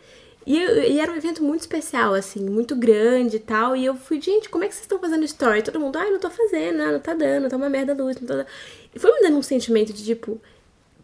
E, 0.48 0.56
e 0.92 0.98
era 0.98 1.12
um 1.12 1.14
evento 1.14 1.44
muito 1.44 1.60
especial, 1.60 2.14
assim, 2.14 2.40
muito 2.40 2.74
grande 2.74 3.36
e 3.36 3.38
tal. 3.38 3.76
E 3.76 3.84
eu 3.84 3.94
fui, 3.94 4.18
gente, 4.18 4.48
como 4.48 4.64
é 4.64 4.66
que 4.66 4.72
vocês 4.72 4.84
estão 4.84 4.98
fazendo 4.98 5.22
story? 5.24 5.62
Todo 5.62 5.78
mundo, 5.78 5.96
ai, 5.96 6.10
não 6.10 6.18
tô 6.18 6.30
fazendo, 6.30 6.80
ah, 6.80 6.92
não 6.92 7.00
tá 7.00 7.12
dando, 7.12 7.50
tá 7.50 7.56
uma 7.58 7.68
merda 7.68 7.92
a 7.92 7.94
luz, 7.94 8.18
não 8.18 8.26
tá 8.26 8.34
dando. 8.36 8.46
E 8.94 8.98
foi 8.98 9.12
me 9.12 9.20
dando 9.20 9.36
um 9.36 9.42
sentimento 9.42 9.92
de 9.92 10.02
tipo, 10.02 10.40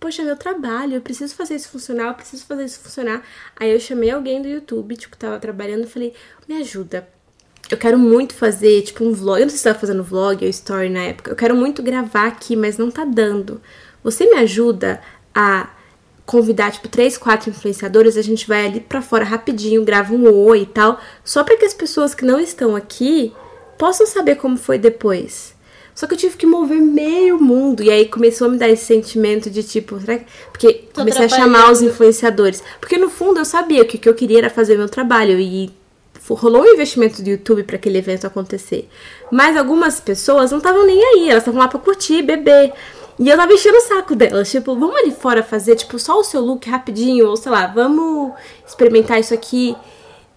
poxa, 0.00 0.22
é 0.22 0.24
meu 0.24 0.34
trabalho, 0.34 0.94
eu 0.94 1.02
preciso 1.02 1.34
fazer 1.34 1.56
isso 1.56 1.68
funcionar, 1.68 2.08
eu 2.08 2.14
preciso 2.14 2.46
fazer 2.46 2.64
isso 2.64 2.80
funcionar. 2.80 3.22
Aí 3.54 3.70
eu 3.70 3.78
chamei 3.78 4.10
alguém 4.10 4.40
do 4.40 4.48
YouTube, 4.48 4.96
tipo, 4.96 5.14
tava 5.14 5.38
trabalhando, 5.38 5.86
falei, 5.86 6.14
me 6.48 6.56
ajuda. 6.56 7.06
Eu 7.70 7.76
quero 7.76 7.98
muito 7.98 8.32
fazer, 8.32 8.80
tipo, 8.80 9.04
um 9.04 9.12
vlog. 9.12 9.40
Eu 9.40 9.44
não 9.44 9.50
sei 9.50 9.58
se 9.58 9.64
tava 9.64 9.78
fazendo 9.78 10.02
vlog 10.02 10.42
ou 10.42 10.48
story 10.48 10.88
na 10.88 11.02
época. 11.02 11.30
Eu 11.30 11.36
quero 11.36 11.54
muito 11.54 11.82
gravar 11.82 12.28
aqui, 12.28 12.56
mas 12.56 12.78
não 12.78 12.90
tá 12.90 13.04
dando. 13.04 13.60
Você 14.02 14.24
me 14.24 14.38
ajuda 14.38 15.02
a 15.34 15.68
convidar, 16.26 16.72
tipo, 16.72 16.88
três, 16.88 17.18
quatro 17.18 17.50
influenciadores, 17.50 18.16
a 18.16 18.22
gente 18.22 18.48
vai 18.48 18.66
ali 18.66 18.80
pra 18.80 19.02
fora 19.02 19.24
rapidinho, 19.24 19.84
grava 19.84 20.14
um 20.14 20.28
oi 20.30 20.62
e 20.62 20.66
tal, 20.66 20.98
só 21.22 21.44
pra 21.44 21.56
que 21.56 21.64
as 21.64 21.74
pessoas 21.74 22.14
que 22.14 22.24
não 22.24 22.40
estão 22.40 22.74
aqui 22.74 23.32
possam 23.78 24.06
saber 24.06 24.36
como 24.36 24.56
foi 24.56 24.78
depois. 24.78 25.54
Só 25.94 26.08
que 26.08 26.14
eu 26.14 26.18
tive 26.18 26.36
que 26.36 26.46
mover 26.46 26.80
meio 26.80 27.40
mundo. 27.40 27.82
E 27.82 27.90
aí 27.90 28.06
começou 28.08 28.48
a 28.48 28.50
me 28.50 28.58
dar 28.58 28.68
esse 28.68 28.84
sentimento 28.84 29.48
de 29.48 29.62
tipo, 29.62 30.00
será 30.00 30.18
que. 30.18 30.26
Porque 30.50 30.88
comecei 30.92 31.26
a 31.26 31.28
chamar 31.28 31.70
os 31.70 31.82
influenciadores. 31.82 32.62
Porque 32.80 32.98
no 32.98 33.08
fundo 33.08 33.38
eu 33.38 33.44
sabia 33.44 33.84
que 33.84 33.96
o 33.96 34.00
que 34.00 34.08
eu 34.08 34.14
queria 34.14 34.38
era 34.38 34.50
fazer 34.50 34.76
meu 34.76 34.88
trabalho. 34.88 35.38
E 35.38 35.70
rolou 36.28 36.62
um 36.62 36.72
investimento 36.72 37.22
do 37.22 37.28
YouTube 37.28 37.62
pra 37.62 37.76
aquele 37.76 37.98
evento 37.98 38.26
acontecer. 38.26 38.88
Mas 39.30 39.56
algumas 39.56 40.00
pessoas 40.00 40.50
não 40.50 40.58
estavam 40.58 40.84
nem 40.84 41.00
aí, 41.00 41.28
elas 41.28 41.42
estavam 41.42 41.60
lá 41.60 41.68
pra 41.68 41.78
curtir, 41.78 42.22
beber. 42.22 42.72
E 43.18 43.28
eu 43.28 43.36
tava 43.36 43.52
enchendo 43.52 43.76
o 43.76 43.80
saco 43.80 44.16
delas, 44.16 44.50
tipo, 44.50 44.74
vamos 44.74 44.96
ali 44.96 45.12
fora 45.12 45.42
fazer, 45.42 45.76
tipo, 45.76 45.98
só 45.98 46.18
o 46.18 46.24
seu 46.24 46.40
look 46.40 46.68
rapidinho, 46.68 47.28
ou 47.28 47.36
sei 47.36 47.52
lá, 47.52 47.66
vamos 47.68 48.32
experimentar 48.66 49.20
isso 49.20 49.32
aqui. 49.32 49.76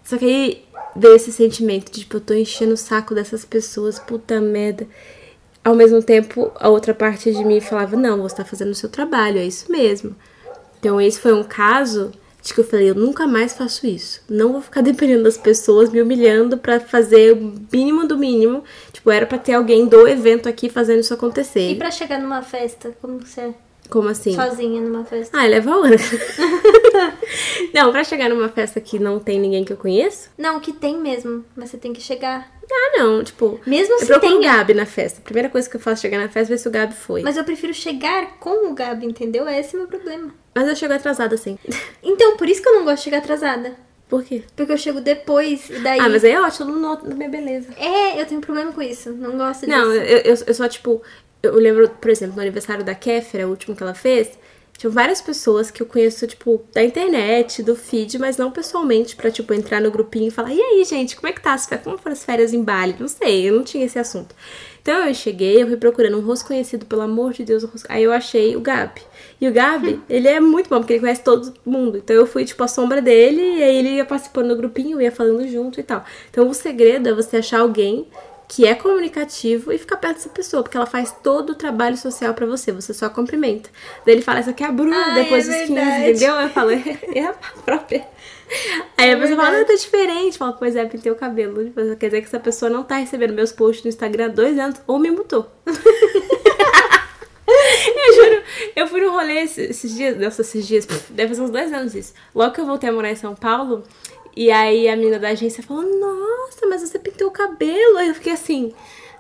Só 0.03 0.17
que 0.17 0.25
aí 0.25 0.65
veio 0.95 1.15
esse 1.15 1.31
sentimento 1.31 1.91
de, 1.91 2.01
tipo, 2.01 2.17
eu 2.17 2.21
tô 2.21 2.33
enchendo 2.33 2.73
o 2.73 2.77
saco 2.77 3.15
dessas 3.15 3.43
pessoas, 3.43 3.97
puta 3.97 4.39
merda. 4.39 4.87
Ao 5.63 5.75
mesmo 5.75 6.01
tempo, 6.01 6.51
a 6.55 6.69
outra 6.69 6.93
parte 6.93 7.31
de 7.31 7.43
mim 7.43 7.59
falava, 7.59 7.95
não, 7.97 8.21
você 8.21 8.35
tá 8.35 8.45
fazendo 8.45 8.71
o 8.71 8.75
seu 8.75 8.89
trabalho, 8.89 9.39
é 9.39 9.45
isso 9.45 9.71
mesmo. 9.71 10.15
Então 10.79 11.01
esse 11.01 11.19
foi 11.19 11.33
um 11.33 11.43
caso 11.43 12.11
de 12.41 12.53
que 12.53 12.61
eu 12.61 12.63
falei, 12.63 12.89
eu 12.89 12.95
nunca 12.95 13.27
mais 13.27 13.53
faço 13.53 13.85
isso. 13.85 14.21
Não 14.29 14.53
vou 14.53 14.61
ficar 14.61 14.79
dependendo 14.83 15.23
das 15.23 15.37
pessoas, 15.37 15.89
me 15.89 16.01
humilhando 16.01 16.57
pra 16.57 16.79
fazer 16.79 17.33
o 17.33 17.53
mínimo 17.71 18.07
do 18.07 18.17
mínimo. 18.17 18.63
Tipo, 19.07 19.11
era 19.15 19.25
pra 19.25 19.37
ter 19.37 19.53
alguém 19.53 19.85
do 19.87 20.05
evento 20.05 20.49
aqui 20.49 20.67
fazendo 20.67 20.99
isso 20.99 21.13
acontecer. 21.13 21.71
E 21.71 21.75
pra 21.75 21.89
chegar 21.89 22.19
numa 22.19 22.41
festa, 22.41 22.93
como 23.01 23.19
que 23.19 23.29
você 23.29 23.39
é? 23.39 23.53
Como 23.89 24.09
assim? 24.09 24.35
Sozinha 24.35 24.81
numa 24.81 25.05
festa? 25.05 25.37
Ah, 25.39 25.45
leva 25.45 25.71
a 25.71 25.77
hora. 25.77 25.95
não, 27.73 27.89
pra 27.93 28.03
chegar 28.03 28.27
numa 28.27 28.49
festa 28.49 28.81
que 28.81 28.99
não 28.99 29.17
tem 29.17 29.39
ninguém 29.39 29.63
que 29.63 29.71
eu 29.71 29.77
conheço? 29.77 30.29
Não, 30.37 30.59
que 30.59 30.73
tem 30.73 30.97
mesmo, 30.99 31.45
mas 31.55 31.69
você 31.69 31.77
tem 31.77 31.93
que 31.93 32.01
chegar. 32.01 32.51
Ah, 32.69 32.97
não, 32.97 33.23
tipo. 33.23 33.57
Mesmo 33.65 33.93
Eu 33.93 33.99
se 33.99 34.07
procuro 34.07 34.27
o 34.27 34.39
tem. 34.41 34.41
Gabi 34.41 34.73
na 34.73 34.85
festa. 34.85 35.21
A 35.21 35.23
primeira 35.23 35.47
coisa 35.47 35.69
que 35.69 35.77
eu 35.77 35.79
faço 35.79 36.05
é 36.05 36.09
chegar 36.09 36.21
na 36.21 36.27
festa 36.27 36.51
e 36.51 36.55
ver 36.57 36.61
se 36.61 36.67
o 36.67 36.71
Gabi 36.71 36.93
foi. 36.93 37.21
Mas, 37.21 37.35
Mas 37.35 37.37
eu 37.37 37.45
prefiro 37.45 37.73
chegar 37.73 38.37
com 38.39 38.69
o 38.69 38.73
Gabi, 38.73 39.05
entendeu? 39.05 39.47
Esse 39.47 39.73
é 39.73 39.79
o 39.79 39.83
meu 39.83 39.87
problema. 39.87 40.33
eu 40.53 40.75
chego 40.75 40.93
atrasada, 40.93 41.33
assim. 41.33 41.57
Então, 42.03 42.35
por 42.35 42.49
isso 42.49 42.61
que 42.61 42.67
eu 42.67 42.73
não 42.73 42.83
gosto 42.83 42.97
de 42.97 43.03
chegar 43.03 43.19
atrasada. 43.19 43.86
Por 44.07 44.23
quê? 44.23 44.43
Porque 44.55 44.71
eu 44.71 44.77
chego 44.77 45.01
depois 45.01 45.69
e 45.69 45.79
daí. 45.79 45.99
Ah, 45.99 46.07
mas 46.07 46.23
aí 46.23 46.31
é 46.31 46.41
ótimo, 46.41 46.71
não 46.71 46.79
noto 46.79 47.07
da 47.07 47.13
minha 47.13 47.29
beleza. 47.29 47.67
É, 47.77 48.19
eu 48.19 48.25
tenho 48.25 48.39
problema 48.39 48.71
com 48.71 48.81
isso. 48.81 49.11
Não 49.11 49.37
gosto 49.37 49.65
disso. 49.65 49.77
Não, 49.77 49.93
eu, 49.93 50.19
eu, 50.19 50.35
eu 50.47 50.53
só, 50.53 50.67
tipo, 50.67 51.01
eu 51.43 51.55
lembro, 51.55 51.89
por 51.89 52.09
exemplo, 52.09 52.35
no 52.35 52.41
aniversário 52.41 52.83
da 52.83 52.95
Kéfera, 52.95 53.47
o 53.47 53.49
último 53.49 53.75
que 53.75 53.83
ela 53.83 53.93
fez, 53.93 54.39
tinha 54.77 54.89
várias 54.89 55.21
pessoas 55.21 55.71
que 55.71 55.81
eu 55.81 55.87
conheço, 55.87 56.25
tipo, 56.27 56.63
da 56.71 56.83
internet, 56.83 57.63
do 57.63 57.75
feed, 57.75 58.19
mas 58.19 58.37
não 58.37 58.51
pessoalmente, 58.51 59.15
pra, 59.15 59.31
tipo, 59.31 59.53
entrar 59.53 59.81
no 59.81 59.89
grupinho 59.89 60.27
e 60.27 60.31
falar, 60.31 60.53
e 60.53 60.61
aí, 60.61 60.83
gente, 60.85 61.15
como 61.15 61.27
é 61.27 61.33
que 61.33 61.41
tá? 61.41 61.53
as 61.53 61.65
férias? 61.65 61.83
Como 61.83 61.97
foram 61.97 62.13
as 62.13 62.23
férias 62.23 62.53
em 62.53 62.63
Bali? 62.63 62.95
Não 62.99 63.07
sei, 63.07 63.49
eu 63.49 63.55
não 63.55 63.63
tinha 63.63 63.85
esse 63.85 63.97
assunto. 63.97 64.35
Então 64.81 65.05
eu 65.07 65.13
cheguei, 65.13 65.61
eu 65.61 65.67
fui 65.67 65.77
procurando 65.77 66.17
um 66.17 66.21
rosto 66.21 66.45
conhecido, 66.45 66.85
pelo 66.85 67.01
amor 67.01 67.33
de 67.33 67.43
Deus, 67.43 67.63
um 67.63 67.67
rosto... 67.67 67.87
aí 67.89 68.03
eu 68.03 68.13
achei 68.13 68.55
o 68.55 68.61
Gabi. 68.61 69.01
E 69.39 69.47
o 69.47 69.53
Gabi, 69.53 70.01
ele 70.09 70.27
é 70.27 70.39
muito 70.39 70.69
bom, 70.69 70.77
porque 70.79 70.93
ele 70.93 70.99
conhece 70.99 71.23
todo 71.23 71.53
mundo. 71.65 71.97
Então 71.97 72.15
eu 72.15 72.25
fui, 72.25 72.43
tipo, 72.45 72.63
a 72.63 72.67
sombra 72.67 73.01
dele, 73.01 73.41
e 73.41 73.63
aí 73.63 73.75
ele 73.77 73.89
ia 73.95 74.05
participando 74.05 74.49
do 74.49 74.55
grupinho, 74.55 75.01
ia 75.01 75.11
falando 75.11 75.47
junto 75.47 75.79
e 75.79 75.83
tal. 75.83 76.03
Então 76.29 76.47
o 76.49 76.53
segredo 76.53 77.09
é 77.09 77.13
você 77.13 77.37
achar 77.37 77.59
alguém 77.59 78.07
que 78.47 78.65
é 78.65 78.73
comunicativo 78.73 79.73
e 79.73 79.77
ficar 79.77 79.97
perto 79.97 80.15
dessa 80.15 80.29
pessoa, 80.29 80.63
porque 80.63 80.77
ela 80.77 80.85
faz 80.85 81.13
todo 81.21 81.49
o 81.49 81.55
trabalho 81.55 81.97
social 81.97 82.33
pra 82.33 82.45
você, 82.45 82.71
você 82.71 82.93
só 82.93 83.09
cumprimenta. 83.09 83.69
Daí 84.05 84.15
ele 84.15 84.21
fala, 84.21 84.39
essa 84.39 84.51
aqui 84.51 84.63
é 84.63 84.67
a 84.67 84.71
Bruna, 84.71 84.95
Ai, 84.95 85.23
depois 85.23 85.49
é 85.49 85.51
dos 85.51 85.67
15, 85.67 85.73
verdade. 85.73 86.09
entendeu? 86.09 86.35
Eu 86.35 86.49
falo, 86.49 86.71
é 87.13 87.25
a 87.25 87.33
própria. 87.65 88.07
Aí 88.97 89.11
a 89.11 89.17
pessoa 89.17 89.35
fala, 89.35 89.51
verdade. 89.51 89.71
ah, 89.73 89.75
tá 89.75 89.75
diferente. 89.75 90.33
Eu 90.33 90.39
falo, 90.39 90.53
pois 90.53 90.75
é, 90.77 90.85
pintei 90.85 91.11
o 91.11 91.15
cabelo. 91.15 91.61
Tipo, 91.65 91.95
Quer 91.97 92.07
dizer 92.07 92.21
que 92.21 92.27
essa 92.27 92.39
pessoa 92.39 92.69
não 92.71 92.83
tá 92.83 92.95
recebendo 92.95 93.33
meus 93.33 93.51
posts 93.51 93.83
no 93.83 93.89
Instagram 93.89 94.25
há 94.27 94.29
dois 94.29 94.57
anos 94.57 94.79
ou 94.87 94.97
me 94.97 95.11
mutou. 95.11 95.51
eu 98.07 98.13
juro, 98.15 98.43
eu 98.75 98.87
fui 98.87 99.01
no 99.01 99.11
rolê 99.11 99.43
esses, 99.43 99.69
esses 99.69 99.95
dias, 99.95 100.17
nossa, 100.17 100.41
esses 100.41 100.67
dias, 100.67 100.85
deve 101.09 101.29
fazer 101.29 101.41
uns 101.41 101.49
dois 101.49 101.71
anos 101.71 101.95
isso. 101.95 102.13
Logo 102.35 102.53
que 102.53 102.61
eu 102.61 102.65
voltei 102.65 102.89
a 102.89 102.93
morar 102.93 103.11
em 103.11 103.15
São 103.15 103.35
Paulo, 103.35 103.83
E 104.35 104.51
aí 104.51 104.87
a 104.87 104.95
menina 104.95 105.17
da 105.17 105.29
agência 105.29 105.63
falou: 105.63 105.83
Nossa, 105.83 106.67
mas 106.67 106.81
você 106.81 106.99
pintou 106.99 107.29
o 107.29 107.31
cabelo. 107.31 107.97
Aí 107.97 108.09
eu 108.09 108.13
fiquei 108.13 108.33
assim. 108.33 108.71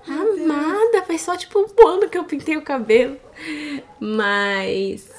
Amada, 0.07 1.03
faz 1.05 1.21
só 1.21 1.35
tipo 1.35 1.59
um 1.59 1.87
ano 1.87 2.07
que 2.09 2.17
eu 2.17 2.23
pintei 2.23 2.55
o 2.55 2.61
cabelo. 2.61 3.17
Mas 3.99 5.09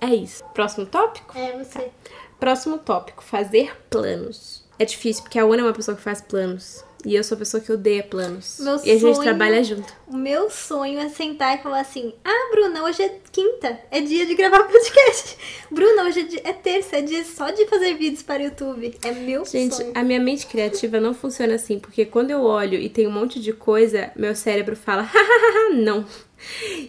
é 0.00 0.14
isso. 0.14 0.42
Próximo 0.54 0.86
tópico? 0.86 1.36
É, 1.36 1.52
você. 1.62 1.90
Próximo 2.38 2.78
tópico: 2.78 3.22
fazer 3.22 3.76
planos. 3.90 4.64
É 4.78 4.84
difícil, 4.84 5.22
porque 5.22 5.38
a 5.38 5.44
Ana 5.44 5.58
é 5.58 5.62
uma 5.62 5.72
pessoa 5.72 5.96
que 5.96 6.02
faz 6.02 6.20
planos. 6.20 6.83
E 7.04 7.14
eu 7.14 7.22
sou 7.22 7.34
a 7.36 7.38
pessoa 7.38 7.62
que 7.62 7.70
odeia 7.70 8.02
planos. 8.02 8.56
Meu 8.60 8.76
e 8.76 8.90
a 8.90 8.94
gente 8.96 9.00
sonho- 9.14 9.20
trabalha 9.22 9.62
junto. 9.62 9.92
O 10.06 10.16
meu 10.16 10.48
sonho 10.48 10.98
é 10.98 11.08
sentar 11.10 11.58
e 11.58 11.62
falar 11.62 11.80
assim: 11.80 12.14
Ah, 12.24 12.48
Bruna, 12.50 12.82
hoje 12.84 13.02
é 13.02 13.18
quinta, 13.30 13.78
é 13.90 14.00
dia 14.00 14.24
de 14.24 14.34
gravar 14.34 14.64
podcast. 14.68 15.36
Bruna, 15.70 16.04
hoje 16.04 16.20
é, 16.20 16.22
dia- 16.22 16.40
é 16.44 16.52
terça, 16.54 16.96
é 16.96 17.02
dia 17.02 17.22
só 17.24 17.50
de 17.50 17.66
fazer 17.66 17.94
vídeos 17.94 18.22
para 18.22 18.40
o 18.42 18.46
YouTube. 18.46 18.96
É 19.02 19.12
meu 19.12 19.44
Gente, 19.44 19.74
sonho. 19.74 19.92
a 19.94 20.02
minha 20.02 20.18
mente 20.20 20.46
criativa 20.46 20.98
não 20.98 21.12
funciona 21.12 21.54
assim, 21.56 21.78
porque 21.78 22.06
quando 22.06 22.30
eu 22.30 22.42
olho 22.42 22.78
e 22.78 22.88
tem 22.88 23.06
um 23.06 23.12
monte 23.12 23.38
de 23.38 23.52
coisa, 23.52 24.10
meu 24.16 24.34
cérebro 24.34 24.74
fala, 24.74 25.02
hahaha, 25.12 25.74
não. 25.74 26.06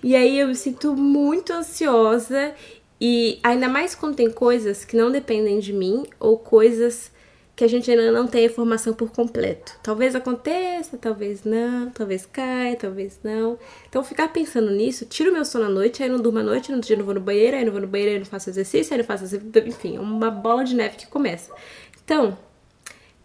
E 0.04 0.16
aí 0.16 0.40
eu 0.40 0.48
me 0.48 0.56
sinto 0.56 0.96
muito 0.96 1.52
ansiosa 1.52 2.54
e 3.00 3.40
ainda 3.44 3.68
mais 3.68 3.94
quando 3.96 4.16
tem 4.16 4.30
coisas 4.32 4.86
que 4.86 4.96
não 4.96 5.12
dependem 5.12 5.60
de 5.60 5.74
mim 5.74 6.06
ou 6.20 6.38
coisas 6.38 7.12
que 7.56 7.64
a 7.64 7.68
gente 7.68 7.90
ainda 7.90 8.12
não 8.12 8.28
tem 8.28 8.44
a 8.44 8.48
informação 8.48 8.94
por 8.94 9.12
completo. 9.12 9.80
Talvez 9.82 10.14
aconteça, 10.14 10.98
talvez 10.98 11.44
não, 11.46 11.90
talvez 11.90 12.26
caia, 12.26 12.76
talvez 12.76 13.20
não. 13.24 13.58
Então 13.88 14.04
ficar 14.04 14.28
pensando 14.28 14.70
nisso, 14.72 15.06
tiro 15.06 15.32
meu 15.32 15.46
sono 15.46 15.66
à 15.66 15.70
noite, 15.70 16.04
aí 16.04 16.10
não 16.10 16.20
durmo 16.20 16.40
à 16.40 16.44
noite, 16.44 16.72
no 16.72 16.82
dia 16.82 16.98
não 16.98 17.06
vou 17.06 17.14
no 17.14 17.22
banheiro, 17.22 17.56
aí 17.56 17.64
não 17.64 17.72
vou 17.72 17.82
no 17.82 17.88
banheiro, 17.88 18.14
aí 18.14 18.20
não 18.20 18.26
faço 18.26 18.50
exercício, 18.50 18.94
aí 18.94 18.98
não 18.98 19.06
faço 19.06 19.24
exercício, 19.24 19.68
enfim, 19.68 19.96
é 19.96 20.00
uma 20.00 20.30
bola 20.30 20.66
de 20.66 20.76
neve 20.76 20.98
que 20.98 21.08
começa. 21.08 21.52
Então, 22.04 22.38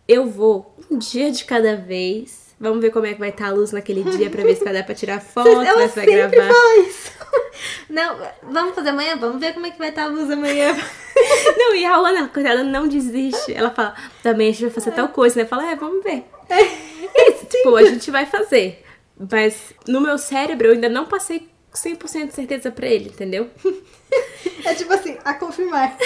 eu 0.06 0.26
vou 0.26 0.76
um 0.90 0.96
dia 0.96 1.30
de 1.30 1.44
cada 1.44 1.76
vez. 1.76 2.39
Vamos 2.61 2.81
ver 2.83 2.90
como 2.90 3.07
é 3.07 3.14
que 3.14 3.18
vai 3.20 3.31
estar 3.31 3.46
a 3.46 3.53
luz 3.53 3.73
naquele 3.73 4.05
dia 4.05 4.29
pra 4.29 4.42
ver 4.42 4.55
se 4.55 4.62
vai 4.62 4.75
dar 4.75 4.85
pra 4.85 4.94
tirar 4.94 5.18
foto, 5.23 5.49
Ela 5.49 5.64
vai 5.64 5.88
pra 5.88 5.88
sempre 5.88 6.14
gravar. 6.29 6.53
fala 6.55 6.77
isso. 6.87 7.12
Não, 7.88 8.16
vamos 8.42 8.75
fazer 8.75 8.90
amanhã? 8.90 9.16
Vamos 9.16 9.40
ver 9.40 9.55
como 9.55 9.64
é 9.66 9.70
que 9.70 9.79
vai 9.79 9.88
estar 9.88 10.05
a 10.05 10.09
luz 10.09 10.31
amanhã. 10.31 10.77
Não, 11.57 11.75
e 11.75 11.85
a 11.87 11.96
Ana, 11.96 12.29
coitada, 12.29 12.62
não 12.62 12.87
desiste. 12.87 13.53
Ela 13.53 13.70
fala, 13.70 13.94
também 14.23 14.49
a 14.49 14.53
gente 14.53 14.62
vai 14.62 14.70
fazer 14.70 14.92
tal 14.92 15.09
coisa, 15.09 15.40
né? 15.40 15.46
Fala, 15.46 15.70
é, 15.70 15.75
vamos 15.77 16.03
ver. 16.05 16.25
Isso, 17.14 17.46
tipo, 17.46 17.75
a 17.77 17.85
gente 17.85 18.11
vai 18.11 18.27
fazer. 18.27 18.85
Mas 19.31 19.73
no 19.87 20.01
meu 20.01 20.16
cérebro 20.18 20.68
eu 20.68 20.73
ainda 20.75 20.88
não 20.88 21.07
passei 21.07 21.49
100% 21.75 22.29
de 22.29 22.35
certeza 22.35 22.70
pra 22.70 22.87
ele, 22.87 23.09
entendeu? 23.11 23.51
É 24.64 24.75
tipo 24.75 24.92
assim, 24.92 25.18
a 25.25 25.35
confirmar. 25.35 25.96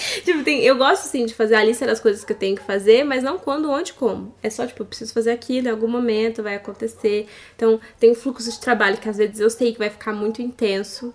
Tipo, 0.24 0.42
tem, 0.44 0.62
eu 0.64 0.76
gosto 0.76 1.04
sim 1.04 1.26
de 1.26 1.34
fazer 1.34 1.54
a 1.54 1.64
lista 1.64 1.86
das 1.86 2.00
coisas 2.00 2.24
que 2.24 2.32
eu 2.32 2.36
tenho 2.36 2.56
que 2.56 2.62
fazer, 2.62 3.04
mas 3.04 3.22
não 3.22 3.38
quando, 3.38 3.70
onde, 3.70 3.92
como. 3.92 4.34
É 4.42 4.48
só, 4.50 4.66
tipo, 4.66 4.82
eu 4.82 4.86
preciso 4.86 5.12
fazer 5.12 5.30
aquilo, 5.30 5.68
em 5.68 5.70
algum 5.70 5.88
momento 5.88 6.42
vai 6.42 6.54
acontecer. 6.56 7.26
Então, 7.56 7.80
tem 7.98 8.10
um 8.10 8.14
fluxo 8.14 8.50
de 8.50 8.58
trabalho 8.60 8.96
que 8.98 9.08
às 9.08 9.16
vezes 9.18 9.40
eu 9.40 9.50
sei 9.50 9.72
que 9.72 9.78
vai 9.78 9.90
ficar 9.90 10.12
muito 10.12 10.40
intenso. 10.42 11.12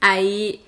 Aí, 0.00 0.60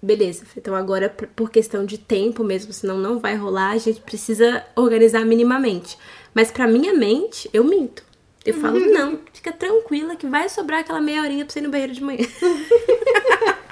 beleza. 0.00 0.44
Então, 0.56 0.74
agora, 0.74 1.08
por- 1.08 1.28
por 1.28 1.50
questão 1.50 1.84
de 1.84 1.98
tempo 1.98 2.44
mesmo, 2.44 2.72
senão 2.72 2.96
não 2.98 3.18
vai 3.18 3.34
rolar, 3.34 3.70
a 3.70 3.78
gente 3.78 4.00
precisa 4.00 4.64
organizar 4.76 5.24
minimamente. 5.24 5.98
Mas 6.34 6.50
pra 6.50 6.66
minha 6.68 6.94
mente, 6.94 7.48
eu 7.52 7.64
minto. 7.64 8.02
Eu 8.46 8.54
falo, 8.54 8.78
não, 8.78 9.18
fica 9.32 9.52
tranquila 9.52 10.16
que 10.16 10.26
vai 10.26 10.48
sobrar 10.48 10.80
aquela 10.80 11.00
meia 11.00 11.20
horinha 11.22 11.44
pra 11.44 11.52
você 11.52 11.58
ir 11.58 11.62
no 11.62 11.70
banheiro 11.70 11.92
de 11.92 12.02
manhã. 12.02 12.24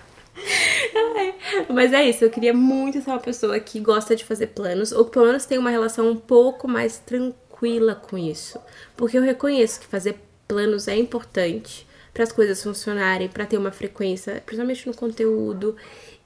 Mas 1.68 1.92
é 1.92 2.08
isso, 2.08 2.24
eu 2.24 2.30
queria 2.30 2.52
muito 2.52 3.00
ser 3.00 3.10
uma 3.10 3.18
pessoa 3.18 3.58
que 3.58 3.80
gosta 3.80 4.14
de 4.14 4.24
fazer 4.24 4.48
planos, 4.48 4.92
ou 4.92 5.04
pelo 5.04 5.26
menos 5.26 5.46
tem 5.46 5.58
uma 5.58 5.70
relação 5.70 6.10
um 6.10 6.16
pouco 6.16 6.68
mais 6.68 6.98
tranquila 6.98 7.94
com 7.94 8.16
isso. 8.18 8.58
Porque 8.96 9.16
eu 9.16 9.22
reconheço 9.22 9.80
que 9.80 9.86
fazer 9.86 10.16
planos 10.46 10.88
é 10.88 10.96
importante 10.96 11.86
para 12.12 12.24
as 12.24 12.32
coisas 12.32 12.62
funcionarem, 12.62 13.28
para 13.28 13.46
ter 13.46 13.58
uma 13.58 13.70
frequência, 13.70 14.42
principalmente 14.44 14.86
no 14.86 14.94
conteúdo 14.94 15.76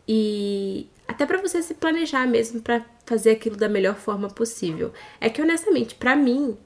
e 0.07 0.87
até 1.07 1.27
para 1.27 1.39
você 1.39 1.61
se 1.63 1.75
planejar 1.75 2.27
mesmo 2.27 2.61
para 2.61 2.85
fazer 3.05 3.31
aquilo 3.31 3.57
da 3.57 3.69
melhor 3.69 3.97
forma 3.97 4.29
possível. 4.29 4.93
É 5.21 5.29
que 5.29 5.43
honestamente, 5.43 5.97
para 5.97 6.15
mim, 6.15 6.57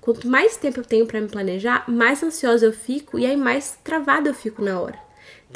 quanto 0.00 0.28
mais 0.28 0.56
tempo 0.58 0.80
eu 0.80 0.84
tenho 0.84 1.06
para 1.06 1.20
me 1.20 1.28
planejar, 1.28 1.84
mais 1.88 2.22
ansiosa 2.22 2.66
eu 2.66 2.72
fico 2.72 3.18
e 3.18 3.24
aí 3.24 3.36
mais 3.36 3.78
travada 3.82 4.28
eu 4.28 4.34
fico 4.34 4.62
na 4.62 4.78
hora. 4.78 5.05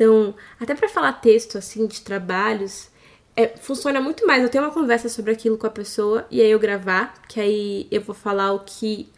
Então, 0.01 0.35
até 0.59 0.75
para 0.75 0.89
falar 0.89 1.13
texto 1.13 1.59
assim 1.59 1.87
de 1.87 2.01
trabalhos, 2.01 2.89
é, 3.37 3.49
funciona 3.49 4.01
muito 4.01 4.27
mais. 4.27 4.43
Eu 4.43 4.49
tenho 4.49 4.65
uma 4.65 4.73
conversa 4.73 5.11
sobre 5.11 5.31
aquilo 5.31 5.59
com 5.59 5.67
a 5.67 5.71
pessoa 5.71 6.27
e 6.31 6.41
aí 6.41 6.51
eu 6.51 6.59
gravar, 6.59 7.13
que 7.29 7.39
aí 7.39 7.87
eu 7.91 8.01
vou 8.01 8.15
falar 8.15 8.51
o 8.55 8.61
que 8.61 9.13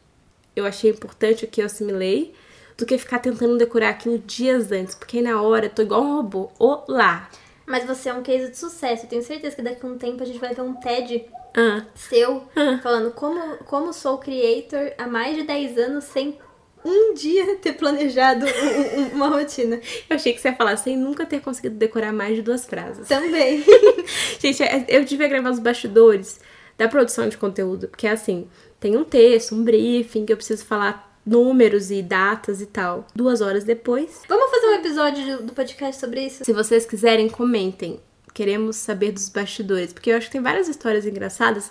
eu 0.57 0.66
achei 0.66 0.90
importante, 0.90 1.45
o 1.45 1.49
que 1.49 1.62
eu 1.62 1.66
assimilei, 1.66 2.35
do 2.77 2.85
que 2.85 2.99
ficar 2.99 3.21
tentando 3.21 3.57
decorar 3.57 3.90
aquilo 3.90 4.18
dias 4.18 4.73
antes, 4.73 4.97
porque 4.97 5.18
aí 5.18 5.23
na 5.23 5.40
hora 5.40 5.66
eu 5.66 5.71
tô 5.71 5.83
igual 5.83 6.03
um 6.03 6.16
robô. 6.16 6.51
Olá! 6.59 7.31
Mas 7.64 7.85
você 7.85 8.09
é 8.09 8.14
um 8.14 8.23
case 8.25 8.51
de 8.51 8.59
sucesso. 8.59 9.05
Eu 9.05 9.09
tenho 9.09 9.23
certeza 9.23 9.55
que 9.55 9.62
daqui 9.62 9.87
a 9.87 9.88
um 9.88 9.97
tempo 9.97 10.21
a 10.21 10.27
gente 10.27 10.40
vai 10.40 10.53
ver 10.53 10.62
um 10.62 10.75
TED 10.75 11.27
Ah, 11.57 11.87
seu 11.95 12.42
falando 12.83 13.12
como, 13.12 13.59
como 13.66 13.92
sou 13.92 14.18
creator 14.18 14.92
há 14.99 15.07
mais 15.07 15.37
de 15.37 15.45
10 15.45 15.79
anos 15.79 16.05
sem 16.05 16.40
um 16.85 17.14
dia 17.14 17.57
ter 17.57 17.73
planejado 17.75 18.45
um- 18.47 19.01
um- 19.01 19.09
uma 19.14 19.29
rotina. 19.29 19.81
eu 20.11 20.16
achei 20.16 20.33
que 20.33 20.40
você 20.40 20.49
ia 20.49 20.57
falar 20.57 20.77
sem 20.77 20.97
nunca 20.97 21.25
ter 21.27 21.40
conseguido 21.40 21.77
decorar 21.77 22.12
mais 22.12 22.35
de 22.37 22.42
duas 22.42 22.64
frases. 22.66 23.09
Também. 23.09 23.64
Gente, 24.40 24.62
é- 24.62 24.85
eu 24.88 25.05
devia 25.05 25.29
gravar 25.29 25.51
os 25.51 25.59
bastidores 25.59 26.40
da 26.79 26.88
produção 26.88 27.29
de 27.29 27.37
conteúdo, 27.37 27.88
porque 27.88 28.07
assim, 28.07 28.49
tem 28.81 28.97
um 28.97 29.05
texto, 29.05 29.55
um 29.55 29.62
briefing, 29.62 30.25
que 30.27 30.33
eu 30.33 30.37
preciso 30.37 30.64
falar 30.64 31.11
números 31.25 31.90
e 31.92 32.03
datas 32.03 32.61
e 32.61 32.66
tal. 32.66 33.07
Duas 33.14 33.40
horas 33.40 33.62
depois. 33.62 34.23
Vamos 34.29 34.51
fazer 34.51 34.66
um 34.66 34.75
episódio 34.75 35.42
do 35.42 35.53
podcast 35.53 36.01
sobre 36.01 36.27
isso? 36.27 36.45
Se 36.45 36.53
vocês 36.53 36.85
quiserem, 36.85 37.29
comentem. 37.29 38.01
Queremos 38.35 38.77
saber 38.77 39.12
dos 39.12 39.29
bastidores, 39.29 39.92
porque 39.92 40.11
eu 40.11 40.16
acho 40.16 40.27
que 40.27 40.33
tem 40.33 40.40
várias 40.42 40.66
histórias 40.66 41.07
engraçadas 41.07 41.71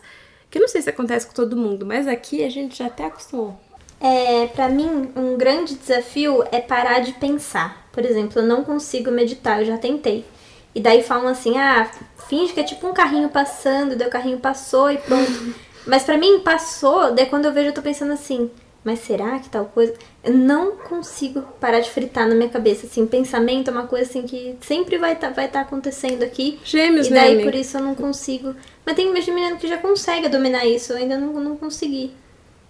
que 0.49 0.57
eu 0.57 0.61
não 0.61 0.67
sei 0.69 0.81
se 0.81 0.89
acontece 0.89 1.25
com 1.25 1.33
todo 1.33 1.57
mundo, 1.57 1.85
mas 1.85 2.07
aqui 2.07 2.43
a 2.43 2.49
gente 2.49 2.77
já 2.77 2.85
até 2.87 3.05
acostumou. 3.05 3.59
É, 4.01 4.47
para 4.47 4.67
mim, 4.67 5.11
um 5.15 5.37
grande 5.37 5.75
desafio 5.75 6.43
é 6.51 6.59
parar 6.59 6.99
de 6.99 7.13
pensar. 7.13 7.87
Por 7.91 8.03
exemplo, 8.03 8.41
eu 8.41 8.47
não 8.47 8.63
consigo 8.63 9.11
meditar, 9.11 9.59
eu 9.59 9.65
já 9.65 9.77
tentei. 9.77 10.25
E 10.73 10.79
daí 10.81 11.03
falam 11.03 11.27
assim: 11.27 11.57
"Ah, 11.57 11.89
finge 12.27 12.53
que 12.53 12.59
é 12.59 12.63
tipo 12.63 12.87
um 12.87 12.93
carrinho 12.93 13.29
passando, 13.29 13.95
daí 13.95 14.07
o 14.07 14.11
carrinho 14.11 14.39
passou 14.39 14.89
e 14.89 14.97
pronto". 14.97 15.53
Mas 15.85 16.03
pra 16.03 16.17
mim 16.17 16.39
passou, 16.39 17.13
daí 17.13 17.25
quando 17.27 17.45
eu 17.45 17.53
vejo 17.53 17.69
eu 17.69 17.73
tô 17.73 17.81
pensando 17.81 18.13
assim: 18.13 18.49
"Mas 18.83 18.99
será 18.99 19.37
que 19.37 19.49
tal 19.49 19.65
coisa?". 19.65 19.93
Eu 20.23 20.33
não 20.33 20.77
consigo 20.77 21.41
parar 21.59 21.79
de 21.79 21.89
fritar 21.91 22.27
na 22.27 22.33
minha 22.33 22.49
cabeça 22.49 22.87
assim, 22.87 23.05
pensamento 23.05 23.69
é 23.69 23.71
uma 23.73 23.87
coisa 23.87 24.09
assim 24.09 24.23
que 24.23 24.55
sempre 24.61 24.97
vai 24.97 25.13
estar 25.13 25.29
vai 25.29 25.47
tá 25.47 25.61
acontecendo 25.61 26.23
aqui. 26.23 26.59
Gêmeos, 26.63 27.07
e 27.07 27.11
né, 27.11 27.19
daí 27.19 27.33
amiga? 27.33 27.51
por 27.51 27.59
isso 27.59 27.77
eu 27.77 27.83
não 27.83 27.93
consigo. 27.93 28.55
Mas 28.85 28.95
tem 28.95 29.11
menino 29.11 29.57
que 29.57 29.67
já 29.67 29.77
consegue 29.77 30.29
dominar 30.29 30.65
isso, 30.65 30.93
eu 30.93 30.97
ainda 30.97 31.17
não, 31.17 31.33
não 31.33 31.57
consegui. 31.57 32.13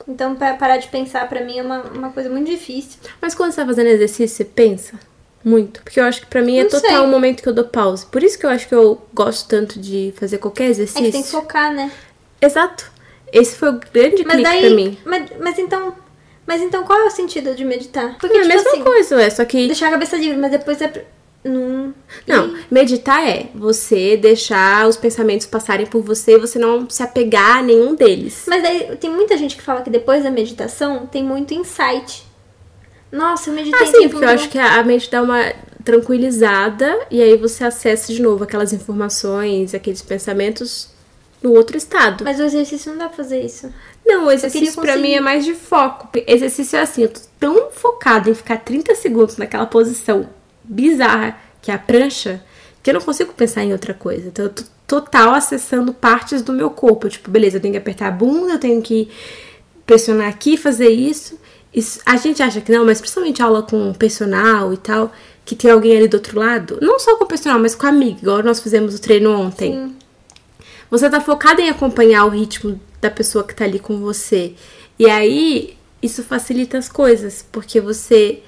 Então, 0.07 0.35
parar 0.35 0.77
de 0.77 0.87
pensar 0.87 1.27
pra 1.29 1.41
mim 1.43 1.57
é 1.59 1.61
uma, 1.63 1.81
uma 1.83 2.09
coisa 2.11 2.29
muito 2.29 2.49
difícil. 2.49 2.99
Mas 3.21 3.33
quando 3.35 3.51
você 3.51 3.61
tá 3.61 3.65
fazendo 3.67 3.87
exercício, 3.87 4.35
você 4.35 4.45
pensa 4.45 4.99
muito? 5.43 5.81
Porque 5.83 5.99
eu 5.99 6.03
acho 6.03 6.21
que 6.21 6.27
pra 6.27 6.41
mim 6.41 6.57
é 6.59 6.63
Não 6.63 6.69
total 6.69 6.89
sei. 6.89 6.97
o 6.99 7.07
momento 7.07 7.41
que 7.41 7.49
eu 7.49 7.53
dou 7.53 7.65
pause. 7.65 8.05
Por 8.05 8.23
isso 8.23 8.37
que 8.37 8.45
eu 8.45 8.49
acho 8.49 8.67
que 8.67 8.75
eu 8.75 9.01
gosto 9.13 9.47
tanto 9.47 9.79
de 9.79 10.13
fazer 10.17 10.37
qualquer 10.37 10.65
É 10.65 10.69
exercício. 10.69 11.03
que 11.05 11.11
tem 11.11 11.23
que 11.23 11.29
focar, 11.29 11.73
né? 11.73 11.91
Exato. 12.41 12.91
Esse 13.31 13.55
foi 13.55 13.69
o 13.69 13.79
grande 13.93 14.23
Mas 14.25 14.35
clique 14.35 14.43
daí. 14.43 14.61
pra 14.61 14.69
mim. 14.71 14.97
Mas, 15.05 15.29
mas 15.39 15.59
então. 15.59 15.95
Mas 16.45 16.61
então 16.61 16.83
qual 16.83 16.99
é 16.99 17.05
o 17.05 17.09
sentido 17.11 17.55
de 17.55 17.63
meditar? 17.63 18.17
Porque, 18.19 18.35
É 18.35 18.39
a 18.39 18.43
tipo 18.43 18.53
mesma 18.55 18.69
assim, 18.71 18.83
coisa, 18.83 19.21
é 19.21 19.29
só 19.29 19.45
que. 19.45 19.67
deixar 19.67 19.87
a 19.87 19.91
cabeça 19.91 20.17
livre, 20.17 20.37
mas 20.37 20.51
depois 20.51 20.81
é. 20.81 21.05
Pra- 21.43 21.51
Não. 21.51 21.93
Não, 22.27 22.55
meditar 22.69 23.27
é 23.27 23.49
você 23.55 24.15
deixar 24.17 24.87
os 24.87 24.95
pensamentos 24.97 25.45
passarem 25.47 25.85
por 25.85 26.01
você 26.01 26.33
e 26.35 26.39
você 26.39 26.59
não 26.59 26.89
se 26.89 27.01
apegar 27.03 27.57
a 27.57 27.61
nenhum 27.63 27.95
deles. 27.95 28.43
Mas 28.47 28.61
daí 28.61 28.95
tem 28.97 29.09
muita 29.09 29.37
gente 29.37 29.55
que 29.55 29.61
fala 29.61 29.81
que 29.81 29.89
depois 29.89 30.23
da 30.23 30.29
meditação 30.31 31.05
tem 31.07 31.23
muito 31.23 31.53
insight. 31.53 32.23
Nossa, 33.11 33.49
eu 33.49 33.53
meditei 33.55 33.79
Ah, 33.81 33.85
sim, 33.85 34.07
porque 34.09 34.23
eu 34.25 34.29
acho 34.29 34.49
que 34.49 34.57
a 34.57 34.83
mente 34.83 35.09
dá 35.11 35.21
uma 35.21 35.53
tranquilizada 35.83 36.99
e 37.09 37.21
aí 37.21 37.37
você 37.37 37.63
acessa 37.63 38.13
de 38.13 38.21
novo 38.21 38.43
aquelas 38.43 38.73
informações, 38.73 39.73
aqueles 39.73 40.01
pensamentos 40.01 40.89
no 41.41 41.53
outro 41.53 41.75
estado. 41.77 42.23
Mas 42.23 42.39
o 42.39 42.43
exercício 42.43 42.91
não 42.91 42.99
dá 42.99 43.07
pra 43.07 43.17
fazer 43.17 43.41
isso. 43.41 43.73
Não, 44.05 44.25
o 44.27 44.31
exercício 44.31 44.73
pra 44.75 44.93
conseguir. 44.93 45.01
mim 45.01 45.13
é 45.13 45.19
mais 45.21 45.43
de 45.45 45.53
foco. 45.53 46.07
Exercício 46.27 46.77
é 46.77 46.81
assim, 46.81 47.03
eu 47.03 47.09
tô 47.09 47.19
tão 47.39 47.71
focada 47.71 48.29
em 48.29 48.33
ficar 48.33 48.57
30 48.57 48.93
segundos 48.95 49.37
naquela 49.37 49.65
posição 49.65 50.29
bizarra 50.71 51.37
que 51.61 51.69
é 51.69 51.73
a 51.73 51.77
prancha, 51.77 52.43
que 52.81 52.89
eu 52.89 52.95
não 52.95 53.01
consigo 53.01 53.33
pensar 53.33 53.63
em 53.63 53.71
outra 53.71 53.93
coisa. 53.93 54.27
Então 54.27 54.45
eu 54.45 54.49
tô 54.49 54.63
total 54.87 55.33
acessando 55.33 55.93
partes 55.93 56.41
do 56.41 56.51
meu 56.51 56.69
corpo. 56.69 57.07
Tipo, 57.07 57.29
beleza, 57.29 57.57
eu 57.57 57.61
tenho 57.61 57.73
que 57.73 57.77
apertar 57.77 58.07
a 58.07 58.11
bunda, 58.11 58.53
eu 58.53 58.59
tenho 58.59 58.81
que 58.81 59.09
pressionar 59.85 60.27
aqui, 60.27 60.57
fazer 60.57 60.89
isso. 60.89 61.39
Isso- 61.73 61.99
a 62.05 62.17
gente 62.17 62.41
acha 62.41 62.59
que 62.61 62.71
não, 62.71 62.85
mas 62.85 62.99
principalmente 62.99 63.41
aula 63.41 63.61
com 63.61 63.93
personal 63.93 64.73
e 64.73 64.77
tal, 64.77 65.11
que 65.45 65.55
tem 65.55 65.69
alguém 65.71 65.95
ali 65.95 66.07
do 66.07 66.15
outro 66.15 66.39
lado, 66.39 66.79
não 66.81 66.99
só 66.99 67.15
com 67.15 67.23
o 67.25 67.27
personal, 67.27 67.59
mas 67.59 67.75
com 67.75 67.85
a 67.85 67.89
amiga, 67.89 68.19
igual 68.21 68.43
nós 68.43 68.59
fizemos 68.59 68.95
o 68.95 69.01
treino 69.01 69.31
ontem. 69.31 69.71
Sim. 69.73 69.95
Você 70.89 71.09
tá 71.09 71.21
focado 71.21 71.61
em 71.61 71.69
acompanhar 71.69 72.25
o 72.25 72.29
ritmo 72.29 72.79
da 72.99 73.09
pessoa 73.09 73.43
que 73.43 73.55
tá 73.55 73.63
ali 73.63 73.79
com 73.79 73.97
você. 73.99 74.55
E 74.99 75.09
aí, 75.09 75.77
isso 76.01 76.21
facilita 76.23 76.77
as 76.77 76.89
coisas, 76.89 77.45
porque 77.49 77.79
você 77.79 78.43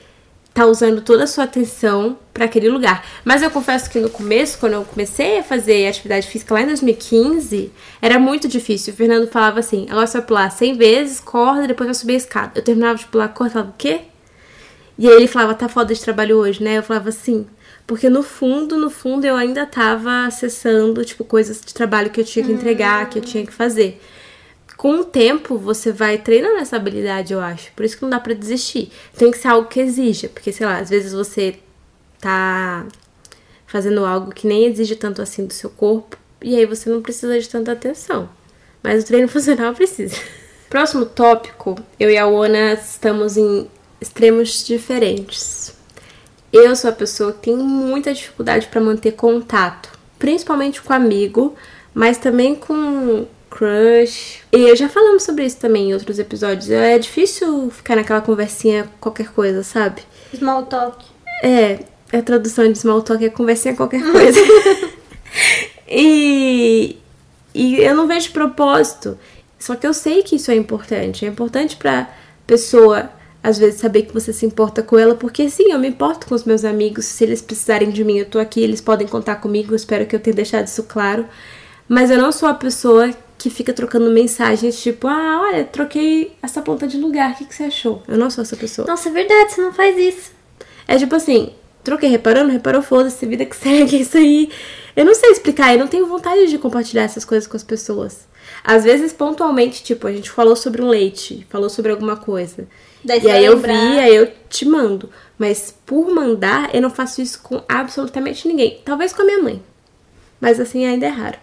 tá 0.53 0.65
usando 0.65 1.01
toda 1.01 1.23
a 1.23 1.27
sua 1.27 1.45
atenção 1.45 2.17
para 2.33 2.45
aquele 2.45 2.69
lugar. 2.69 3.03
Mas 3.25 3.41
eu 3.41 3.49
confesso 3.49 3.89
que 3.89 3.99
no 3.99 4.09
começo, 4.09 4.59
quando 4.59 4.73
eu 4.73 4.85
comecei 4.85 5.39
a 5.39 5.43
fazer 5.43 5.87
atividade 5.87 6.27
física 6.27 6.53
lá 6.53 6.61
em 6.61 6.67
2015, 6.67 7.71
era 8.01 8.19
muito 8.19 8.47
difícil. 8.47 8.93
O 8.93 8.95
Fernando 8.95 9.27
falava 9.27 9.59
assim: 9.59 9.87
agora 9.89 10.05
você 10.05 10.17
vai 10.19 10.27
pular 10.27 10.49
100 10.49 10.77
vezes, 10.77 11.19
corda, 11.19 11.67
depois 11.67 11.87
vai 11.87 11.95
subir 11.95 12.13
a 12.13 12.17
escada. 12.17 12.51
Eu 12.55 12.63
terminava 12.63 12.99
de 12.99 13.05
pular 13.05 13.25
a 13.25 13.29
corda, 13.29 13.53
falava 13.53 13.71
o 13.71 13.75
quê? 13.77 14.01
E 14.97 15.07
aí 15.07 15.15
ele 15.15 15.27
falava: 15.27 15.55
tá 15.55 15.67
foda 15.67 15.93
de 15.93 16.01
trabalho 16.01 16.37
hoje, 16.37 16.63
né? 16.63 16.77
Eu 16.77 16.83
falava 16.83 17.09
assim. 17.09 17.47
Porque 17.85 18.09
no 18.09 18.23
fundo, 18.23 18.77
no 18.77 18.89
fundo, 18.89 19.25
eu 19.25 19.35
ainda 19.35 19.65
tava 19.65 20.25
acessando, 20.25 21.03
tipo, 21.03 21.25
coisas 21.25 21.59
de 21.59 21.73
trabalho 21.73 22.09
que 22.09 22.21
eu 22.21 22.23
tinha 22.23 22.45
que 22.45 22.51
entregar, 22.51 23.09
que 23.09 23.19
eu 23.19 23.21
tinha 23.21 23.45
que 23.45 23.51
fazer 23.51 23.99
com 24.83 24.99
o 24.99 25.05
tempo 25.05 25.57
você 25.57 25.93
vai 25.93 26.17
treinando 26.17 26.57
essa 26.57 26.75
habilidade, 26.75 27.31
eu 27.31 27.39
acho. 27.39 27.71
Por 27.71 27.85
isso 27.85 27.95
que 27.95 28.03
não 28.03 28.09
dá 28.09 28.19
para 28.19 28.33
desistir. 28.33 28.91
Tem 29.17 29.31
que 29.31 29.37
ser 29.37 29.47
algo 29.47 29.69
que 29.69 29.79
exija, 29.79 30.27
porque 30.27 30.51
sei 30.51 30.67
lá, 30.67 30.77
às 30.77 30.89
vezes 30.89 31.13
você 31.13 31.55
tá 32.19 32.85
fazendo 33.65 34.03
algo 34.03 34.33
que 34.33 34.45
nem 34.45 34.65
exige 34.65 34.97
tanto 34.97 35.21
assim 35.21 35.45
do 35.45 35.53
seu 35.53 35.69
corpo 35.69 36.17
e 36.41 36.57
aí 36.57 36.65
você 36.65 36.89
não 36.89 37.01
precisa 37.01 37.39
de 37.39 37.47
tanta 37.47 37.71
atenção. 37.71 38.29
Mas 38.83 39.05
o 39.05 39.07
treino 39.07 39.29
funcional 39.31 39.73
precisa. 39.73 40.17
Próximo 40.69 41.05
tópico, 41.05 41.77
eu 41.97 42.09
e 42.09 42.17
a 42.17 42.27
Ona 42.27 42.73
estamos 42.73 43.37
em 43.37 43.69
extremos 44.01 44.65
diferentes. 44.65 45.77
Eu 46.51 46.75
sou 46.75 46.89
a 46.89 46.93
pessoa 46.93 47.31
que 47.31 47.43
tem 47.43 47.55
muita 47.55 48.13
dificuldade 48.13 48.67
para 48.67 48.81
manter 48.81 49.13
contato, 49.13 49.97
principalmente 50.19 50.81
com 50.81 50.91
amigo, 50.91 51.55
mas 51.93 52.17
também 52.17 52.53
com 52.53 53.25
crush. 53.53 54.39
E 54.51 54.75
já 54.75 54.89
falamos 54.89 55.23
sobre 55.23 55.45
isso 55.45 55.57
também 55.57 55.89
em 55.89 55.93
outros 55.93 56.17
episódios. 56.17 56.71
É 56.71 56.97
difícil 56.97 57.69
ficar 57.69 57.95
naquela 57.95 58.21
conversinha 58.21 58.89
qualquer 58.99 59.27
coisa, 59.31 59.63
sabe? 59.63 60.01
Small 60.35 60.65
talk. 60.65 61.05
É, 61.43 61.79
a 62.11 62.21
tradução 62.21 62.71
de 62.71 62.77
small 62.77 63.03
talk 63.03 63.23
é 63.23 63.29
conversinha 63.29 63.75
qualquer 63.75 64.01
coisa. 64.11 64.39
e, 65.87 66.97
e 67.53 67.75
eu 67.75 67.95
não 67.95 68.07
vejo 68.07 68.31
propósito. 68.31 69.17
Só 69.59 69.75
que 69.75 69.85
eu 69.85 69.93
sei 69.93 70.23
que 70.23 70.35
isso 70.35 70.49
é 70.49 70.55
importante. 70.55 71.25
É 71.25 71.27
importante 71.27 71.77
pra 71.77 72.09
pessoa, 72.47 73.09
às 73.41 73.57
vezes, 73.57 73.79
saber 73.79 74.03
que 74.03 74.13
você 74.13 74.33
se 74.33 74.45
importa 74.45 74.81
com 74.81 74.97
ela, 74.97 75.15
porque 75.15 75.49
sim, 75.49 75.71
eu 75.71 75.79
me 75.79 75.87
importo 75.87 76.27
com 76.27 76.35
os 76.35 76.43
meus 76.43 76.65
amigos. 76.65 77.05
Se 77.05 77.23
eles 77.23 77.41
precisarem 77.41 77.91
de 77.91 78.03
mim, 78.03 78.17
eu 78.17 78.25
tô 78.25 78.39
aqui, 78.39 78.61
eles 78.61 78.81
podem 78.81 79.07
contar 79.07 79.35
comigo. 79.35 79.75
Espero 79.75 80.05
que 80.05 80.15
eu 80.15 80.19
tenha 80.19 80.35
deixado 80.35 80.67
isso 80.67 80.83
claro. 80.83 81.25
Mas 81.87 82.09
eu 82.09 82.17
não 82.17 82.31
sou 82.31 82.47
a 82.47 82.53
pessoa 82.53 83.11
que 83.37 83.49
fica 83.49 83.73
trocando 83.73 84.09
mensagens 84.09 84.81
tipo, 84.81 85.07
ah, 85.07 85.41
olha, 85.41 85.65
troquei 85.65 86.33
essa 86.41 86.61
ponta 86.61 86.87
de 86.87 86.97
lugar, 86.97 87.31
o 87.31 87.35
que, 87.35 87.45
que 87.45 87.53
você 87.53 87.63
achou? 87.63 88.01
Eu 88.07 88.17
não 88.17 88.29
sou 88.29 88.41
essa 88.41 88.55
pessoa. 88.55 88.87
Nossa, 88.87 89.09
é 89.09 89.11
verdade, 89.11 89.51
você 89.51 89.61
não 89.61 89.73
faz 89.73 89.97
isso. 89.97 90.31
É 90.87 90.97
tipo 90.97 91.13
assim, 91.15 91.51
troquei, 91.83 92.09
reparou, 92.09 92.43
não 92.43 92.51
reparou, 92.51 92.81
foda-se, 92.81 93.25
vida 93.25 93.45
que 93.45 93.55
segue, 93.55 93.97
é 93.97 93.99
isso 93.99 94.17
aí. 94.17 94.49
Eu 94.95 95.03
não 95.03 95.13
sei 95.13 95.31
explicar, 95.31 95.73
eu 95.73 95.79
não 95.79 95.87
tenho 95.87 96.07
vontade 96.07 96.47
de 96.47 96.57
compartilhar 96.57 97.03
essas 97.03 97.25
coisas 97.25 97.47
com 97.47 97.57
as 97.57 97.63
pessoas. 97.63 98.27
Às 98.63 98.83
vezes, 98.83 99.11
pontualmente, 99.11 99.83
tipo, 99.83 100.07
a 100.07 100.11
gente 100.11 100.29
falou 100.29 100.55
sobre 100.55 100.81
um 100.81 100.87
leite, 100.87 101.45
falou 101.49 101.69
sobre 101.69 101.91
alguma 101.91 102.15
coisa. 102.15 102.67
Daí 103.03 103.21
e 103.21 103.29
aí 103.29 103.45
eu 103.45 103.57
vi, 103.57 103.99
aí 103.99 104.15
eu 104.15 104.31
te 104.49 104.65
mando. 104.65 105.09
Mas 105.37 105.75
por 105.85 106.09
mandar, 106.09 106.73
eu 106.73 106.81
não 106.81 106.89
faço 106.89 107.21
isso 107.21 107.41
com 107.41 107.61
absolutamente 107.67 108.47
ninguém. 108.47 108.79
Talvez 108.85 109.11
com 109.11 109.21
a 109.21 109.25
minha 109.25 109.41
mãe. 109.41 109.61
Mas 110.39 110.59
assim, 110.59 110.85
ainda 110.85 111.05
é 111.05 111.09
raro. 111.09 111.37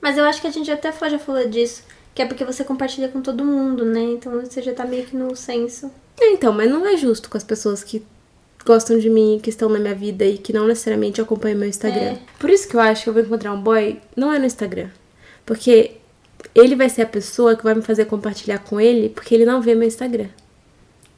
Mas 0.00 0.16
eu 0.16 0.24
acho 0.24 0.40
que 0.40 0.46
a 0.46 0.50
gente 0.50 0.70
até 0.70 0.92
já 0.92 1.18
falou 1.18 1.46
disso. 1.48 1.82
Que 2.14 2.22
é 2.22 2.26
porque 2.26 2.44
você 2.44 2.64
compartilha 2.64 3.08
com 3.08 3.20
todo 3.20 3.44
mundo, 3.44 3.84
né? 3.84 4.00
Então 4.00 4.32
você 4.40 4.60
já 4.60 4.72
tá 4.74 4.84
meio 4.84 5.06
que 5.06 5.16
no 5.16 5.36
senso. 5.36 5.90
É, 6.20 6.32
então, 6.32 6.52
mas 6.52 6.70
não 6.70 6.86
é 6.86 6.96
justo 6.96 7.30
com 7.30 7.36
as 7.36 7.44
pessoas 7.44 7.84
que 7.84 8.04
gostam 8.64 8.98
de 8.98 9.08
mim, 9.08 9.40
que 9.42 9.50
estão 9.50 9.68
na 9.68 9.78
minha 9.78 9.94
vida 9.94 10.24
e 10.24 10.36
que 10.36 10.52
não 10.52 10.66
necessariamente 10.66 11.20
acompanham 11.20 11.58
meu 11.58 11.68
Instagram. 11.68 12.00
É. 12.00 12.18
Por 12.38 12.50
isso 12.50 12.68
que 12.68 12.76
eu 12.76 12.80
acho 12.80 13.04
que 13.04 13.08
eu 13.08 13.14
vou 13.14 13.22
encontrar 13.22 13.52
um 13.52 13.60
boy, 13.60 14.00
não 14.16 14.32
é 14.32 14.38
no 14.38 14.44
Instagram. 14.44 14.88
Porque 15.46 15.92
ele 16.54 16.76
vai 16.76 16.88
ser 16.88 17.02
a 17.02 17.06
pessoa 17.06 17.56
que 17.56 17.64
vai 17.64 17.74
me 17.74 17.82
fazer 17.82 18.04
compartilhar 18.06 18.58
com 18.58 18.80
ele, 18.80 19.08
porque 19.08 19.34
ele 19.34 19.44
não 19.44 19.62
vê 19.62 19.74
meu 19.74 19.86
Instagram. 19.86 20.28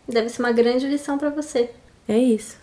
Deve 0.09 0.29
ser 0.29 0.43
uma 0.43 0.53
grande 0.53 0.87
lição 0.87 1.19
para 1.19 1.31
você. 1.31 1.71
É 2.09 2.19
isso. 2.19 2.57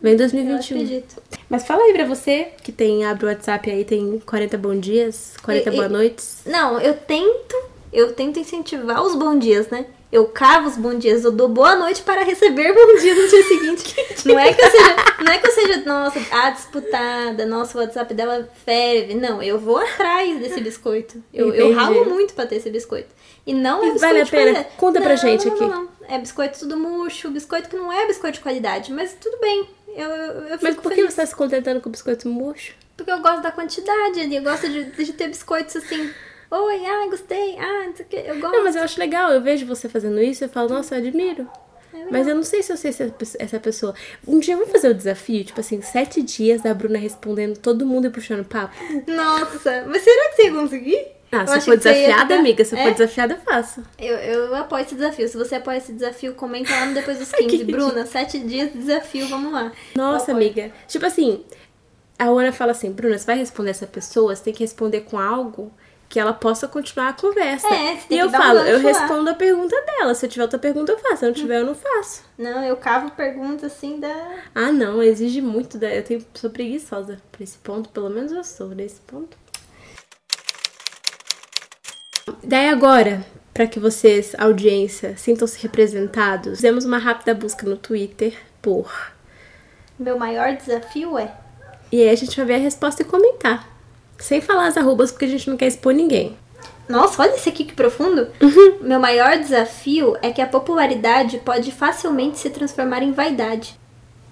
Vem 0.00 0.16
2021. 0.16 0.76
Eu 0.76 0.82
acredito. 0.82 1.22
Mas 1.48 1.66
fala 1.66 1.82
aí 1.82 1.92
pra 1.92 2.04
você, 2.04 2.48
que 2.62 2.70
tem, 2.70 3.04
abre 3.04 3.24
o 3.24 3.28
WhatsApp 3.28 3.70
aí, 3.70 3.84
tem 3.84 4.20
40 4.24 4.58
bons 4.58 4.80
dias, 4.80 5.34
40 5.42 5.70
boas 5.70 5.90
noites. 5.90 6.38
Não, 6.44 6.78
eu 6.80 6.94
tento, 6.94 7.56
eu 7.92 8.12
tento 8.12 8.38
incentivar 8.38 9.02
os 9.02 9.14
bons 9.14 9.38
dias, 9.38 9.68
né? 9.68 9.86
Eu 10.10 10.26
cavo 10.26 10.68
os 10.68 10.76
bons 10.76 10.98
dias, 10.98 11.22
eu 11.22 11.30
dou 11.30 11.48
boa 11.48 11.76
noite 11.76 12.00
para 12.00 12.22
receber 12.22 12.72
bom 12.72 12.96
dia 12.98 13.14
no 13.14 13.28
dia 13.28 13.42
seguinte. 13.42 13.96
não 14.24 14.38
é 14.38 14.54
que 14.54 14.62
eu 14.62 14.70
seja, 14.70 14.96
não 15.22 15.32
é 15.32 15.38
que 15.38 15.46
eu 15.46 15.52
seja, 15.52 15.82
nossa, 15.84 16.20
a 16.30 16.50
disputada, 16.50 17.44
nossa, 17.44 17.76
o 17.76 17.80
WhatsApp 17.82 18.14
dela 18.14 18.48
ferve. 18.64 19.14
Não, 19.14 19.42
eu 19.42 19.58
vou 19.58 19.76
atrás 19.76 20.40
desse 20.40 20.60
biscoito. 20.62 21.22
Eu, 21.32 21.54
eu 21.54 21.74
ralo 21.74 22.06
muito 22.06 22.32
pra 22.32 22.46
ter 22.46 22.56
esse 22.56 22.70
biscoito. 22.70 23.17
E 23.48 23.54
não 23.54 23.82
é 23.82 23.92
biscoito 23.92 24.00
Vale 24.00 24.20
a 24.20 24.26
pena. 24.26 24.64
Conta 24.76 25.00
não, 25.00 25.06
pra 25.06 25.16
gente 25.16 25.46
não, 25.46 25.54
aqui. 25.54 25.64
Não, 25.64 25.84
não, 25.84 25.88
É 26.06 26.18
biscoito 26.18 26.58
tudo 26.58 26.76
murcho, 26.76 27.30
biscoito 27.30 27.66
que 27.70 27.76
não 27.76 27.90
é 27.90 28.06
biscoito 28.06 28.36
de 28.36 28.42
qualidade, 28.42 28.92
mas 28.92 29.16
tudo 29.18 29.40
bem. 29.40 29.66
Eu, 29.96 30.10
eu, 30.10 30.32
eu 30.48 30.58
mas 30.60 30.76
por 30.76 30.92
que 30.92 31.02
você 31.02 31.16
tá 31.16 31.24
se 31.24 31.34
contentando 31.34 31.80
com 31.80 31.88
biscoito 31.88 32.28
murcho? 32.28 32.74
Porque 32.94 33.10
eu 33.10 33.20
gosto 33.20 33.40
da 33.40 33.50
quantidade 33.50 34.20
ali, 34.20 34.36
eu 34.36 34.42
gosto 34.42 34.68
de, 34.68 34.84
de 34.84 35.12
ter 35.14 35.28
biscoitos 35.28 35.76
assim. 35.76 36.10
Oi, 36.50 36.84
ah, 36.84 37.06
gostei, 37.08 37.56
ah, 37.58 37.86
não 37.86 37.96
sei 37.96 38.04
o 38.04 38.08
que, 38.10 38.16
eu 38.16 38.38
gosto. 38.38 38.52
Não, 38.52 38.64
mas 38.64 38.76
eu 38.76 38.82
acho 38.82 39.00
legal, 39.00 39.32
eu 39.32 39.40
vejo 39.40 39.64
você 39.64 39.88
fazendo 39.88 40.20
isso 40.20 40.44
eu 40.44 40.48
falo, 40.50 40.68
nossa, 40.68 40.96
eu 40.96 40.98
admiro. 40.98 41.48
É 41.94 42.04
mas 42.10 42.28
eu 42.28 42.34
não 42.34 42.42
sei 42.42 42.62
se 42.62 42.70
eu 42.70 42.76
sei 42.76 42.92
se 42.92 43.10
essa 43.38 43.58
pessoa. 43.58 43.94
Um 44.26 44.38
dia 44.38 44.56
vamos 44.56 44.70
fazer 44.70 44.90
o 44.90 44.94
desafio, 44.94 45.42
tipo 45.42 45.58
assim, 45.58 45.80
sete 45.80 46.20
dias 46.20 46.60
da 46.60 46.74
Bruna 46.74 46.98
respondendo 46.98 47.58
todo 47.58 47.86
mundo 47.86 48.08
e 48.08 48.10
puxando 48.10 48.44
papo. 48.44 48.74
Nossa, 49.06 49.84
mas 49.86 50.02
será 50.02 50.28
que 50.28 50.36
você 50.36 50.42
ia 50.44 50.52
conseguir? 50.52 51.17
Ah, 51.30 51.46
se 51.46 51.60
for 51.60 51.76
desafiada, 51.76 52.36
amiga, 52.36 52.64
se 52.64 52.74
é? 52.76 52.82
for 52.84 52.92
desafiada, 52.92 53.34
eu 53.34 53.38
faço. 53.40 53.82
Eu, 53.98 54.16
eu 54.16 54.54
apoio 54.54 54.82
esse 54.82 54.94
desafio. 54.94 55.28
Se 55.28 55.36
você 55.36 55.56
apoia 55.56 55.76
esse 55.76 55.92
desafio, 55.92 56.34
comenta 56.34 56.70
lá 56.70 56.86
no 56.86 56.94
depois 56.94 57.18
dos 57.18 57.30
15. 57.32 57.64
Bruna, 57.64 58.06
sete 58.06 58.38
dias 58.38 58.72
de 58.72 58.78
desafio, 58.78 59.28
vamos 59.28 59.52
lá. 59.52 59.72
Nossa, 59.94 60.32
amiga. 60.32 60.72
Tipo 60.86 61.04
assim, 61.06 61.44
a 62.18 62.24
Ana 62.24 62.52
fala 62.52 62.72
assim, 62.72 62.90
Bruna, 62.90 63.18
você 63.18 63.26
vai 63.26 63.36
responder 63.36 63.70
essa 63.70 63.86
pessoa, 63.86 64.34
você 64.34 64.42
tem 64.42 64.54
que 64.54 64.64
responder 64.64 65.02
com 65.02 65.18
algo 65.18 65.70
que 66.08 66.18
ela 66.18 66.32
possa 66.32 66.66
continuar 66.66 67.10
a 67.10 67.12
conversa. 67.12 67.68
É, 67.68 67.98
e 68.08 68.18
eu 68.18 68.30
falo, 68.30 68.60
um 68.60 68.64
eu 68.64 68.80
respondo 68.80 69.24
lá. 69.24 69.32
a 69.32 69.34
pergunta 69.34 69.76
dela. 69.82 70.14
Se 70.14 70.24
eu 70.24 70.30
tiver 70.30 70.42
outra 70.42 70.58
pergunta, 70.58 70.92
eu 70.92 70.98
faço. 70.98 71.18
Se 71.18 71.24
eu 71.26 71.28
não 71.28 71.34
tiver, 71.34 71.60
eu 71.60 71.66
não 71.66 71.74
faço. 71.74 72.24
Não, 72.38 72.64
eu 72.64 72.76
cavo 72.76 73.10
pergunta 73.10 73.66
assim 73.66 74.00
da. 74.00 74.36
Ah, 74.54 74.72
não, 74.72 75.02
exige 75.02 75.42
muito. 75.42 75.76
Da... 75.76 75.94
Eu 75.94 76.02
tenho, 76.02 76.24
sou 76.32 76.48
preguiçosa 76.48 77.20
pra 77.30 77.44
esse 77.44 77.58
ponto, 77.58 77.90
pelo 77.90 78.08
menos 78.08 78.32
eu 78.32 78.42
sou 78.42 78.68
nesse 78.68 79.00
ponto. 79.02 79.36
Daí 82.42 82.68
agora, 82.68 83.24
para 83.54 83.66
que 83.66 83.80
vocês, 83.80 84.34
audiência, 84.38 85.16
sintam-se 85.16 85.60
representados, 85.62 86.56
fizemos 86.56 86.84
uma 86.84 86.98
rápida 86.98 87.34
busca 87.34 87.66
no 87.66 87.76
Twitter 87.76 88.34
por. 88.62 89.12
Meu 89.98 90.18
maior 90.18 90.56
desafio 90.56 91.18
é. 91.18 91.32
E 91.90 92.02
aí 92.02 92.10
a 92.10 92.14
gente 92.14 92.36
vai 92.36 92.46
ver 92.46 92.54
a 92.54 92.58
resposta 92.58 93.02
e 93.02 93.04
comentar. 93.04 93.68
Sem 94.18 94.40
falar 94.40 94.66
as 94.66 94.76
arrobas, 94.76 95.10
porque 95.10 95.24
a 95.24 95.28
gente 95.28 95.48
não 95.48 95.56
quer 95.56 95.66
expor 95.66 95.92
ninguém. 95.92 96.36
Nossa, 96.88 97.20
olha 97.20 97.36
isso 97.36 97.48
aqui 97.48 97.64
que 97.64 97.74
profundo. 97.74 98.28
Uhum. 98.40 98.78
Meu 98.80 98.98
maior 98.98 99.38
desafio 99.38 100.16
é 100.22 100.30
que 100.30 100.40
a 100.40 100.46
popularidade 100.46 101.38
pode 101.38 101.70
facilmente 101.70 102.38
se 102.38 102.50
transformar 102.50 103.02
em 103.02 103.12
vaidade. 103.12 103.78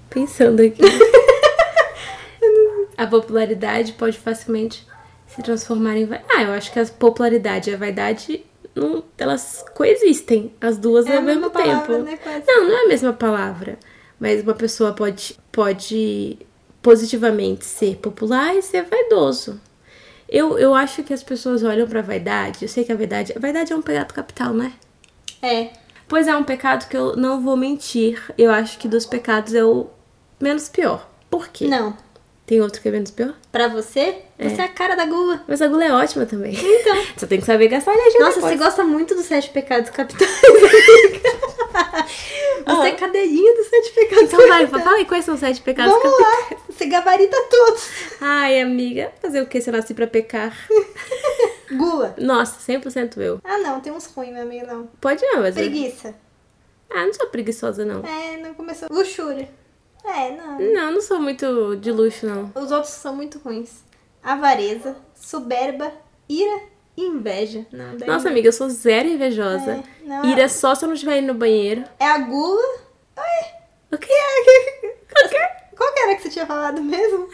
Pensando 0.08 0.62
aqui. 0.62 0.80
a 2.96 3.06
popularidade 3.06 3.92
pode 3.92 4.18
facilmente 4.18 4.86
se 5.36 5.42
transformar 5.42 5.96
em 5.96 6.06
vaidade. 6.06 6.30
Ah, 6.34 6.42
eu 6.42 6.52
acho 6.52 6.72
que 6.72 6.80
a 6.80 6.86
popularidade 6.86 7.70
e 7.70 7.74
a 7.74 7.76
vaidade 7.76 8.44
não, 8.74 9.04
elas 9.16 9.64
coexistem, 9.74 10.52
as 10.60 10.76
duas 10.78 11.06
é 11.06 11.16
ao 11.16 11.22
mesmo 11.22 11.50
palavra, 11.50 11.94
tempo. 11.94 12.04
Né, 12.04 12.18
não, 12.46 12.68
não 12.68 12.76
é 12.76 12.84
a 12.84 12.88
mesma 12.88 13.12
palavra. 13.12 13.78
Mas 14.18 14.42
uma 14.42 14.54
pessoa 14.54 14.92
pode, 14.92 15.38
pode 15.52 16.38
positivamente 16.82 17.64
ser 17.64 17.96
popular 17.96 18.56
e 18.56 18.62
ser 18.62 18.82
vaidoso. 18.84 19.60
Eu, 20.28 20.58
eu 20.58 20.74
acho 20.74 21.02
que 21.02 21.12
as 21.12 21.22
pessoas 21.22 21.62
olham 21.62 21.86
pra 21.86 22.02
vaidade. 22.02 22.62
Eu 22.62 22.68
sei 22.68 22.82
que 22.82 22.92
a 22.92 22.96
vaidade. 22.96 23.32
A 23.36 23.38
vaidade 23.38 23.72
é 23.72 23.76
um 23.76 23.82
pecado 23.82 24.12
capital, 24.12 24.54
né? 24.54 24.72
É. 25.42 25.70
Pois 26.08 26.26
é, 26.26 26.34
um 26.34 26.44
pecado 26.44 26.88
que 26.88 26.96
eu 26.96 27.14
não 27.14 27.40
vou 27.40 27.56
mentir. 27.56 28.22
Eu 28.38 28.50
acho 28.50 28.78
que 28.78 28.88
dos 28.88 29.04
pecados 29.04 29.54
é 29.54 29.62
o 29.62 29.88
menos 30.40 30.68
pior. 30.68 31.08
Por 31.30 31.48
quê? 31.48 31.66
Não. 31.66 31.96
Tem 32.46 32.60
outro 32.60 32.80
que 32.80 32.86
é 32.88 32.92
menos 32.92 33.10
pior? 33.10 33.34
Pra 33.50 33.66
você? 33.66 34.18
É. 34.38 34.48
Você 34.48 34.60
é 34.60 34.64
a 34.64 34.68
cara 34.68 34.94
da 34.94 35.04
gula. 35.04 35.42
Mas 35.48 35.60
a 35.60 35.66
gula 35.66 35.84
é 35.84 35.92
ótima 35.92 36.24
também. 36.26 36.54
Então. 36.54 36.96
Você 37.16 37.26
tem 37.26 37.40
que 37.40 37.46
saber 37.46 37.66
gastar 37.66 37.92
energia 37.92 38.20
Nossa, 38.20 38.34
depois. 38.36 38.52
você 38.52 38.64
gosta 38.64 38.84
muito 38.84 39.14
dos 39.16 39.24
sete 39.26 39.50
pecados 39.50 39.90
capitais. 39.90 40.30
Você 42.66 42.88
é 42.88 42.92
cadeirinha 42.92 43.54
dos 43.56 43.66
sete 43.66 43.92
pecados 43.92 44.24
Então 44.24 44.48
vai, 44.48 44.66
fala 44.66 44.96
aí 44.96 45.04
quais 45.04 45.24
são 45.24 45.34
os 45.34 45.40
sete 45.40 45.60
pecados 45.60 45.92
Vamos 45.92 46.18
capitais. 46.18 46.50
lá, 46.50 46.58
você 46.70 46.86
gabarita 46.86 47.36
todos. 47.50 47.88
Ai, 48.20 48.60
amiga, 48.60 49.12
fazer 49.20 49.40
o 49.40 49.46
que 49.46 49.60
se 49.60 49.70
eu 49.70 49.74
nasci 49.74 49.94
pra 49.94 50.06
pecar? 50.06 50.56
Gula. 51.72 52.14
Nossa, 52.18 52.58
100% 52.72 53.18
eu. 53.18 53.40
Ah, 53.44 53.58
não, 53.58 53.80
tem 53.80 53.92
uns 53.92 54.06
ruins, 54.06 54.32
meu 54.32 54.42
amigo, 54.42 54.66
não. 54.66 54.86
Pode 55.00 55.24
não, 55.24 55.40
mas... 55.42 55.56
eu- 55.56 55.62
Preguiça. 55.62 56.14
Ah, 56.90 57.04
não 57.06 57.12
sou 57.12 57.26
preguiçosa, 57.28 57.84
não. 57.84 58.02
É, 58.04 58.36
não 58.36 58.54
começou. 58.54 58.88
Luxúria. 58.90 59.48
É, 60.06 60.30
não. 60.30 60.58
Não, 60.58 60.92
não 60.92 61.00
sou 61.00 61.20
muito 61.20 61.76
de 61.76 61.90
luxo, 61.90 62.26
não. 62.26 62.50
Os 62.54 62.70
outros 62.70 62.92
são 62.92 63.14
muito 63.14 63.38
ruins. 63.38 63.84
Avareza, 64.22 64.96
soberba, 65.14 65.92
ira 66.28 66.60
e 66.96 67.02
inveja. 67.04 67.66
Não, 67.72 67.94
Nossa, 68.06 68.28
amiga, 68.28 68.48
eu 68.48 68.52
sou 68.52 68.68
zero 68.70 69.08
invejosa. 69.08 69.72
É, 69.72 69.82
não, 70.08 70.24
Ira 70.24 70.48
só 70.48 70.74
se 70.74 70.84
eu 70.84 70.88
não 70.88 70.94
estiver 70.94 71.18
indo 71.18 71.32
no 71.32 71.38
banheiro. 71.38 71.84
É 71.98 72.06
a 72.06 72.18
gula. 72.18 72.62
Ai, 73.16 73.44
O 73.92 73.98
quê? 73.98 74.08
qual 75.12 75.28
que- 75.28 75.76
qual 75.76 75.92
que 75.92 76.00
era 76.00 76.16
que 76.16 76.22
você 76.22 76.30
tinha 76.30 76.46
falado 76.46 76.82
mesmo? 76.82 77.28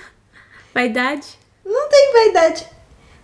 Vaidade? 0.74 1.38
Não 1.64 1.88
tem 1.88 2.12
vaidade. 2.12 2.66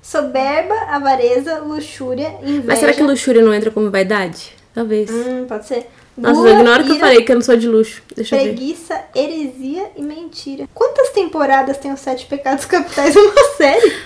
Soberba, 0.01 0.75
avareza, 0.89 1.59
luxúria, 1.59 2.29
inveja. 2.43 2.63
Mas 2.67 2.79
será 2.79 2.93
que 2.95 3.03
luxúria 3.03 3.43
não 3.43 3.53
entra 3.53 3.71
como 3.71 3.91
vaidade? 3.91 4.57
Talvez. 4.73 5.11
Hum, 5.11 5.45
pode 5.47 5.67
ser. 5.67 5.89
Nossa, 6.19 6.51
ignora 6.51 6.83
que 6.83 6.91
eu 6.91 6.99
falei 6.99 7.23
que 7.23 7.31
eu 7.31 7.37
não 7.37 7.43
sou 7.43 7.57
de 7.57 7.69
luxo. 7.69 8.03
Deixa 8.15 8.35
eu 8.35 8.41
ver. 8.41 8.55
Preguiça, 8.55 9.01
heresia 9.15 9.91
e 9.97 10.03
mentira. 10.03 10.69
Quantas 10.75 11.11
temporadas 11.11 11.79
tem 11.79 11.93
os 11.93 12.01
Sete 12.01 12.27
Pecados 12.27 12.65
Capitais 12.65 13.15
numa 13.17 13.45
série? 13.57 13.97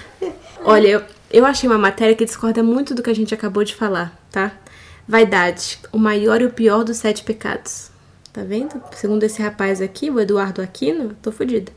Olha, 0.62 0.88
eu, 0.88 1.02
eu 1.32 1.46
achei 1.46 1.68
uma 1.68 1.78
matéria 1.78 2.14
que 2.14 2.24
discorda 2.24 2.62
muito 2.62 2.94
do 2.94 3.02
que 3.02 3.08
a 3.08 3.14
gente 3.14 3.32
acabou 3.32 3.64
de 3.64 3.74
falar, 3.74 4.16
tá? 4.30 4.52
Vaidade, 5.08 5.78
o 5.90 5.98
maior 5.98 6.42
e 6.42 6.44
o 6.44 6.50
pior 6.50 6.84
dos 6.84 6.98
sete 6.98 7.24
pecados. 7.24 7.90
Tá 8.30 8.42
vendo? 8.42 8.80
Segundo 8.92 9.24
esse 9.24 9.42
rapaz 9.42 9.80
aqui, 9.80 10.10
o 10.10 10.20
Eduardo 10.20 10.62
Aquino, 10.62 11.16
tô 11.20 11.32
fodida. 11.32 11.72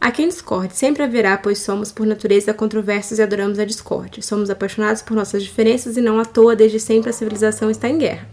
Há 0.00 0.10
quem 0.10 0.28
discorde, 0.28 0.76
sempre 0.76 1.02
haverá, 1.02 1.38
pois 1.38 1.58
somos 1.58 1.90
por 1.90 2.06
natureza 2.06 2.52
controversos 2.52 3.18
e 3.18 3.22
adoramos 3.22 3.58
a 3.58 3.64
discórdia. 3.64 4.22
Somos 4.22 4.50
apaixonados 4.50 5.00
por 5.00 5.14
nossas 5.14 5.42
diferenças 5.42 5.96
e 5.96 6.00
não 6.00 6.18
à 6.18 6.24
toa, 6.24 6.54
desde 6.54 6.78
sempre 6.78 7.10
a 7.10 7.12
civilização 7.12 7.70
está 7.70 7.88
em 7.88 7.98
guerra. 7.98 8.28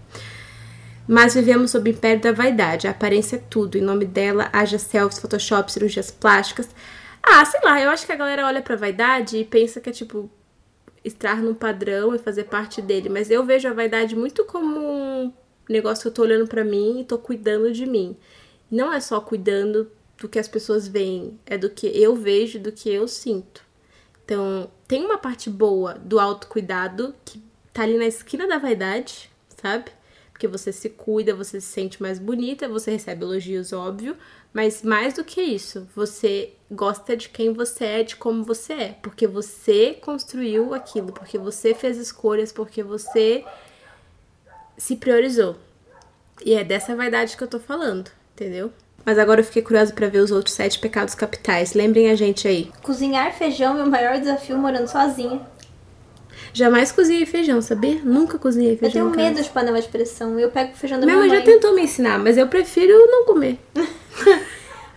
Mas 1.08 1.36
vivemos 1.36 1.72
sob 1.72 1.90
o 1.90 1.94
império 1.94 2.22
da 2.22 2.32
vaidade, 2.32 2.88
a 2.88 2.92
aparência 2.92 3.36
é 3.36 3.44
tudo. 3.50 3.78
Em 3.78 3.82
nome 3.82 4.06
dela, 4.06 4.50
haja 4.54 4.78
selfies, 4.80 5.20
photoshop, 5.20 5.72
cirurgias 5.72 6.10
plásticas. 6.10 6.70
Ah, 7.22 7.44
sei 7.46 7.60
lá, 7.64 7.82
eu 7.82 7.90
acho 7.90 8.06
que 8.06 8.12
a 8.12 8.16
galera 8.16 8.46
olha 8.46 8.62
pra 8.62 8.76
vaidade 8.76 9.38
e 9.38 9.46
pensa 9.46 9.82
que 9.82 9.90
é 9.90 9.94
tipo 9.94 10.30
estar 11.04 11.38
num 11.38 11.54
padrão 11.54 12.16
e 12.16 12.20
fazer 12.20 12.46
parte 12.46 12.82
dele. 12.82 13.10
Mas 13.10 13.30
eu 13.30 13.46
vejo 13.46 13.68
a 13.68 13.74
vaidade 13.74 14.16
muito 14.16 14.46
como 14.46 14.80
um 14.80 15.34
negócio 15.70 16.04
que 16.04 16.08
eu 16.08 16.14
tô 16.14 16.22
olhando 16.22 16.48
pra 16.48 16.64
mim 16.64 17.02
e 17.02 17.06
tô 17.06 17.18
cuidando 17.18 17.72
de 17.72 17.86
mim. 17.86 18.16
Não 18.72 18.92
é 18.92 19.00
só 19.00 19.20
cuidando 19.20 19.92
do 20.18 20.30
que 20.30 20.40
as 20.40 20.48
pessoas 20.48 20.88
veem, 20.88 21.38
é 21.46 21.58
do 21.58 21.70
que 21.70 21.88
eu 21.88 22.16
vejo, 22.16 22.60
do 22.60 22.72
que 22.72 22.90
eu 22.90 23.08
sinto. 23.08 23.62
Então, 24.24 24.70
tem 24.88 25.04
uma 25.04 25.18
parte 25.18 25.50
boa 25.50 25.96
do 25.96 26.20
autocuidado 26.20 27.14
que 27.26 27.44
tá 27.74 27.84
ali 27.84 27.98
na 27.98 28.06
esquina 28.06 28.48
da 28.48 28.58
vaidade, 28.58 29.30
sabe? 29.62 29.92
Porque 30.44 30.58
você 30.58 30.74
se 30.74 30.90
cuida, 30.90 31.34
você 31.34 31.62
se 31.62 31.68
sente 31.68 32.02
mais 32.02 32.20
bonita, 32.20 32.68
você 32.68 32.92
recebe 32.92 33.24
elogios, 33.24 33.72
óbvio, 33.72 34.18
mas 34.52 34.82
mais 34.82 35.14
do 35.14 35.24
que 35.24 35.42
isso, 35.42 35.88
você 35.96 36.52
gosta 36.70 37.16
de 37.16 37.30
quem 37.30 37.54
você 37.54 37.86
é, 37.86 38.04
de 38.04 38.18
como 38.18 38.44
você 38.44 38.74
é, 38.74 38.98
porque 39.02 39.26
você 39.26 39.94
construiu 40.02 40.74
aquilo, 40.74 41.14
porque 41.14 41.38
você 41.38 41.74
fez 41.74 41.98
escolhas, 41.98 42.52
porque 42.52 42.84
você 42.84 43.46
se 44.78 44.98
priorizou. 44.98 45.56
E 46.44 46.54
é 46.56 46.64
dessa 46.66 46.94
vaidade 46.94 47.38
que 47.38 47.44
eu 47.46 47.48
tô 47.48 47.58
falando, 47.58 48.12
entendeu? 48.34 48.70
Mas 49.06 49.18
agora 49.18 49.40
eu 49.40 49.46
fiquei 49.46 49.62
curiosa 49.62 49.94
pra 49.94 50.08
ver 50.08 50.20
os 50.20 50.32
outros 50.32 50.56
sete 50.56 50.78
pecados 50.78 51.16
capitais. 51.16 51.74
Lembrem 51.74 52.10
a 52.10 52.16
gente 52.16 52.50
aí. 52.50 52.70
Cozinhar 52.82 53.34
feijão 53.34 53.76
é 53.76 53.76
meu 53.78 53.90
maior 53.90 54.20
desafio 54.20 54.58
morando 54.58 54.88
sozinha. 54.88 55.42
Jamais 56.54 56.92
cozinhei 56.92 57.26
feijão, 57.26 57.62
sabia? 57.62 58.00
Nunca 58.04 58.38
cozinhei 58.38 58.74
Eu 58.74 58.78
feijão. 58.78 59.02
tenho 59.12 59.14
em 59.14 59.16
casa. 59.18 59.30
medo 59.30 59.44
de 59.44 59.50
panela 59.50 59.82
de 59.82 59.88
pressão. 59.88 60.40
Eu 60.40 60.52
pego 60.52 60.74
o 60.74 60.76
feijão 60.76 61.00
da 61.00 61.06
Minha 61.06 61.18
minha 61.18 61.28
mãe 61.30 61.38
mãe. 61.40 61.46
já 61.46 61.52
tentou 61.52 61.74
me 61.74 61.82
ensinar, 61.82 62.20
mas 62.20 62.38
eu 62.38 62.48
prefiro 62.48 62.94
não 63.08 63.26
comer. 63.26 63.58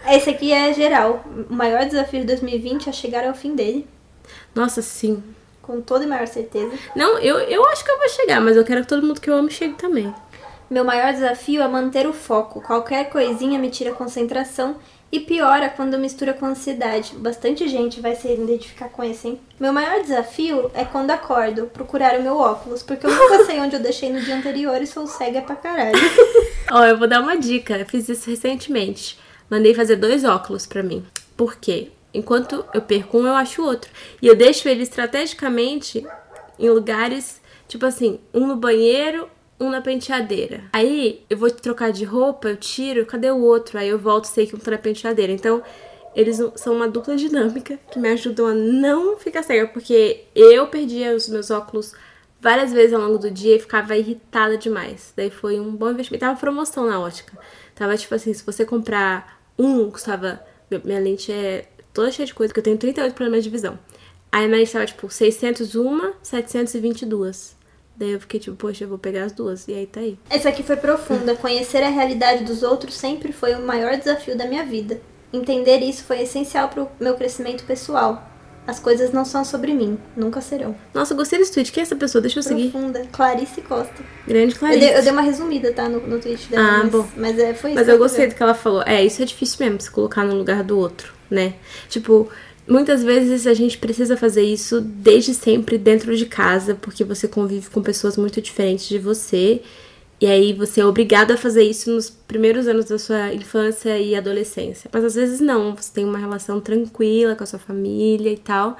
Esse 0.08 0.30
aqui 0.30 0.52
é 0.52 0.72
geral. 0.72 1.24
O 1.50 1.52
maior 1.54 1.84
desafio 1.86 2.20
de 2.20 2.26
2020 2.26 2.88
é 2.88 2.92
chegar 2.92 3.26
ao 3.26 3.34
fim 3.34 3.54
dele. 3.54 3.86
Nossa, 4.54 4.80
sim. 4.82 5.22
Com 5.62 5.80
toda 5.80 6.04
e 6.04 6.06
maior 6.06 6.26
certeza. 6.28 6.72
Não, 6.94 7.18
eu, 7.18 7.38
eu 7.40 7.66
acho 7.68 7.84
que 7.84 7.90
eu 7.90 7.98
vou 7.98 8.08
chegar, 8.08 8.40
mas 8.40 8.56
eu 8.56 8.64
quero 8.64 8.82
que 8.82 8.86
todo 8.88 9.04
mundo 9.04 9.20
que 9.20 9.28
eu 9.28 9.34
amo 9.34 9.50
chegue 9.50 9.74
também. 9.74 10.14
Meu 10.70 10.84
maior 10.84 11.12
desafio 11.12 11.62
é 11.62 11.68
manter 11.68 12.06
o 12.06 12.12
foco. 12.12 12.60
Qualquer 12.60 13.08
coisinha 13.08 13.58
me 13.58 13.70
tira 13.70 13.92
concentração 13.92 14.76
e 15.16 15.20
piora 15.20 15.68
quando 15.68 15.98
mistura 15.98 16.32
com 16.34 16.46
ansiedade. 16.46 17.14
Bastante 17.16 17.66
gente 17.68 18.00
vai 18.00 18.14
se 18.14 18.28
identificar 18.28 18.88
com 18.88 19.02
esse, 19.02 19.28
hein? 19.28 19.40
Meu 19.58 19.72
maior 19.72 20.02
desafio 20.02 20.70
é 20.74 20.84
quando 20.84 21.10
acordo, 21.10 21.66
procurar 21.66 22.18
o 22.18 22.22
meu 22.22 22.36
óculos, 22.36 22.82
porque 22.82 23.06
eu 23.06 23.10
nunca 23.10 23.44
sei 23.44 23.58
onde 23.60 23.76
eu 23.76 23.82
deixei 23.82 24.12
no 24.12 24.20
dia 24.20 24.36
anterior 24.36 24.80
e 24.80 24.86
sou 24.86 25.06
cega 25.06 25.40
pra 25.40 25.56
caralho. 25.56 25.96
Ó, 26.70 26.84
eu 26.84 26.98
vou 26.98 27.08
dar 27.08 27.22
uma 27.22 27.36
dica. 27.36 27.78
Eu 27.78 27.86
fiz 27.86 28.08
isso 28.08 28.28
recentemente. 28.28 29.18
Mandei 29.48 29.74
fazer 29.74 29.96
dois 29.96 30.24
óculos 30.24 30.66
pra 30.66 30.82
mim. 30.82 31.04
Por 31.36 31.56
quê? 31.56 31.90
Enquanto 32.12 32.64
eu 32.74 32.82
perco 32.82 33.18
um, 33.18 33.26
eu 33.26 33.34
acho 33.34 33.62
o 33.62 33.66
outro. 33.66 33.90
E 34.20 34.26
eu 34.26 34.34
deixo 34.34 34.68
ele 34.68 34.82
estrategicamente 34.82 36.06
em 36.58 36.68
lugares, 36.68 37.40
tipo 37.68 37.86
assim, 37.86 38.18
um 38.34 38.46
no 38.46 38.56
banheiro, 38.56 39.28
um 39.58 39.70
na 39.70 39.80
penteadeira. 39.80 40.64
Aí 40.72 41.24
eu 41.28 41.36
vou 41.36 41.50
trocar 41.50 41.92
de 41.92 42.04
roupa, 42.04 42.48
eu 42.48 42.56
tiro, 42.56 43.06
cadê 43.06 43.30
o 43.30 43.42
outro? 43.42 43.78
Aí 43.78 43.88
eu 43.88 43.98
volto, 43.98 44.26
sei 44.26 44.46
que 44.46 44.54
um 44.54 44.58
tá 44.58 44.70
na 44.70 44.78
penteadeira. 44.78 45.32
Então, 45.32 45.62
eles 46.14 46.40
são 46.56 46.74
uma 46.74 46.88
dupla 46.88 47.16
dinâmica 47.16 47.78
que 47.90 47.98
me 47.98 48.08
ajudam 48.08 48.46
a 48.46 48.54
não 48.54 49.16
ficar 49.18 49.42
cega, 49.42 49.66
porque 49.68 50.24
eu 50.34 50.66
perdia 50.68 51.14
os 51.14 51.28
meus 51.28 51.50
óculos 51.50 51.94
várias 52.40 52.72
vezes 52.72 52.92
ao 52.92 53.00
longo 53.00 53.18
do 53.18 53.30
dia 53.30 53.56
e 53.56 53.58
ficava 53.58 53.96
irritada 53.96 54.56
demais. 54.56 55.12
Daí 55.16 55.30
foi 55.30 55.58
um 55.58 55.74
bom 55.74 55.90
investimento. 55.90 56.24
Tava 56.24 56.38
promoção 56.38 56.86
na 56.86 57.00
ótica. 57.00 57.36
Tava 57.74 57.96
tipo 57.96 58.14
assim, 58.14 58.32
se 58.32 58.44
você 58.44 58.64
comprar 58.64 59.40
um, 59.58 59.90
custava. 59.90 60.40
Minha 60.84 61.00
lente 61.00 61.30
é 61.30 61.68
toda 61.92 62.10
cheia 62.10 62.26
de 62.26 62.34
coisa, 62.34 62.50
porque 62.50 62.60
eu 62.60 62.64
tenho 62.64 62.78
38 62.78 63.14
problemas 63.14 63.44
de 63.44 63.50
visão. 63.50 63.78
Aí 64.32 64.44
a 64.44 64.48
minha 64.48 64.58
lente 64.58 64.72
tava 64.72 64.86
tipo 64.86 65.10
601, 65.10 66.12
722. 66.22 67.55
Daí 67.98 68.12
eu 68.12 68.20
fiquei 68.20 68.38
tipo, 68.38 68.56
poxa, 68.56 68.84
eu 68.84 68.88
vou 68.88 68.98
pegar 68.98 69.24
as 69.24 69.32
duas. 69.32 69.66
E 69.68 69.72
aí 69.74 69.86
tá 69.86 70.00
aí. 70.00 70.18
Essa 70.28 70.50
aqui 70.50 70.62
foi 70.62 70.76
profunda. 70.76 71.34
Conhecer 71.34 71.82
a 71.82 71.88
realidade 71.88 72.44
dos 72.44 72.62
outros 72.62 72.94
sempre 72.94 73.32
foi 73.32 73.54
o 73.54 73.60
maior 73.62 73.96
desafio 73.96 74.36
da 74.36 74.46
minha 74.46 74.64
vida. 74.64 75.00
Entender 75.32 75.78
isso 75.78 76.04
foi 76.04 76.22
essencial 76.22 76.68
para 76.68 76.82
o 76.82 76.90
meu 77.00 77.14
crescimento 77.14 77.64
pessoal. 77.64 78.22
As 78.66 78.80
coisas 78.80 79.12
não 79.12 79.24
são 79.24 79.44
sobre 79.44 79.72
mim, 79.72 79.96
nunca 80.16 80.40
serão. 80.40 80.74
Nossa, 80.92 81.12
eu 81.12 81.16
gostei 81.16 81.38
desse 81.38 81.52
tweet. 81.52 81.70
Quem 81.70 81.82
é 81.82 81.84
essa 81.84 81.94
pessoa? 81.94 82.20
Deixa 82.20 82.40
eu 82.40 82.42
seguir. 82.42 82.70
Profunda. 82.70 83.06
Clarice 83.12 83.60
Costa. 83.62 84.02
Grande 84.26 84.54
Eu 84.54 84.58
Clarice. 84.58 84.80
dei, 84.80 84.96
eu 84.96 85.02
dei 85.02 85.12
uma 85.12 85.22
resumida, 85.22 85.72
tá? 85.72 85.88
No, 85.88 86.00
no 86.00 86.18
tweet 86.18 86.48
dela. 86.48 86.68
Ah, 86.68 86.78
mas, 86.82 86.90
bom. 86.90 87.08
mas 87.16 87.38
é, 87.38 87.54
foi 87.54 87.70
isso. 87.70 87.78
Mas 87.78 87.88
eu 87.88 87.96
gostei 87.96 88.26
do 88.26 88.34
que 88.34 88.42
ela 88.42 88.54
falou. 88.54 88.82
É, 88.84 89.04
isso 89.04 89.22
é 89.22 89.24
difícil 89.24 89.64
mesmo, 89.64 89.80
se 89.80 89.90
colocar 89.90 90.24
no 90.24 90.34
lugar 90.34 90.64
do 90.64 90.76
outro, 90.76 91.12
né? 91.30 91.54
Tipo, 91.88 92.28
muitas 92.68 93.02
vezes 93.02 93.46
a 93.46 93.54
gente 93.54 93.78
precisa 93.78 94.16
fazer 94.16 94.42
isso 94.42 94.80
desde 94.80 95.34
sempre 95.34 95.78
dentro 95.78 96.16
de 96.16 96.26
casa, 96.26 96.74
porque 96.74 97.04
você 97.04 97.28
convive 97.28 97.70
com 97.70 97.82
pessoas 97.82 98.16
muito 98.16 98.40
diferentes 98.40 98.88
de 98.88 98.98
você. 98.98 99.62
E 100.20 100.26
aí 100.26 100.52
você 100.54 100.80
é 100.80 100.86
obrigado 100.86 101.32
a 101.32 101.36
fazer 101.36 101.62
isso 101.62 101.90
nos 101.90 102.08
primeiros 102.08 102.66
anos 102.66 102.86
da 102.86 102.98
sua 102.98 103.34
infância 103.34 103.98
e 103.98 104.14
adolescência. 104.14 104.88
Mas 104.92 105.04
às 105.04 105.14
vezes 105.14 105.40
não, 105.40 105.76
você 105.76 105.92
tem 105.92 106.04
uma 106.04 106.18
relação 106.18 106.60
tranquila 106.60 107.34
com 107.36 107.44
a 107.44 107.46
sua 107.46 107.58
família 107.58 108.30
e 108.32 108.38
tal. 108.38 108.78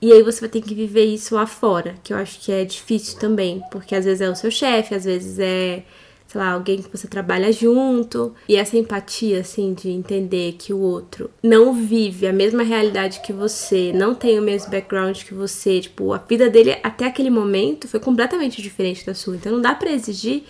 E 0.00 0.12
aí 0.12 0.22
você 0.22 0.40
vai 0.40 0.48
ter 0.48 0.60
que 0.60 0.74
viver 0.74 1.04
isso 1.04 1.36
lá 1.36 1.46
fora, 1.46 1.94
que 2.02 2.12
eu 2.12 2.16
acho 2.16 2.40
que 2.40 2.50
é 2.50 2.64
difícil 2.64 3.20
também, 3.20 3.62
porque 3.70 3.94
às 3.94 4.04
vezes 4.04 4.20
é 4.20 4.28
o 4.28 4.34
seu 4.34 4.50
chefe, 4.50 4.96
às 4.96 5.04
vezes 5.04 5.38
é, 5.38 5.84
sei 6.32 6.40
lá, 6.40 6.52
alguém 6.52 6.80
que 6.80 6.90
você 6.90 7.06
trabalha 7.06 7.52
junto. 7.52 8.34
E 8.48 8.56
essa 8.56 8.76
empatia, 8.76 9.40
assim, 9.40 9.74
de 9.74 9.90
entender 9.90 10.56
que 10.58 10.72
o 10.72 10.78
outro 10.78 11.30
não 11.42 11.74
vive 11.74 12.26
a 12.26 12.32
mesma 12.32 12.62
realidade 12.62 13.20
que 13.20 13.32
você, 13.32 13.92
não 13.94 14.14
tem 14.14 14.38
o 14.38 14.42
mesmo 14.42 14.70
background 14.70 15.18
que 15.22 15.34
você, 15.34 15.80
tipo, 15.80 16.12
a 16.12 16.18
vida 16.18 16.48
dele 16.48 16.76
até 16.82 17.06
aquele 17.06 17.30
momento 17.30 17.86
foi 17.86 18.00
completamente 18.00 18.62
diferente 18.62 19.04
da 19.04 19.14
sua. 19.14 19.36
Então 19.36 19.52
não 19.52 19.60
dá 19.60 19.74
pra 19.74 19.92
exigir 19.92 20.44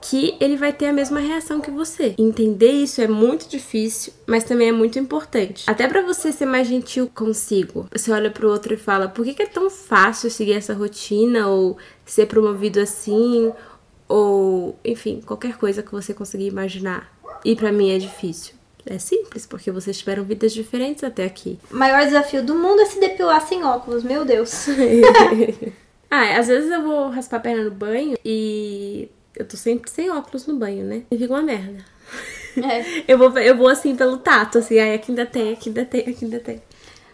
que 0.00 0.34
ele 0.40 0.56
vai 0.56 0.72
ter 0.72 0.86
a 0.86 0.92
mesma 0.92 1.20
reação 1.20 1.60
que 1.60 1.70
você. 1.70 2.14
Entender 2.18 2.72
isso 2.72 3.00
é 3.00 3.06
muito 3.06 3.48
difícil, 3.48 4.12
mas 4.26 4.42
também 4.42 4.68
é 4.68 4.72
muito 4.72 4.98
importante. 4.98 5.62
Até 5.66 5.86
pra 5.86 6.02
você 6.02 6.32
ser 6.32 6.46
mais 6.46 6.66
gentil 6.66 7.08
consigo. 7.14 7.86
Você 7.92 8.10
olha 8.10 8.30
pro 8.30 8.50
outro 8.50 8.74
e 8.74 8.76
fala: 8.76 9.08
"Por 9.08 9.24
que, 9.24 9.34
que 9.34 9.42
é 9.42 9.46
tão 9.46 9.70
fácil 9.70 10.28
seguir 10.28 10.54
essa 10.54 10.74
rotina 10.74 11.46
ou 11.46 11.76
ser 12.04 12.26
promovido 12.26 12.80
assim?" 12.80 13.52
Ou, 14.12 14.78
enfim, 14.84 15.22
qualquer 15.24 15.56
coisa 15.56 15.82
que 15.82 15.90
você 15.90 16.12
conseguir 16.12 16.46
imaginar. 16.46 17.10
E 17.42 17.56
pra 17.56 17.72
mim 17.72 17.90
é 17.90 17.96
difícil. 17.96 18.52
É 18.84 18.98
simples, 18.98 19.46
porque 19.46 19.70
vocês 19.70 19.96
tiveram 19.96 20.22
vidas 20.22 20.52
diferentes 20.52 21.02
até 21.02 21.24
aqui. 21.24 21.58
O 21.70 21.76
maior 21.76 22.04
desafio 22.04 22.44
do 22.44 22.54
mundo 22.54 22.82
é 22.82 22.84
se 22.84 23.00
depilar 23.00 23.40
sem 23.40 23.64
óculos, 23.64 24.04
meu 24.04 24.22
Deus. 24.22 24.66
ah, 26.10 26.36
às 26.38 26.46
vezes 26.46 26.70
eu 26.70 26.82
vou 26.82 27.08
raspar 27.08 27.38
a 27.38 27.40
perna 27.40 27.64
no 27.64 27.70
banho 27.70 28.18
e 28.22 29.08
eu 29.34 29.48
tô 29.48 29.56
sempre 29.56 29.90
sem 29.90 30.10
óculos 30.10 30.46
no 30.46 30.56
banho, 30.56 30.84
né? 30.84 31.04
E 31.10 31.16
fica 31.16 31.32
uma 31.32 31.42
merda. 31.42 31.82
É. 32.54 32.84
Eu 33.08 33.16
vou, 33.16 33.38
eu 33.38 33.56
vou 33.56 33.66
assim 33.66 33.96
pelo 33.96 34.18
tato, 34.18 34.58
assim, 34.58 34.78
ai, 34.78 34.92
aqui 34.92 35.10
ainda 35.10 35.24
tem, 35.24 35.54
aqui 35.54 35.70
ainda 35.70 35.86
tem, 35.86 36.00
aqui 36.02 36.24
ainda 36.26 36.38
tem. 36.38 36.62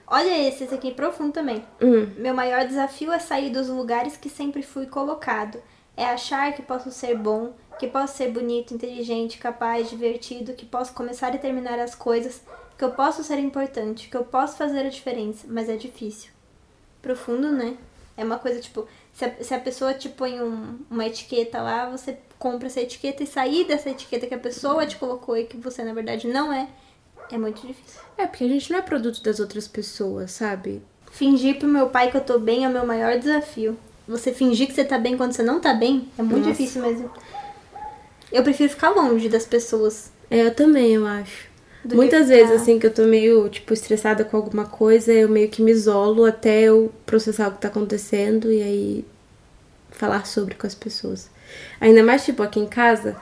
Olha 0.04 0.48
esse, 0.48 0.64
esse 0.64 0.74
aqui 0.74 0.88
é 0.88 0.94
profundo 0.94 1.32
também. 1.32 1.62
Hum. 1.80 2.08
Meu 2.16 2.34
maior 2.34 2.66
desafio 2.66 3.12
é 3.12 3.20
sair 3.20 3.50
dos 3.50 3.68
lugares 3.68 4.16
que 4.16 4.28
sempre 4.28 4.64
fui 4.64 4.86
colocado. 4.86 5.62
É 5.98 6.04
achar 6.04 6.52
que 6.54 6.62
posso 6.62 6.92
ser 6.92 7.16
bom, 7.18 7.52
que 7.76 7.88
posso 7.88 8.16
ser 8.16 8.30
bonito, 8.30 8.72
inteligente, 8.72 9.36
capaz, 9.38 9.90
divertido, 9.90 10.52
que 10.52 10.64
posso 10.64 10.92
começar 10.94 11.34
e 11.34 11.38
terminar 11.38 11.76
as 11.80 11.94
coisas, 11.96 12.40
que 12.78 12.84
eu 12.84 12.92
posso 12.92 13.24
ser 13.24 13.38
importante, 13.40 14.08
que 14.08 14.16
eu 14.16 14.22
posso 14.24 14.56
fazer 14.56 14.86
a 14.86 14.88
diferença, 14.88 15.44
mas 15.50 15.68
é 15.68 15.74
difícil. 15.76 16.30
Profundo, 17.02 17.50
né? 17.50 17.76
É 18.16 18.24
uma 18.24 18.38
coisa 18.38 18.60
tipo, 18.60 18.86
se 19.12 19.24
a, 19.24 19.34
se 19.42 19.52
a 19.54 19.58
pessoa 19.58 19.92
te 19.92 20.08
põe 20.08 20.40
um- 20.40 20.78
uma 20.88 21.04
etiqueta 21.06 21.60
lá, 21.60 21.88
você 21.90 22.16
compra 22.38 22.68
essa 22.68 22.80
etiqueta 22.80 23.24
e 23.24 23.26
sair 23.26 23.64
dessa 23.64 23.90
etiqueta 23.90 24.26
que 24.28 24.34
a 24.34 24.38
pessoa 24.38 24.86
te 24.86 24.96
colocou 24.96 25.36
e 25.36 25.44
que 25.46 25.56
você 25.56 25.82
na 25.82 25.92
verdade 25.94 26.28
não 26.28 26.52
é, 26.52 26.68
é 27.32 27.36
muito 27.38 27.66
difícil. 27.66 28.00
É, 28.16 28.24
porque 28.26 28.44
a 28.44 28.48
gente 28.48 28.70
não 28.70 28.78
é 28.78 28.82
produto 28.82 29.20
das 29.20 29.40
outras 29.40 29.66
pessoas, 29.66 30.30
sabe? 30.30 30.80
Fingir 31.10 31.58
pro 31.58 31.66
meu 31.66 31.88
pai 31.90 32.08
que 32.10 32.16
eu 32.16 32.24
tô 32.24 32.38
bem 32.38 32.64
é 32.64 32.68
o 32.68 32.72
meu 32.72 32.86
maior 32.86 33.18
desafio. 33.18 33.76
Você 34.08 34.32
fingir 34.32 34.66
que 34.66 34.72
você 34.72 34.84
tá 34.84 34.98
bem 34.98 35.16
quando 35.16 35.32
você 35.32 35.42
não 35.42 35.60
tá 35.60 35.74
bem 35.74 36.08
é 36.18 36.22
muito 36.22 36.38
Nossa. 36.46 36.50
difícil 36.50 36.82
mesmo. 36.82 37.10
Eu 38.32 38.42
prefiro 38.42 38.70
ficar 38.70 38.90
longe 38.90 39.28
das 39.28 39.44
pessoas. 39.44 40.10
É, 40.30 40.46
eu 40.46 40.54
também, 40.54 40.94
eu 40.94 41.06
acho. 41.06 41.46
Do 41.84 41.94
Muitas 41.96 42.26
ficar- 42.26 42.36
vezes, 42.36 42.60
assim, 42.60 42.78
que 42.78 42.86
eu 42.86 42.92
tô 42.92 43.04
meio, 43.04 43.48
tipo, 43.48 43.72
estressada 43.72 44.24
com 44.24 44.36
alguma 44.36 44.64
coisa, 44.66 45.12
eu 45.12 45.28
meio 45.28 45.48
que 45.48 45.62
me 45.62 45.70
isolo 45.70 46.24
até 46.24 46.62
eu 46.62 46.92
processar 47.06 47.48
o 47.48 47.52
que 47.52 47.58
tá 47.60 47.68
acontecendo 47.68 48.50
e 48.52 48.60
aí 48.62 49.04
falar 49.90 50.26
sobre 50.26 50.54
com 50.54 50.66
as 50.66 50.74
pessoas. 50.74 51.30
Ainda 51.80 52.02
mais, 52.02 52.24
tipo, 52.24 52.42
aqui 52.42 52.60
em 52.60 52.66
casa, 52.66 53.16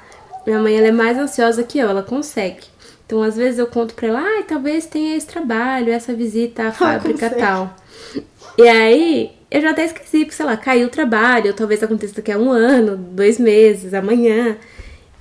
minha 0.47 0.59
mãe, 0.59 0.77
ela 0.77 0.89
é 0.89 0.93
mais 0.93 1.17
ansiosa 1.19 1.63
que 1.63 1.79
eu, 1.79 1.89
ela 1.89 2.03
consegue. 2.03 2.65
Então, 3.07 3.23
às 3.23 3.37
vezes 3.37 3.59
eu 3.61 3.69
conto 3.69 3.95
pra 3.95 4.09
ela, 4.09 4.21
ai, 4.21 4.43
talvez 4.45 4.87
tenha 4.87 5.17
esse 5.17 5.27
trabalho, 5.27 5.93
essa 5.93 6.13
visita 6.15 6.65
à 6.69 6.73
fábrica 6.73 7.31
tal. 7.31 7.77
E 8.59 8.67
aí, 8.67 9.36
eu 9.51 9.61
já 9.61 9.71
até 9.71 9.85
esqueci, 9.85 10.21
porque, 10.21 10.33
sei 10.33 10.47
lá, 10.47 10.57
caiu 10.57 10.89
o 10.89 10.91
trabalho, 10.91 11.55
talvez 11.55 11.83
aconteça 11.83 12.15
daqui 12.15 12.33
a 12.33 12.39
um 12.39 12.51
ano, 12.51 12.97
dois 12.97 13.39
meses, 13.39 13.95
amanhã. 13.95 14.57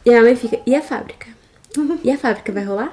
E 0.06 0.14
a 0.14 0.22
mãe 0.22 0.36
fica, 0.36 0.60
e 0.66 0.76
a 0.76 0.82
fábrica? 0.82 1.28
E 2.04 2.12
a 2.12 2.18
fábrica 2.18 2.52
vai 2.52 2.64
rolar? 2.64 2.92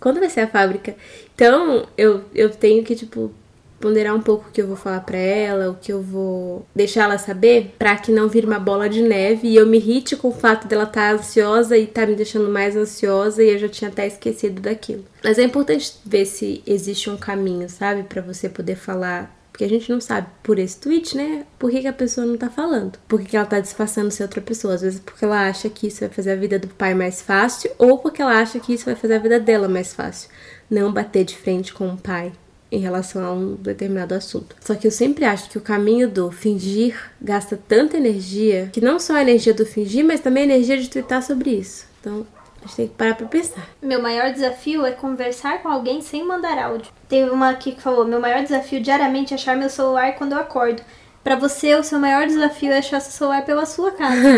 Quando 0.00 0.20
vai 0.20 0.28
ser 0.28 0.40
a 0.40 0.46
fábrica? 0.46 0.94
Então, 1.34 1.86
eu, 1.96 2.24
eu 2.34 2.50
tenho 2.50 2.84
que, 2.84 2.94
tipo, 2.94 3.32
ponderar 3.80 4.14
um 4.14 4.20
pouco 4.20 4.48
o 4.48 4.52
que 4.52 4.62
eu 4.62 4.66
vou 4.66 4.76
falar 4.76 5.00
pra 5.00 5.18
ela, 5.18 5.70
o 5.70 5.74
que 5.74 5.92
eu 5.92 6.00
vou 6.00 6.66
deixar 6.74 7.04
ela 7.04 7.18
saber, 7.18 7.74
pra 7.78 7.96
que 7.96 8.10
não 8.10 8.28
vire 8.28 8.46
uma 8.46 8.58
bola 8.58 8.88
de 8.88 9.02
neve 9.02 9.48
e 9.48 9.56
eu 9.56 9.66
me 9.66 9.76
irrite 9.76 10.16
com 10.16 10.28
o 10.28 10.32
fato 10.32 10.66
dela 10.66 10.84
estar 10.84 11.12
ansiosa 11.12 11.76
e 11.76 11.86
tá 11.86 12.06
me 12.06 12.14
deixando 12.14 12.50
mais 12.50 12.76
ansiosa 12.76 13.42
e 13.42 13.50
eu 13.50 13.58
já 13.58 13.68
tinha 13.68 13.90
até 13.90 14.06
esquecido 14.06 14.62
daquilo. 14.62 15.04
Mas 15.22 15.38
é 15.38 15.42
importante 15.42 15.92
ver 16.04 16.24
se 16.24 16.62
existe 16.66 17.10
um 17.10 17.16
caminho, 17.16 17.68
sabe, 17.68 18.04
Pra 18.04 18.22
você 18.22 18.48
poder 18.48 18.76
falar 18.76 19.43
porque 19.54 19.62
a 19.62 19.68
gente 19.68 19.88
não 19.88 20.00
sabe 20.00 20.26
por 20.42 20.58
esse 20.58 20.76
tweet, 20.80 21.16
né? 21.16 21.46
Por 21.60 21.70
que, 21.70 21.82
que 21.82 21.86
a 21.86 21.92
pessoa 21.92 22.26
não 22.26 22.36
tá 22.36 22.50
falando? 22.50 22.98
Por 23.06 23.20
que, 23.20 23.26
que 23.26 23.36
ela 23.36 23.46
tá 23.46 23.60
disfarçando 23.60 24.10
ser 24.10 24.24
outra 24.24 24.40
pessoa? 24.40 24.74
Às 24.74 24.82
vezes 24.82 24.98
porque 24.98 25.24
ela 25.24 25.48
acha 25.48 25.70
que 25.70 25.86
isso 25.86 26.00
vai 26.00 26.08
fazer 26.08 26.32
a 26.32 26.36
vida 26.36 26.58
do 26.58 26.66
pai 26.66 26.92
mais 26.92 27.22
fácil, 27.22 27.70
ou 27.78 27.98
porque 27.98 28.20
ela 28.20 28.36
acha 28.36 28.58
que 28.58 28.74
isso 28.74 28.84
vai 28.84 28.96
fazer 28.96 29.14
a 29.14 29.18
vida 29.20 29.38
dela 29.38 29.68
mais 29.68 29.94
fácil. 29.94 30.28
Não 30.68 30.92
bater 30.92 31.24
de 31.24 31.36
frente 31.36 31.72
com 31.72 31.88
o 31.88 31.96
pai 31.96 32.32
em 32.72 32.80
relação 32.80 33.24
a 33.24 33.32
um 33.32 33.54
determinado 33.54 34.12
assunto. 34.12 34.56
Só 34.60 34.74
que 34.74 34.88
eu 34.88 34.90
sempre 34.90 35.24
acho 35.24 35.48
que 35.48 35.56
o 35.56 35.60
caminho 35.60 36.10
do 36.10 36.32
fingir 36.32 37.12
gasta 37.22 37.56
tanta 37.56 37.96
energia, 37.96 38.70
que 38.72 38.80
não 38.80 38.98
só 38.98 39.14
a 39.14 39.22
energia 39.22 39.54
do 39.54 39.64
fingir, 39.64 40.04
mas 40.04 40.18
também 40.18 40.42
a 40.42 40.46
energia 40.46 40.76
de 40.76 40.90
twittar 40.90 41.22
sobre 41.22 41.50
isso. 41.50 41.86
Então, 42.00 42.26
a 42.64 42.66
gente 42.66 42.76
tem 42.76 42.88
que 42.88 42.94
parar 42.94 43.14
pra 43.14 43.26
pensar. 43.26 43.68
Meu 43.82 44.00
maior 44.00 44.32
desafio 44.32 44.86
é 44.86 44.92
conversar 44.92 45.62
com 45.62 45.68
alguém 45.68 46.00
sem 46.00 46.26
mandar 46.26 46.58
áudio. 46.58 46.90
Teve 47.08 47.30
uma 47.30 47.50
aqui 47.50 47.72
que 47.72 47.82
falou: 47.82 48.06
Meu 48.06 48.20
maior 48.20 48.42
desafio 48.42 48.80
diariamente 48.80 49.34
é 49.34 49.36
achar 49.36 49.56
meu 49.56 49.68
celular 49.68 50.14
quando 50.14 50.32
eu 50.32 50.38
acordo. 50.38 50.82
Pra 51.22 51.36
você, 51.36 51.74
o 51.74 51.82
seu 51.82 51.98
maior 51.98 52.26
desafio 52.26 52.72
é 52.72 52.78
achar 52.78 53.00
seu 53.00 53.12
celular 53.12 53.44
pela 53.44 53.64
sua 53.64 53.92
casa. 53.92 54.28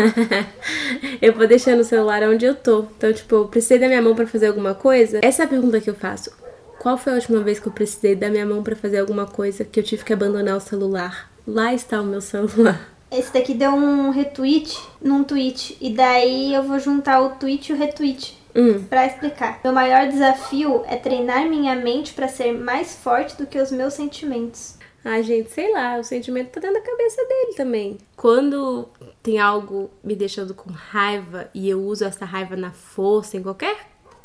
eu 1.21 1.33
vou 1.33 1.47
deixando 1.47 1.81
o 1.81 1.83
celular 1.83 2.23
onde 2.23 2.45
eu 2.45 2.55
tô. 2.55 2.85
Então, 2.97 3.11
tipo, 3.11 3.35
eu 3.35 3.47
precisei 3.47 3.77
da 3.77 3.87
minha 3.87 4.01
mão 4.01 4.15
pra 4.15 4.25
fazer 4.25 4.47
alguma 4.47 4.73
coisa? 4.73 5.19
Essa 5.21 5.43
é 5.43 5.45
a 5.45 5.49
pergunta 5.49 5.81
que 5.81 5.89
eu 5.89 5.95
faço. 5.95 6.31
Qual 6.79 6.97
foi 6.97 7.13
a 7.13 7.15
última 7.15 7.41
vez 7.41 7.59
que 7.59 7.67
eu 7.67 7.73
precisei 7.73 8.15
da 8.15 8.29
minha 8.29 8.45
mão 8.45 8.63
pra 8.63 8.75
fazer 8.75 8.99
alguma 8.99 9.25
coisa 9.25 9.65
que 9.65 9.79
eu 9.79 9.83
tive 9.83 10.05
que 10.05 10.13
abandonar 10.13 10.55
o 10.55 10.61
celular? 10.61 11.29
Lá 11.45 11.73
está 11.73 12.01
o 12.01 12.05
meu 12.05 12.21
celular. 12.21 12.96
Esse 13.11 13.33
daqui 13.33 13.53
deu 13.53 13.71
um 13.71 14.09
retweet 14.09 14.77
num 15.01 15.23
tweet. 15.23 15.77
E 15.79 15.91
daí 15.91 16.53
eu 16.53 16.63
vou 16.63 16.79
juntar 16.79 17.21
o 17.21 17.31
tweet 17.31 17.69
e 17.69 17.73
o 17.73 17.77
retweet. 17.77 18.37
Hum. 18.55 18.83
Pra 18.83 19.05
explicar. 19.05 19.59
Meu 19.63 19.71
maior 19.71 20.07
desafio 20.07 20.83
é 20.87 20.95
treinar 20.95 21.47
minha 21.47 21.75
mente 21.75 22.13
pra 22.13 22.27
ser 22.27 22.51
mais 22.51 22.95
forte 22.95 23.37
do 23.37 23.45
que 23.45 23.59
os 23.59 23.71
meus 23.71 23.93
sentimentos. 23.93 24.77
Ah, 25.05 25.21
gente, 25.21 25.51
sei 25.51 25.71
lá, 25.71 25.97
o 25.97 26.03
sentimento 26.03 26.49
tá 26.49 26.59
dentro 26.59 26.75
da 26.75 26.81
cabeça 26.81 27.23
dele 27.25 27.53
também. 27.55 27.97
Quando 28.15 28.89
tem 29.23 29.39
algo 29.39 29.89
me 30.03 30.15
deixando 30.15 30.53
com 30.53 30.69
raiva 30.69 31.49
e 31.53 31.69
eu 31.69 31.81
uso 31.81 32.03
essa 32.03 32.25
raiva 32.25 32.57
na 32.57 32.71
força, 32.71 33.37
em 33.37 33.43
qualquer 33.43 33.77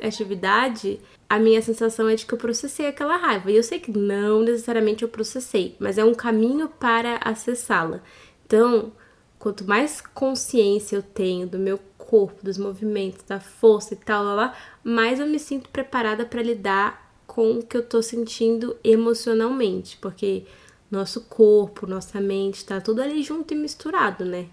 atividade, 0.03 0.99
a 1.29 1.39
minha 1.39 1.63
sensação 1.63 2.09
é 2.09 2.17
de 2.17 2.27
que 2.27 2.35
eu 2.35 2.39
processei 2.39 2.87
aquela 2.89 3.17
raiva. 3.17 3.51
E 3.51 3.57
eu 3.57 3.63
sei 3.63 3.79
que 3.79 3.97
não 3.97 4.43
necessariamente 4.43 5.03
eu 5.03 5.09
processei, 5.09 5.77
mas 5.79 5.99
é 5.99 6.05
um 6.05 6.15
caminho 6.15 6.69
para 6.69 7.17
acessá-la. 7.19 8.03
Então, 8.53 8.93
quanto 9.39 9.67
mais 9.67 10.03
consciência 10.03 10.97
eu 10.97 11.03
tenho 11.03 11.47
do 11.47 11.59
meu 11.59 11.81
corpo, 11.97 12.45
dos 12.45 12.59
movimentos, 12.59 13.25
da 13.25 13.41
força 13.41 13.95
e 13.95 13.97
tal, 13.97 14.23
lá, 14.23 14.35
lá, 14.35 14.57
mais 14.85 15.19
eu 15.19 15.27
me 15.27 15.39
sinto 15.39 15.71
preparada 15.71 16.27
para 16.27 16.43
lidar 16.43 17.15
com 17.27 17.53
o 17.53 17.63
que 17.63 17.75
eu 17.75 17.83
tô 17.83 18.03
sentindo 18.03 18.77
emocionalmente, 18.85 19.97
porque 19.97 20.45
nosso 20.91 21.23
corpo, 21.23 21.87
nossa 21.87 22.21
mente, 22.21 22.63
tá 22.63 22.79
tudo 22.79 23.01
ali 23.01 23.23
junto 23.23 23.55
e 23.55 23.57
misturado, 23.57 24.23
né? 24.27 24.49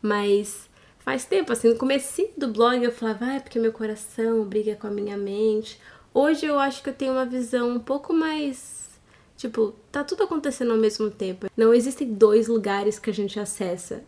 Mas 0.00 0.66
faz 0.98 1.26
tempo, 1.26 1.52
assim, 1.52 1.68
no 1.68 1.76
começo 1.76 2.26
do 2.38 2.48
blog 2.48 2.82
eu 2.82 2.90
falava, 2.90 3.26
ah, 3.26 3.34
é 3.34 3.40
porque 3.40 3.58
meu 3.58 3.74
coração 3.74 4.44
briga 4.44 4.76
com 4.76 4.86
a 4.86 4.90
minha 4.90 5.18
mente. 5.18 5.78
Hoje 6.14 6.46
eu 6.46 6.58
acho 6.58 6.82
que 6.82 6.88
eu 6.88 6.94
tenho 6.94 7.12
uma 7.12 7.26
visão 7.26 7.68
um 7.68 7.80
pouco 7.80 8.14
mais 8.14 8.77
Tipo, 9.38 9.72
tá 9.92 10.02
tudo 10.02 10.24
acontecendo 10.24 10.72
ao 10.72 10.76
mesmo 10.76 11.08
tempo. 11.12 11.46
Não 11.56 11.72
existem 11.72 12.12
dois 12.12 12.48
lugares 12.48 12.98
que 12.98 13.08
a 13.08 13.14
gente 13.14 13.38
acessa. 13.38 14.02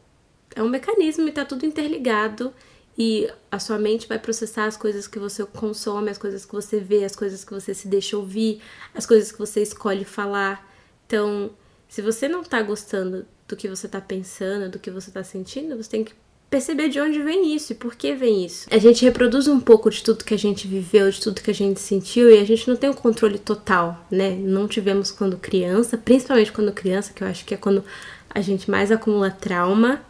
É 0.56 0.60
um 0.60 0.68
mecanismo 0.68 1.28
e 1.28 1.30
tá 1.30 1.44
tudo 1.44 1.64
interligado. 1.64 2.52
E 2.98 3.30
a 3.48 3.60
sua 3.60 3.78
mente 3.78 4.08
vai 4.08 4.18
processar 4.18 4.64
as 4.64 4.76
coisas 4.76 5.06
que 5.06 5.20
você 5.20 5.46
consome, 5.46 6.10
as 6.10 6.18
coisas 6.18 6.44
que 6.44 6.52
você 6.52 6.80
vê, 6.80 7.04
as 7.04 7.14
coisas 7.14 7.44
que 7.44 7.52
você 7.52 7.72
se 7.72 7.86
deixa 7.86 8.16
ouvir, 8.16 8.60
as 8.92 9.06
coisas 9.06 9.30
que 9.30 9.38
você 9.38 9.62
escolhe 9.62 10.04
falar. 10.04 10.68
Então, 11.06 11.52
se 11.88 12.02
você 12.02 12.28
não 12.28 12.42
tá 12.42 12.60
gostando 12.60 13.24
do 13.46 13.54
que 13.56 13.68
você 13.68 13.86
tá 13.86 14.00
pensando, 14.00 14.68
do 14.68 14.80
que 14.80 14.90
você 14.90 15.12
tá 15.12 15.22
sentindo, 15.22 15.76
você 15.76 15.90
tem 15.90 16.02
que 16.02 16.12
perceber 16.50 16.88
de 16.88 17.00
onde 17.00 17.22
vem 17.22 17.54
isso 17.54 17.72
e 17.72 17.76
por 17.76 17.94
que 17.94 18.12
vem 18.14 18.44
isso. 18.44 18.66
A 18.70 18.78
gente 18.78 19.04
reproduz 19.04 19.46
um 19.46 19.60
pouco 19.60 19.88
de 19.88 20.02
tudo 20.02 20.24
que 20.24 20.34
a 20.34 20.38
gente 20.38 20.66
viveu, 20.66 21.08
de 21.08 21.20
tudo 21.20 21.40
que 21.40 21.50
a 21.50 21.54
gente 21.54 21.78
sentiu 21.78 22.28
e 22.28 22.38
a 22.38 22.44
gente 22.44 22.68
não 22.68 22.74
tem 22.74 22.90
o 22.90 22.94
controle 22.94 23.38
total, 23.38 24.04
né? 24.10 24.30
Não 24.30 24.66
tivemos 24.66 25.12
quando 25.12 25.36
criança, 25.36 25.96
principalmente 25.96 26.50
quando 26.50 26.72
criança, 26.72 27.12
que 27.14 27.22
eu 27.22 27.28
acho 27.28 27.44
que 27.44 27.54
é 27.54 27.56
quando 27.56 27.84
a 28.28 28.40
gente 28.40 28.68
mais 28.68 28.90
acumula 28.90 29.30
trauma. 29.30 30.02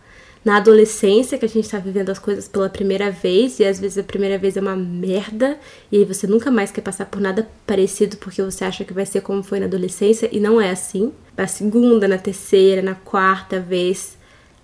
Na 0.43 0.57
adolescência, 0.57 1.37
que 1.37 1.45
a 1.45 1.49
gente 1.49 1.69
tá 1.69 1.79
vivendo 1.79 2.09
as 2.09 2.19
coisas 2.19 2.49
pela 2.49 2.71
primeira 2.71 3.11
vez, 3.11 3.61
e 3.61 3.65
às 3.67 3.79
vezes 3.79 3.99
a 3.99 4.03
primeira 4.03 4.39
vez 4.39 4.57
é 4.57 4.61
uma 4.63 4.75
merda, 4.75 5.59
e 5.93 5.99
aí 5.99 6.05
você 6.07 6.27
nunca 6.27 6.51
mais 6.51 6.71
quer 6.71 6.81
passar 6.81 7.05
por 7.05 7.21
nada 7.21 7.47
parecido 7.67 8.17
porque 8.17 8.43
você 8.43 8.65
acha 8.65 8.83
que 8.83 8.95
vai 8.95 9.05
ser 9.05 9.21
como 9.21 9.43
foi 9.43 9.61
na 9.61 9.67
adolescência, 9.67 10.31
e 10.33 10.41
não 10.41 10.59
é 10.59 10.71
assim. 10.71 11.13
Na 11.37 11.47
segunda, 11.47 12.09
na 12.09 12.17
terceira, 12.17 12.81
na 12.81 12.95
quarta 12.95 13.61
vez, 13.61 14.17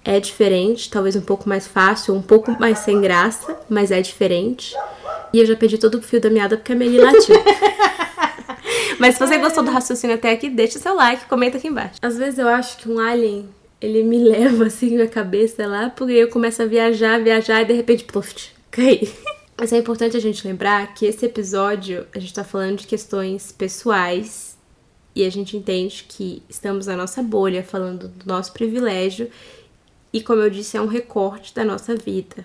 é 0.06 0.20
diferente, 0.20 0.88
talvez 0.88 1.16
um 1.16 1.20
pouco 1.20 1.48
mais 1.48 1.66
fácil, 1.66 2.14
um 2.14 2.22
pouco 2.22 2.52
mais 2.60 2.78
sem 2.78 3.00
graça, 3.00 3.58
mas 3.68 3.90
é 3.90 4.00
diferente. 4.00 4.72
E 5.32 5.40
eu 5.40 5.44
já 5.44 5.56
perdi 5.56 5.76
todo 5.78 5.96
o 5.96 6.02
fio 6.02 6.20
da 6.20 6.30
meada 6.30 6.56
porque 6.56 6.72
a 6.72 6.76
Meli 6.76 6.96
latiu. 6.96 7.34
mas 9.00 9.16
se 9.16 9.20
você 9.26 9.36
gostou 9.36 9.64
do 9.64 9.70
raciocínio 9.72 10.14
até 10.14 10.30
aqui, 10.30 10.48
deixa 10.48 10.78
seu 10.78 10.94
like, 10.94 11.26
comenta 11.26 11.58
aqui 11.58 11.66
embaixo. 11.66 11.96
Às 12.00 12.16
vezes 12.16 12.38
eu 12.38 12.46
acho 12.46 12.76
que 12.76 12.88
um 12.88 13.00
alien, 13.00 13.48
ele 13.80 14.04
me 14.04 14.22
leva 14.22 14.66
assim 14.66 14.96
na 14.96 15.08
cabeça 15.08 15.66
lá, 15.66 15.90
porque 15.90 16.12
eu 16.12 16.28
começo 16.28 16.62
a 16.62 16.66
viajar, 16.66 17.20
viajar 17.20 17.62
e 17.62 17.64
de 17.64 17.72
repente, 17.72 18.04
pluft, 18.04 18.54
caí. 18.70 19.12
Mas 19.58 19.72
é 19.72 19.78
importante 19.78 20.16
a 20.16 20.20
gente 20.20 20.46
lembrar 20.46 20.94
que 20.94 21.04
esse 21.04 21.26
episódio 21.26 22.06
a 22.14 22.20
gente 22.20 22.32
tá 22.32 22.44
falando 22.44 22.78
de 22.78 22.86
questões 22.86 23.50
pessoais 23.50 24.56
e 25.16 25.24
a 25.24 25.30
gente 25.30 25.56
entende 25.56 26.04
que 26.08 26.42
estamos 26.48 26.86
na 26.86 26.94
nossa 26.94 27.22
bolha 27.24 27.64
falando 27.64 28.06
do 28.06 28.26
nosso 28.26 28.52
privilégio 28.52 29.30
e, 30.12 30.22
como 30.22 30.42
eu 30.42 30.50
disse, 30.50 30.76
é 30.76 30.80
um 30.80 30.86
recorte 30.86 31.54
da 31.54 31.64
nossa 31.64 31.94
vida. 31.94 32.44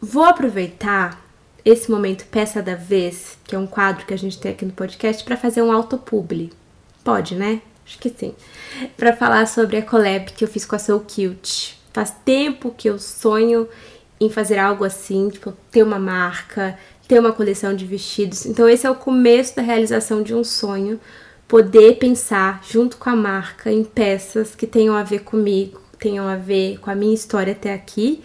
Vou 0.00 0.24
aproveitar 0.24 1.22
esse 1.64 1.90
momento 1.90 2.24
peça 2.26 2.62
da 2.62 2.74
vez, 2.74 3.38
que 3.44 3.54
é 3.54 3.58
um 3.58 3.66
quadro 3.66 4.06
que 4.06 4.14
a 4.14 4.18
gente 4.18 4.38
tem 4.38 4.52
aqui 4.52 4.64
no 4.64 4.72
podcast, 4.72 5.22
para 5.24 5.36
fazer 5.36 5.62
um 5.62 5.72
autopubli. 5.72 6.50
Pode, 7.04 7.34
né? 7.34 7.60
Acho 7.86 7.98
que 7.98 8.10
sim. 8.10 8.34
Para 8.96 9.14
falar 9.16 9.46
sobre 9.46 9.76
a 9.76 9.82
collab 9.82 10.32
que 10.32 10.44
eu 10.44 10.48
fiz 10.48 10.64
com 10.64 10.76
a 10.76 10.78
Soul 10.78 11.00
Cute. 11.00 11.78
faz 11.92 12.14
tempo 12.24 12.74
que 12.76 12.88
eu 12.88 12.98
sonho 12.98 13.68
em 14.20 14.30
fazer 14.30 14.58
algo 14.58 14.84
assim, 14.84 15.28
tipo, 15.28 15.52
ter 15.70 15.82
uma 15.82 15.98
marca, 15.98 16.78
ter 17.08 17.18
uma 17.18 17.32
coleção 17.32 17.74
de 17.74 17.84
vestidos. 17.84 18.46
Então 18.46 18.68
esse 18.68 18.86
é 18.86 18.90
o 18.90 18.94
começo 18.94 19.56
da 19.56 19.62
realização 19.62 20.22
de 20.22 20.34
um 20.34 20.44
sonho, 20.44 21.00
poder 21.50 21.96
pensar 21.96 22.62
junto 22.62 22.96
com 22.96 23.10
a 23.10 23.16
marca 23.16 23.72
em 23.72 23.82
peças 23.82 24.54
que 24.54 24.68
tenham 24.68 24.94
a 24.94 25.02
ver 25.02 25.24
comigo, 25.24 25.80
tenham 25.98 26.28
a 26.28 26.36
ver 26.36 26.78
com 26.78 26.92
a 26.92 26.94
minha 26.94 27.12
história 27.12 27.54
até 27.54 27.74
aqui 27.74 28.22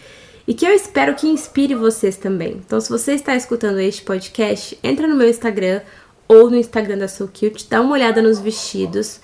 e 0.47 0.53
que 0.53 0.63
eu 0.63 0.71
espero 0.71 1.15
que 1.15 1.25
inspire 1.25 1.73
vocês 1.73 2.17
também. 2.17 2.61
Então 2.63 2.79
se 2.79 2.87
você 2.87 3.13
está 3.13 3.35
escutando 3.35 3.79
este 3.79 4.03
podcast, 4.03 4.77
entra 4.83 5.07
no 5.07 5.15
meu 5.15 5.27
Instagram 5.27 5.81
ou 6.27 6.51
no 6.51 6.55
Instagram 6.55 6.99
da 6.99 7.07
Soul 7.07 7.31
Cute, 7.33 7.65
dá 7.67 7.81
uma 7.81 7.93
olhada 7.93 8.21
nos 8.21 8.37
vestidos. 8.37 9.19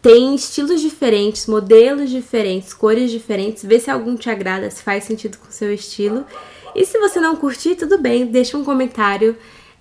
Tem 0.00 0.34
estilos 0.34 0.80
diferentes, 0.80 1.46
modelos 1.46 2.08
diferentes, 2.08 2.72
cores 2.72 3.10
diferentes, 3.10 3.66
vê 3.66 3.78
se 3.78 3.90
algum 3.90 4.16
te 4.16 4.30
agrada, 4.30 4.70
se 4.70 4.82
faz 4.82 5.04
sentido 5.04 5.36
com 5.36 5.48
o 5.48 5.52
seu 5.52 5.70
estilo. 5.74 6.24
E 6.74 6.86
se 6.86 6.98
você 6.98 7.20
não 7.20 7.36
curtir, 7.36 7.74
tudo 7.74 7.98
bem, 7.98 8.24
deixa 8.24 8.56
um 8.56 8.64
comentário, 8.64 9.36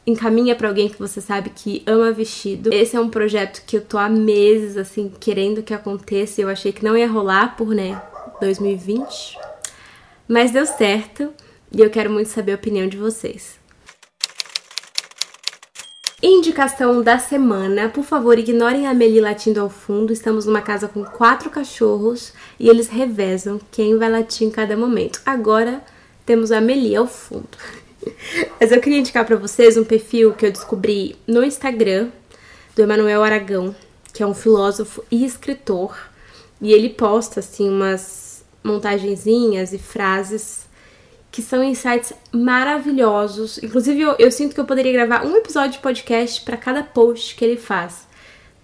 encaminha 0.05 0.55
para 0.55 0.67
alguém 0.67 0.89
que 0.89 0.99
você 0.99 1.21
sabe 1.21 1.51
que 1.51 1.83
ama 1.85 2.11
vestido. 2.11 2.73
Esse 2.73 2.95
é 2.95 2.99
um 2.99 3.09
projeto 3.09 3.63
que 3.65 3.77
eu 3.77 3.81
tô 3.81 3.97
há 3.97 4.09
meses 4.09 4.77
assim 4.77 5.11
querendo 5.19 5.63
que 5.63 5.73
aconteça, 5.73 6.41
eu 6.41 6.49
achei 6.49 6.71
que 6.71 6.83
não 6.83 6.97
ia 6.97 7.07
rolar 7.07 7.55
por, 7.55 7.69
né, 7.69 8.01
2020. 8.39 9.37
Mas 10.27 10.51
deu 10.51 10.65
certo 10.65 11.33
e 11.71 11.81
eu 11.81 11.89
quero 11.89 12.09
muito 12.09 12.27
saber 12.27 12.53
a 12.53 12.55
opinião 12.55 12.87
de 12.87 12.97
vocês. 12.97 13.59
Indicação 16.23 17.01
da 17.01 17.17
semana, 17.17 17.89
por 17.89 18.03
favor, 18.03 18.37
ignorem 18.37 18.85
a 18.85 18.93
Meli 18.93 19.19
latindo 19.19 19.59
ao 19.59 19.71
fundo. 19.71 20.13
Estamos 20.13 20.45
numa 20.45 20.61
casa 20.61 20.87
com 20.87 21.03
quatro 21.03 21.49
cachorros 21.49 22.31
e 22.59 22.69
eles 22.69 22.87
revezam 22.87 23.59
quem 23.71 23.97
vai 23.97 24.07
latir 24.07 24.47
em 24.47 24.51
cada 24.51 24.77
momento. 24.77 25.19
Agora 25.25 25.81
temos 26.23 26.51
a 26.51 26.61
Meli 26.61 26.95
ao 26.95 27.07
fundo. 27.07 27.49
Mas 28.59 28.71
eu 28.71 28.79
queria 28.79 28.99
indicar 28.99 29.25
para 29.25 29.35
vocês 29.35 29.77
um 29.77 29.83
perfil 29.83 30.33
que 30.33 30.45
eu 30.45 30.51
descobri 30.51 31.15
no 31.27 31.43
Instagram 31.43 32.09
do 32.75 32.81
Emanuel 32.81 33.23
Aragão, 33.23 33.75
que 34.13 34.23
é 34.23 34.27
um 34.27 34.33
filósofo 34.33 35.03
e 35.11 35.25
escritor, 35.25 35.97
e 36.61 36.73
ele 36.73 36.89
posta 36.89 37.39
assim 37.39 37.69
umas 37.69 38.43
montagenzinhas 38.63 39.73
e 39.73 39.77
frases 39.79 40.69
que 41.31 41.41
são 41.41 41.63
insights 41.63 42.13
maravilhosos. 42.31 43.57
Inclusive, 43.63 44.01
eu, 44.01 44.15
eu 44.19 44.31
sinto 44.31 44.53
que 44.53 44.59
eu 44.59 44.65
poderia 44.65 44.91
gravar 44.91 45.25
um 45.25 45.35
episódio 45.37 45.71
de 45.71 45.79
podcast 45.79 46.41
para 46.41 46.57
cada 46.57 46.83
post 46.83 47.35
que 47.35 47.45
ele 47.45 47.57
faz. 47.57 48.05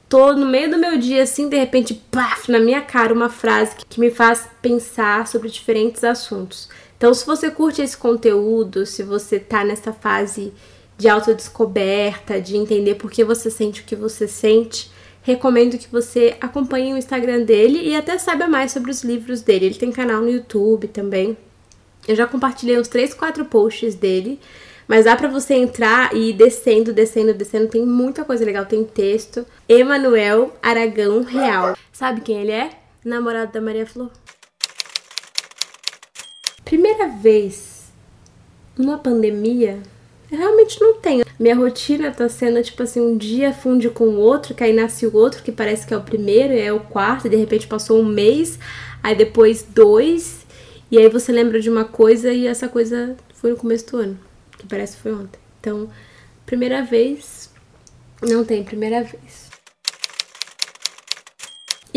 Tô 0.09 0.33
no 0.33 0.45
meio 0.45 0.69
do 0.69 0.77
meu 0.77 0.97
dia, 0.97 1.23
assim, 1.23 1.49
de 1.49 1.57
repente, 1.57 1.93
paf, 1.93 2.51
na 2.51 2.59
minha 2.59 2.81
cara, 2.81 3.13
uma 3.13 3.29
frase 3.29 3.75
que, 3.75 3.85
que 3.85 3.99
me 3.99 4.11
faz 4.11 4.47
pensar 4.61 5.27
sobre 5.27 5.49
diferentes 5.49 6.03
assuntos. 6.03 6.69
Então, 6.97 7.13
se 7.13 7.25
você 7.25 7.51
curte 7.51 7.81
esse 7.81 7.95
conteúdo, 7.95 8.85
se 8.85 9.03
você 9.03 9.39
tá 9.39 9.63
nessa 9.63 9.93
fase 9.93 10.51
de 10.97 11.07
autodescoberta, 11.07 12.41
de 12.41 12.57
entender 12.57 12.95
por 12.95 13.11
que 13.11 13.23
você 13.23 13.51
sente 13.51 13.81
o 13.81 13.83
que 13.83 13.95
você 13.95 14.27
sente, 14.27 14.89
recomendo 15.21 15.77
que 15.77 15.87
você 15.91 16.35
acompanhe 16.41 16.93
o 16.93 16.97
Instagram 16.97 17.43
dele 17.43 17.81
e 17.87 17.95
até 17.95 18.17
saiba 18.17 18.47
mais 18.47 18.71
sobre 18.71 18.89
os 18.89 19.03
livros 19.03 19.41
dele. 19.41 19.67
Ele 19.67 19.75
tem 19.75 19.91
canal 19.91 20.21
no 20.21 20.29
YouTube 20.29 20.87
também. 20.87 21.37
Eu 22.07 22.15
já 22.15 22.25
compartilhei 22.25 22.79
uns 22.79 22.87
3, 22.87 23.13
4 23.13 23.45
posts 23.45 23.93
dele, 23.93 24.39
mas 24.87 25.05
dá 25.05 25.15
para 25.15 25.27
você 25.27 25.53
entrar 25.53 26.15
e 26.15 26.29
ir 26.29 26.33
descendo, 26.33 26.93
descendo, 26.93 27.33
descendo. 27.33 27.67
Tem 27.67 27.85
muita 27.85 28.23
coisa 28.23 28.43
legal, 28.43 28.65
tem 28.65 28.83
texto. 28.83 29.45
Emanuel 29.69 30.55
Aragão 30.63 31.21
Real. 31.23 31.77
Sabe 31.91 32.21
quem 32.21 32.41
ele 32.41 32.51
é? 32.53 32.71
Namorado 33.03 33.51
da 33.51 33.61
Maria 33.61 33.85
Flor. 33.85 34.09
Primeira 36.67 37.07
vez 37.07 37.93
numa 38.77 38.97
pandemia, 38.97 39.79
eu 40.29 40.37
realmente 40.37 40.81
não 40.81 40.95
tenho. 40.95 41.23
Minha 41.39 41.55
rotina 41.55 42.11
tá 42.11 42.27
sendo 42.27 42.61
tipo 42.61 42.83
assim: 42.83 42.99
um 42.99 43.15
dia 43.15 43.53
funde 43.53 43.89
com 43.89 44.03
o 44.03 44.17
outro, 44.17 44.53
que 44.53 44.61
aí 44.61 44.73
nasce 44.73 45.07
o 45.07 45.15
outro, 45.15 45.41
que 45.41 45.49
parece 45.49 45.87
que 45.87 45.93
é 45.93 45.97
o 45.97 46.01
primeiro, 46.01 46.53
é 46.53 46.73
o 46.73 46.81
quarto, 46.81 47.25
e 47.25 47.29
de 47.29 47.37
repente 47.37 47.67
passou 47.67 48.01
um 48.01 48.05
mês, 48.05 48.59
aí 49.01 49.15
depois 49.15 49.63
dois, 49.63 50.45
e 50.91 50.97
aí 50.97 51.07
você 51.07 51.31
lembra 51.31 51.61
de 51.61 51.69
uma 51.69 51.85
coisa 51.85 52.33
e 52.33 52.45
essa 52.45 52.67
coisa 52.67 53.15
foi 53.33 53.51
no 53.51 53.55
começo 53.55 53.89
do 53.89 53.99
ano, 53.99 54.19
que 54.57 54.67
parece 54.67 54.97
que 54.97 55.03
foi 55.03 55.13
ontem. 55.13 55.39
Então, 55.61 55.89
primeira 56.45 56.83
vez, 56.83 57.49
não 58.21 58.43
tem 58.43 58.61
primeira 58.61 59.03
vez. 59.03 59.46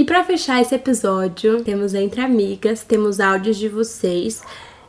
E 0.01 0.05
para 0.05 0.24
fechar 0.24 0.61
esse 0.62 0.74
episódio, 0.74 1.62
temos 1.62 1.92
Entre 1.92 2.22
Amigas, 2.22 2.82
temos 2.82 3.20
áudios 3.20 3.59
de 3.59 3.68
vocês. 3.68 4.42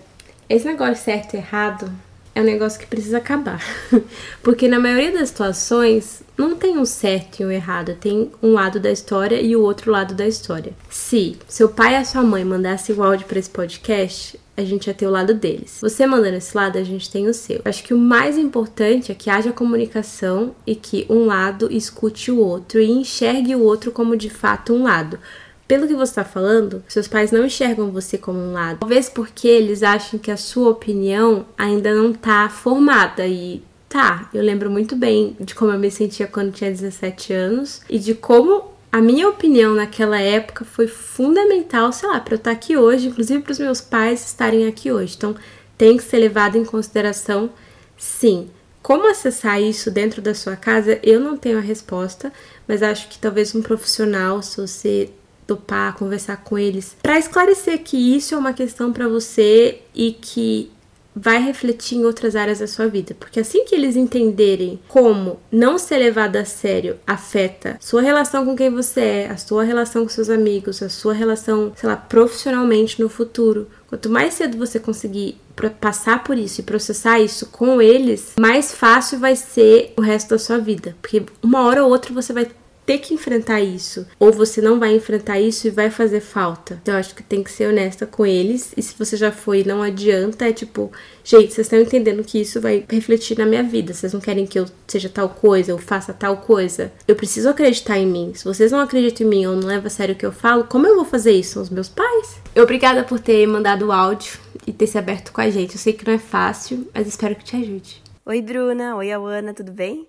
esse 0.49 0.67
negócio 0.67 1.05
certo 1.05 1.35
e 1.35 1.37
errado 1.37 1.93
é 2.35 2.41
um 2.41 2.45
negócio 2.45 2.79
que 2.79 2.87
precisa 2.87 3.19
acabar. 3.19 3.63
Porque 4.43 4.69
na 4.69 4.79
maioria 4.79 5.13
das 5.13 5.29
situações 5.29 6.23
não 6.37 6.55
tem 6.55 6.77
um 6.77 6.85
certo 6.85 7.41
e 7.41 7.47
um 7.47 7.51
errado, 7.51 7.97
tem 7.99 8.31
um 8.43 8.53
lado 8.53 8.79
da 8.79 8.91
história 8.91 9.41
e 9.41 9.57
o 9.57 9.63
outro 9.63 9.91
lado 9.91 10.15
da 10.15 10.27
história. 10.27 10.73
Se 10.91 11.39
seu 11.49 11.69
pai 11.69 11.95
e 11.95 11.97
a 11.97 12.05
sua 12.05 12.23
mãe 12.23 12.45
mandassem 12.45 12.95
o 12.95 13.03
áudio 13.03 13.27
para 13.27 13.39
esse 13.39 13.49
podcast, 13.49 14.39
a 14.55 14.65
gente 14.65 14.87
ia 14.87 14.95
ter 14.95 15.07
o 15.07 15.11
lado 15.11 15.33
deles. 15.33 15.79
Você 15.81 16.07
mandando 16.07 16.37
esse 16.37 16.57
lado, 16.57 16.79
a 16.79 16.83
gente 16.83 17.11
tem 17.11 17.27
o 17.27 17.35
seu. 17.35 17.61
Acho 17.65 17.83
que 17.83 17.95
o 17.95 17.99
mais 17.99 18.37
importante 18.37 19.13
é 19.13 19.15
que 19.15 19.31
haja 19.31 19.53
comunicação 19.53 20.55
e 20.67 20.75
que 20.75 21.07
um 21.09 21.27
lado 21.27 21.71
escute 21.71 22.31
o 22.31 22.39
outro 22.39 22.81
e 22.81 22.91
enxergue 22.91 23.55
o 23.55 23.63
outro 23.63 23.91
como 23.91 24.17
de 24.17 24.31
fato 24.31 24.75
um 24.75 24.83
lado 24.83 25.19
pelo 25.67 25.87
que 25.87 25.95
você 25.95 26.13
está 26.13 26.25
falando, 26.25 26.83
seus 26.89 27.09
pais 27.09 27.33
não 27.33 27.45
enxergam 27.45 27.91
você 27.91 28.17
como 28.17 28.39
um 28.39 28.53
lado. 28.53 28.79
Talvez 28.81 29.09
porque 29.09 29.49
eles 29.49 29.83
acham 29.83 30.19
que 30.19 30.31
a 30.31 30.37
sua 30.37 30.71
opinião 30.71 31.47
ainda 31.59 31.95
não 31.95 32.13
está 32.13 32.49
formada 32.49 33.27
e 33.27 33.63
tá, 33.89 34.29
eu 34.33 34.43
lembro 34.43 34.71
muito 34.71 34.95
bem 34.95 35.37
de 35.41 35.55
como 35.55 35.73
eu 35.73 35.79
me 35.79 35.91
sentia 35.91 36.27
quando 36.27 36.53
tinha 36.53 36.71
17 36.71 37.33
anos 37.33 37.81
e 37.89 37.99
de 37.99 38.15
como 38.15 38.77
a 38.93 39.01
minha 39.01 39.29
opinião 39.29 39.75
naquela 39.75 40.21
época 40.21 40.65
foi 40.65 40.87
fundamental, 40.87 41.93
sei 41.93 42.09
lá, 42.09 42.21
para 42.21 42.35
eu 42.35 42.39
estar 42.39 42.51
aqui 42.51 42.77
hoje, 42.77 43.09
inclusive 43.09 43.43
para 43.43 43.53
os 43.53 43.59
meus 43.59 43.81
pais 43.81 44.25
estarem 44.25 44.67
aqui 44.67 44.91
hoje. 44.91 45.15
Então, 45.17 45.35
tem 45.77 45.97
que 45.97 46.03
ser 46.03 46.19
levado 46.19 46.57
em 46.57 46.65
consideração, 46.65 47.51
sim. 47.97 48.49
Como 48.83 49.11
acessar 49.11 49.61
isso 49.61 49.91
dentro 49.91 50.23
da 50.23 50.33
sua 50.33 50.57
casa, 50.57 50.99
eu 51.03 51.21
não 51.21 51.37
tenho 51.37 51.59
a 51.59 51.61
resposta, 51.61 52.33
mas 52.67 52.83
acho 52.83 53.09
que 53.09 53.19
talvez 53.19 53.55
um 53.55 53.61
profissional, 53.61 54.41
se 54.41 54.61
você 54.61 55.11
topar, 55.47 55.97
conversar 55.97 56.39
com 56.39 56.59
eles, 56.59 56.97
para 57.03 57.19
esclarecer 57.19 57.83
que 57.83 57.97
isso 58.17 58.35
é 58.35 58.39
uma 58.39 58.53
questão 58.53 58.93
para 58.93 59.09
você 59.09 59.81
e 59.95 60.13
que 60.13 60.71
vai 61.17 61.43
refletir 61.43 61.97
em 61.97 62.05
outras 62.05 62.37
áreas 62.37 62.59
da 62.59 62.67
sua 62.67 62.89
vida, 62.89 63.17
porque 63.19 63.41
assim 63.41 63.65
que 63.65 63.75
eles 63.75 63.97
entenderem 63.97 64.79
como 64.87 65.41
não 65.51 65.79
ser 65.79 65.97
levado 65.97 66.37
a 66.37 66.45
sério 66.45 66.99
afeta 67.07 67.79
sua 67.81 68.03
relação 68.03 68.45
com 68.45 68.55
quem 68.55 68.69
você 68.69 69.01
é, 69.01 69.31
a 69.31 69.39
sua 69.39 69.65
relação 69.65 70.03
com 70.03 70.11
seus 70.11 70.29
amigos, 70.29 70.83
a 70.83 70.91
sua 70.91 71.15
relação, 71.15 71.73
sei 71.75 71.89
lá, 71.89 71.97
profissionalmente 71.97 73.01
no 73.01 73.09
futuro, 73.09 73.67
quanto 73.89 74.11
mais 74.11 74.35
cedo 74.35 74.59
você 74.59 74.79
conseguir 74.79 75.41
passar 75.81 76.23
por 76.23 76.37
isso 76.37 76.61
e 76.61 76.65
processar 76.65 77.19
isso 77.19 77.47
com 77.47 77.81
eles, 77.81 78.35
mais 78.39 78.75
fácil 78.75 79.19
vai 79.19 79.35
ser 79.35 79.95
o 79.97 80.03
resto 80.03 80.31
da 80.31 80.39
sua 80.39 80.59
vida, 80.59 80.95
porque 81.01 81.23
uma 81.43 81.65
hora 81.65 81.83
ou 81.83 81.91
outra 81.91 82.13
você 82.13 82.35
vai 82.35 82.47
ter 82.87 82.99
que 82.99 83.13
enfrentar 83.13 83.61
isso, 83.61 84.07
ou 84.19 84.33
você 84.33 84.63
não 84.63 84.79
vai 84.79 84.95
enfrentar 84.95 85.41
isso 85.41 85.67
e 85.67 85.71
vai 85.71 85.91
fazer 85.91 86.21
falta. 86.21 86.79
Então 86.81 86.95
eu 86.95 87.01
acho 87.01 87.15
que 87.15 87.23
tem 87.23 87.43
que 87.43 87.51
ser 87.51 87.69
honesta 87.69 88.07
com 88.07 88.25
eles. 88.25 88.73
E 88.77 88.83
se 88.83 88.95
você 88.97 89.17
já 89.17 89.33
foi, 89.33 89.65
não 89.65 89.83
adianta, 89.83 90.49
é 90.49 90.53
tipo, 90.53 90.93
gente, 91.25 91.53
vocês 91.53 91.67
estão 91.67 91.81
entendendo 91.81 92.23
que 92.23 92.41
isso 92.41 92.61
vai 92.61 92.85
refletir 92.89 93.37
na 93.37 93.45
minha 93.45 93.65
vida. 93.65 93.93
Vocês 93.93 94.13
não 94.13 94.21
querem 94.21 94.47
que 94.47 94.59
eu 94.59 94.67
seja 94.87 95.09
tal 95.09 95.29
coisa, 95.29 95.73
ou 95.73 95.79
faça 95.79 96.15
tal 96.15 96.37
coisa. 96.37 96.93
Eu 97.09 97.17
preciso 97.17 97.49
acreditar 97.49 97.99
em 97.99 98.07
mim. 98.07 98.33
Se 98.35 98.45
vocês 98.45 98.71
não 98.71 98.79
acreditam 98.79 99.27
em 99.27 99.31
mim 99.31 99.47
ou 99.47 99.57
não 99.57 99.67
levam 99.67 99.89
a 99.89 99.91
sério 99.91 100.15
o 100.15 100.19
que 100.19 100.25
eu 100.25 100.33
falo, 100.33 100.65
como 100.65 100.87
eu 100.87 100.95
vou 100.95 101.05
fazer 101.05 101.33
isso? 101.33 101.55
São 101.55 101.63
os 101.63 101.71
meus 101.71 101.89
pais? 101.89 102.37
Obrigada 102.55 103.03
por 103.03 103.19
ter 103.19 103.47
mandado 103.47 103.87
o 103.87 103.93
áudio 103.93 104.39
e 104.65 104.73
ter 104.73 104.87
se 104.87 104.97
aberto 104.97 105.33
com 105.33 105.41
a 105.41 105.51
gente. 105.51 105.75
Eu 105.75 105.81
sei 105.81 105.93
que 105.93 106.07
não 106.07 106.15
é 106.15 106.19
fácil, 106.19 106.87
mas 106.95 107.09
espero 107.09 107.35
que 107.35 107.45
te 107.45 107.57
ajude. 107.57 108.03
Oi, 108.25 108.41
Bruna. 108.43 108.97
Oi, 108.97 109.11
Awana, 109.13 109.53
tudo 109.53 109.73
bem? 109.73 110.07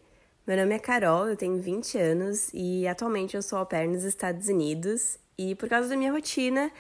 Meu 0.48 0.56
nome 0.56 0.76
é 0.76 0.80
Carol, 0.80 1.28
eu 1.28 1.36
tenho 1.36 1.58
20 1.58 1.98
anos 1.98 2.50
e 2.54 2.88
atualmente 2.88 3.36
eu 3.36 3.42
sou 3.42 3.60
au 3.60 3.66
pair 3.66 3.86
nos 3.86 4.06
Estados 4.06 4.48
Unidos. 4.48 5.20
E 5.38 5.54
por 5.56 5.68
causa 5.68 5.90
da 5.90 5.98
minha 5.98 6.10
rotina, 6.10 6.72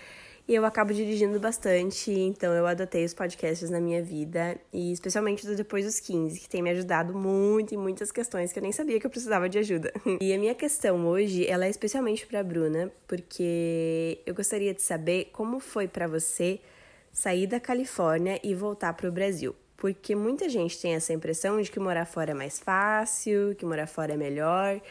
eu 0.47 0.63
acabo 0.63 0.93
dirigindo 0.93 1.37
bastante, 1.37 2.09
então 2.09 2.53
eu 2.53 2.65
adotei 2.65 3.03
os 3.03 3.13
podcasts 3.13 3.69
na 3.69 3.81
minha 3.81 4.01
vida, 4.01 4.57
e 4.71 4.93
especialmente 4.93 5.45
do 5.45 5.53
Depois 5.53 5.83
dos 5.83 5.99
15, 5.99 6.39
que 6.39 6.47
tem 6.47 6.61
me 6.61 6.69
ajudado 6.69 7.13
muito 7.13 7.75
em 7.75 7.77
muitas 7.77 8.09
questões 8.09 8.53
que 8.53 8.59
eu 8.59 8.63
nem 8.63 8.71
sabia 8.71 9.01
que 9.01 9.05
eu 9.05 9.11
precisava 9.11 9.49
de 9.49 9.59
ajuda. 9.59 9.91
E 10.21 10.33
a 10.33 10.37
minha 10.37 10.55
questão 10.55 11.05
hoje, 11.05 11.45
ela 11.45 11.65
é 11.65 11.69
especialmente 11.69 12.25
para 12.25 12.41
Bruna, 12.41 12.89
porque 13.05 14.21
eu 14.25 14.33
gostaria 14.33 14.73
de 14.73 14.81
saber 14.81 15.25
como 15.33 15.59
foi 15.59 15.89
para 15.89 16.07
você 16.07 16.61
sair 17.11 17.47
da 17.47 17.59
Califórnia 17.59 18.39
e 18.41 18.55
voltar 18.55 18.93
para 18.93 19.09
o 19.09 19.11
Brasil. 19.11 19.53
Porque 19.77 20.15
muita 20.15 20.49
gente 20.49 20.81
tem 20.81 20.95
essa 20.95 21.13
impressão 21.13 21.61
de 21.61 21.69
que 21.71 21.79
morar 21.79 22.05
fora 22.05 22.31
é 22.31 22.33
mais 22.33 22.59
fácil, 22.59 23.55
que 23.55 23.65
morar 23.65 23.87
fora 23.87 24.15
é 24.15 24.17
melhor, 24.17 24.81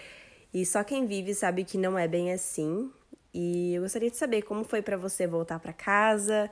e 0.55 0.65
só 0.65 0.85
quem 0.85 1.07
vive 1.07 1.35
sabe 1.35 1.65
que 1.65 1.77
não 1.77 1.99
é 1.99 2.07
bem 2.07 2.33
assim. 2.33 2.91
E 3.35 3.75
eu 3.75 3.83
gostaria 3.83 4.11
de 4.11 4.17
saber 4.17 4.43
como 4.43 4.65
foi 4.65 4.81
para 4.81 4.97
você 4.97 5.27
voltar 5.27 5.59
para 5.59 5.73
casa, 5.73 6.49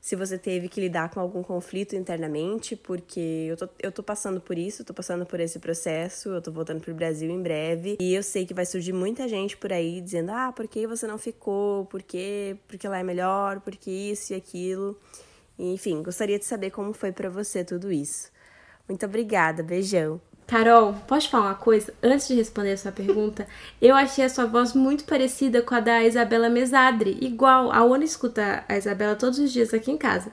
se 0.00 0.14
você 0.14 0.38
teve 0.38 0.68
que 0.68 0.80
lidar 0.80 1.10
com 1.10 1.18
algum 1.18 1.42
conflito 1.42 1.96
internamente, 1.96 2.76
porque 2.76 3.46
eu 3.48 3.56
tô, 3.56 3.68
eu 3.82 3.90
tô 3.90 4.02
passando 4.02 4.40
por 4.40 4.56
isso, 4.56 4.84
tô 4.84 4.94
passando 4.94 5.26
por 5.26 5.40
esse 5.40 5.58
processo, 5.58 6.28
eu 6.28 6.42
tô 6.42 6.52
voltando 6.52 6.80
pro 6.80 6.94
Brasil 6.94 7.30
em 7.30 7.42
breve, 7.42 7.96
e 8.00 8.14
eu 8.14 8.22
sei 8.22 8.46
que 8.46 8.54
vai 8.54 8.64
surgir 8.64 8.92
muita 8.92 9.26
gente 9.26 9.56
por 9.56 9.72
aí 9.72 10.00
dizendo: 10.00 10.30
ah, 10.30 10.52
por 10.52 10.68
que 10.68 10.86
você 10.86 11.06
não 11.06 11.18
ficou? 11.18 11.86
Por 11.86 12.02
quê? 12.02 12.56
Porque 12.68 12.86
lá 12.86 12.98
é 12.98 13.02
melhor? 13.02 13.60
Porque 13.60 13.90
isso 13.90 14.32
e 14.32 14.36
aquilo. 14.36 14.96
Enfim, 15.58 16.02
gostaria 16.02 16.38
de 16.38 16.44
saber 16.44 16.70
como 16.70 16.92
foi 16.92 17.12
para 17.12 17.28
você 17.28 17.64
tudo 17.64 17.90
isso. 17.92 18.30
Muito 18.88 19.04
obrigada, 19.06 19.62
beijão. 19.62 20.20
Carol, 20.48 20.94
posso 21.06 21.28
falar 21.28 21.48
uma 21.48 21.54
coisa? 21.54 21.92
Antes 22.02 22.26
de 22.26 22.34
responder 22.34 22.72
a 22.72 22.76
sua 22.78 22.90
pergunta, 22.90 23.46
eu 23.82 23.94
achei 23.94 24.24
a 24.24 24.30
sua 24.30 24.46
voz 24.46 24.72
muito 24.72 25.04
parecida 25.04 25.60
com 25.60 25.74
a 25.74 25.80
da 25.80 26.02
Isabela 26.02 26.48
Mesadre. 26.48 27.18
Igual, 27.20 27.70
a 27.70 27.84
Ona 27.84 28.02
escuta 28.02 28.64
a 28.66 28.78
Isabela 28.78 29.14
todos 29.14 29.38
os 29.38 29.52
dias 29.52 29.74
aqui 29.74 29.90
em 29.90 29.98
casa. 29.98 30.32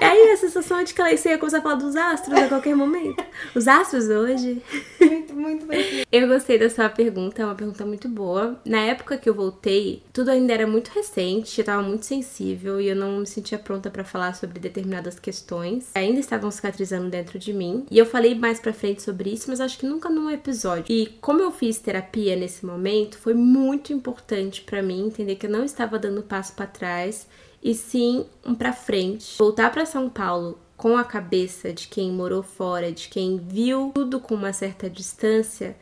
E 0.00 0.04
aí 0.04 0.32
a 0.32 0.36
sensação 0.36 0.78
é 0.78 0.84
de 0.84 0.92
que 0.92 1.00
ela 1.00 1.10
ia 1.10 1.38
começar 1.38 1.58
a 1.58 1.62
falar 1.62 1.76
dos 1.76 1.96
astros 1.96 2.38
a 2.38 2.46
qualquer 2.46 2.76
momento. 2.76 3.24
Os 3.54 3.66
astros 3.66 4.10
hoje. 4.10 4.62
Muito, 5.00 5.34
muito 5.34 5.66
bem. 5.66 6.04
Eu 6.12 6.28
gostei 6.28 6.58
da 6.58 6.68
sua 6.68 6.90
pergunta, 6.90 7.40
é 7.40 7.44
uma 7.44 7.54
pergunta 7.54 7.86
muito 7.86 8.06
boa. 8.06 8.60
Na 8.66 8.80
época 8.80 9.16
que 9.16 9.30
eu 9.30 9.34
voltei, 9.34 10.02
tudo 10.12 10.30
ainda 10.30 10.52
era 10.52 10.66
muito 10.66 10.88
recente, 10.88 11.58
eu 11.58 11.64
tava 11.64 11.82
muito 11.82 12.04
sensível 12.04 12.78
e 12.78 12.88
eu 12.88 12.96
não 12.96 13.20
me 13.20 13.26
sentia 13.26 13.58
pronta 13.58 13.90
para 13.90 14.04
falar 14.04 14.34
sobre 14.34 14.60
determinadas 14.60 15.18
questões. 15.18 15.90
Ainda 15.94 16.20
estavam 16.20 16.50
cicatrizando 16.50 17.08
dentro 17.08 17.38
de 17.38 17.52
mim. 17.54 17.86
E 17.90 17.96
eu 17.96 18.04
falei 18.04 18.34
mais 18.34 18.60
pra 18.60 18.74
frente 18.74 19.00
sobre 19.00 19.30
isso, 19.30 19.37
mas 19.46 19.60
acho 19.60 19.78
que 19.78 19.86
nunca 19.86 20.08
num 20.08 20.30
episódio. 20.30 20.86
E 20.88 21.06
como 21.20 21.40
eu 21.40 21.50
fiz 21.50 21.78
terapia 21.78 22.34
nesse 22.34 22.64
momento, 22.64 23.18
foi 23.18 23.34
muito 23.34 23.92
importante 23.92 24.62
para 24.62 24.82
mim 24.82 25.06
entender 25.06 25.36
que 25.36 25.46
eu 25.46 25.50
não 25.50 25.64
estava 25.64 25.98
dando 25.98 26.22
passo 26.22 26.54
para 26.54 26.66
trás 26.66 27.28
e 27.62 27.74
sim 27.74 28.26
um 28.44 28.54
para 28.54 28.72
frente. 28.72 29.36
Voltar 29.38 29.70
para 29.70 29.86
São 29.86 30.08
Paulo 30.08 30.58
com 30.76 30.96
a 30.96 31.04
cabeça 31.04 31.72
de 31.72 31.88
quem 31.88 32.12
morou 32.12 32.42
fora, 32.42 32.92
de 32.92 33.08
quem 33.08 33.36
viu 33.36 33.90
tudo 33.94 34.20
com 34.20 34.34
uma 34.34 34.52
certa 34.52 34.88
distância, 34.88 35.76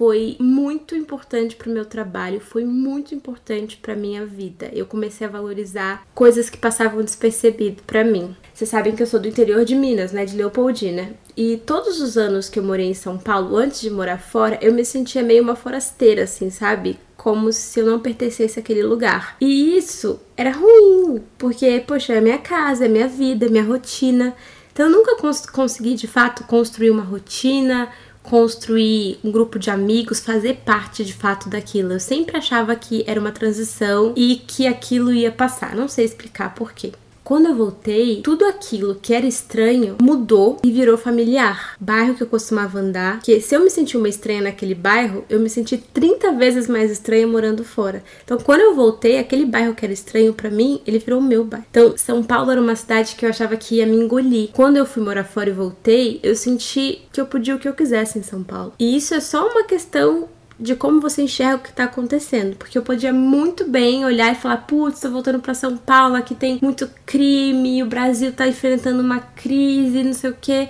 foi 0.00 0.34
muito 0.40 0.96
importante 0.96 1.54
para 1.54 1.68
o 1.68 1.72
meu 1.74 1.84
trabalho, 1.84 2.40
foi 2.40 2.64
muito 2.64 3.14
importante 3.14 3.76
para 3.76 3.94
minha 3.94 4.24
vida. 4.24 4.70
Eu 4.72 4.86
comecei 4.86 5.26
a 5.26 5.30
valorizar 5.30 6.06
coisas 6.14 6.48
que 6.48 6.56
passavam 6.56 7.04
despercebido 7.04 7.82
para 7.82 8.02
mim. 8.02 8.34
Vocês 8.54 8.70
sabem 8.70 8.96
que 8.96 9.02
eu 9.02 9.06
sou 9.06 9.20
do 9.20 9.28
interior 9.28 9.62
de 9.62 9.74
Minas, 9.74 10.10
né, 10.10 10.24
de 10.24 10.34
Leopoldina. 10.34 11.10
E 11.36 11.58
todos 11.66 12.00
os 12.00 12.16
anos 12.16 12.48
que 12.48 12.58
eu 12.58 12.62
morei 12.62 12.86
em 12.86 12.94
São 12.94 13.18
Paulo, 13.18 13.54
antes 13.58 13.82
de 13.82 13.90
morar 13.90 14.16
fora, 14.16 14.58
eu 14.62 14.72
me 14.72 14.86
sentia 14.86 15.22
meio 15.22 15.42
uma 15.42 15.54
forasteira, 15.54 16.22
assim, 16.22 16.48
sabe? 16.48 16.98
Como 17.14 17.52
se 17.52 17.80
eu 17.80 17.84
não 17.84 18.00
pertencesse 18.00 18.58
àquele 18.58 18.82
lugar. 18.82 19.36
E 19.38 19.76
isso 19.76 20.18
era 20.34 20.50
ruim, 20.50 21.22
porque, 21.36 21.78
poxa, 21.86 22.14
é 22.14 22.22
minha 22.22 22.38
casa, 22.38 22.86
é 22.86 22.88
minha 22.88 23.06
vida, 23.06 23.44
é 23.44 23.50
minha 23.50 23.64
rotina. 23.64 24.34
Então 24.72 24.86
eu 24.86 24.92
nunca 24.92 25.16
cons 25.16 25.44
consegui 25.44 25.94
de 25.94 26.06
fato 26.06 26.44
construir 26.44 26.90
uma 26.90 27.02
rotina, 27.02 27.90
construir 28.22 29.18
um 29.24 29.30
grupo 29.30 29.58
de 29.58 29.70
amigos, 29.70 30.20
fazer 30.20 30.58
parte 30.64 31.04
de 31.04 31.12
fato 31.12 31.48
daquilo. 31.48 31.92
Eu 31.92 32.00
sempre 32.00 32.36
achava 32.36 32.74
que 32.76 33.04
era 33.06 33.20
uma 33.20 33.32
transição 33.32 34.12
e 34.16 34.36
que 34.36 34.66
aquilo 34.66 35.12
ia 35.12 35.32
passar. 35.32 35.74
Não 35.74 35.88
sei 35.88 36.04
explicar 36.04 36.54
por 36.54 36.72
quê. 36.72 36.92
Quando 37.30 37.46
eu 37.46 37.54
voltei, 37.54 38.22
tudo 38.22 38.44
aquilo 38.44 38.96
que 39.00 39.14
era 39.14 39.24
estranho 39.24 39.94
mudou 40.02 40.56
e 40.64 40.72
virou 40.72 40.98
familiar. 40.98 41.76
Bairro 41.78 42.16
que 42.16 42.24
eu 42.24 42.26
costumava 42.26 42.80
andar, 42.80 43.20
que 43.22 43.40
se 43.40 43.54
eu 43.54 43.62
me 43.62 43.70
senti 43.70 43.96
uma 43.96 44.08
estranha 44.08 44.42
naquele 44.42 44.74
bairro, 44.74 45.24
eu 45.30 45.38
me 45.38 45.48
senti 45.48 45.78
30 45.78 46.32
vezes 46.32 46.66
mais 46.66 46.90
estranha 46.90 47.28
morando 47.28 47.62
fora. 47.62 48.02
Então, 48.24 48.36
quando 48.36 48.62
eu 48.62 48.74
voltei, 48.74 49.16
aquele 49.16 49.46
bairro 49.46 49.76
que 49.76 49.84
era 49.84 49.94
estranho 49.94 50.34
para 50.34 50.50
mim, 50.50 50.82
ele 50.84 50.98
virou 50.98 51.20
o 51.20 51.22
meu 51.22 51.44
bairro. 51.44 51.66
Então, 51.70 51.96
São 51.96 52.20
Paulo 52.20 52.50
era 52.50 52.60
uma 52.60 52.74
cidade 52.74 53.14
que 53.14 53.24
eu 53.24 53.30
achava 53.30 53.56
que 53.56 53.76
ia 53.76 53.86
me 53.86 53.94
engolir. 53.94 54.50
Quando 54.52 54.78
eu 54.78 54.84
fui 54.84 55.00
morar 55.00 55.22
fora 55.22 55.50
e 55.50 55.52
voltei, 55.52 56.18
eu 56.24 56.34
senti 56.34 57.02
que 57.12 57.20
eu 57.20 57.26
podia 57.26 57.54
o 57.54 57.60
que 57.60 57.68
eu 57.68 57.74
quisesse 57.74 58.18
em 58.18 58.24
São 58.24 58.42
Paulo. 58.42 58.72
E 58.76 58.96
isso 58.96 59.14
é 59.14 59.20
só 59.20 59.48
uma 59.48 59.62
questão 59.62 60.28
de 60.60 60.76
como 60.76 61.00
você 61.00 61.22
enxerga 61.22 61.56
o 61.56 61.60
que 61.60 61.72
tá 61.72 61.84
acontecendo. 61.84 62.54
Porque 62.56 62.76
eu 62.76 62.82
podia 62.82 63.12
muito 63.12 63.66
bem 63.66 64.04
olhar 64.04 64.30
e 64.30 64.36
falar: 64.36 64.58
putz, 64.58 65.00
tô 65.00 65.10
voltando 65.10 65.40
para 65.40 65.54
São 65.54 65.76
Paulo, 65.76 66.16
aqui 66.16 66.34
tem 66.34 66.58
muito 66.60 66.88
crime, 67.06 67.82
o 67.82 67.86
Brasil 67.86 68.32
tá 68.32 68.46
enfrentando 68.46 69.02
uma 69.02 69.18
crise, 69.18 70.04
não 70.04 70.12
sei 70.12 70.30
o 70.30 70.36
que. 70.38 70.68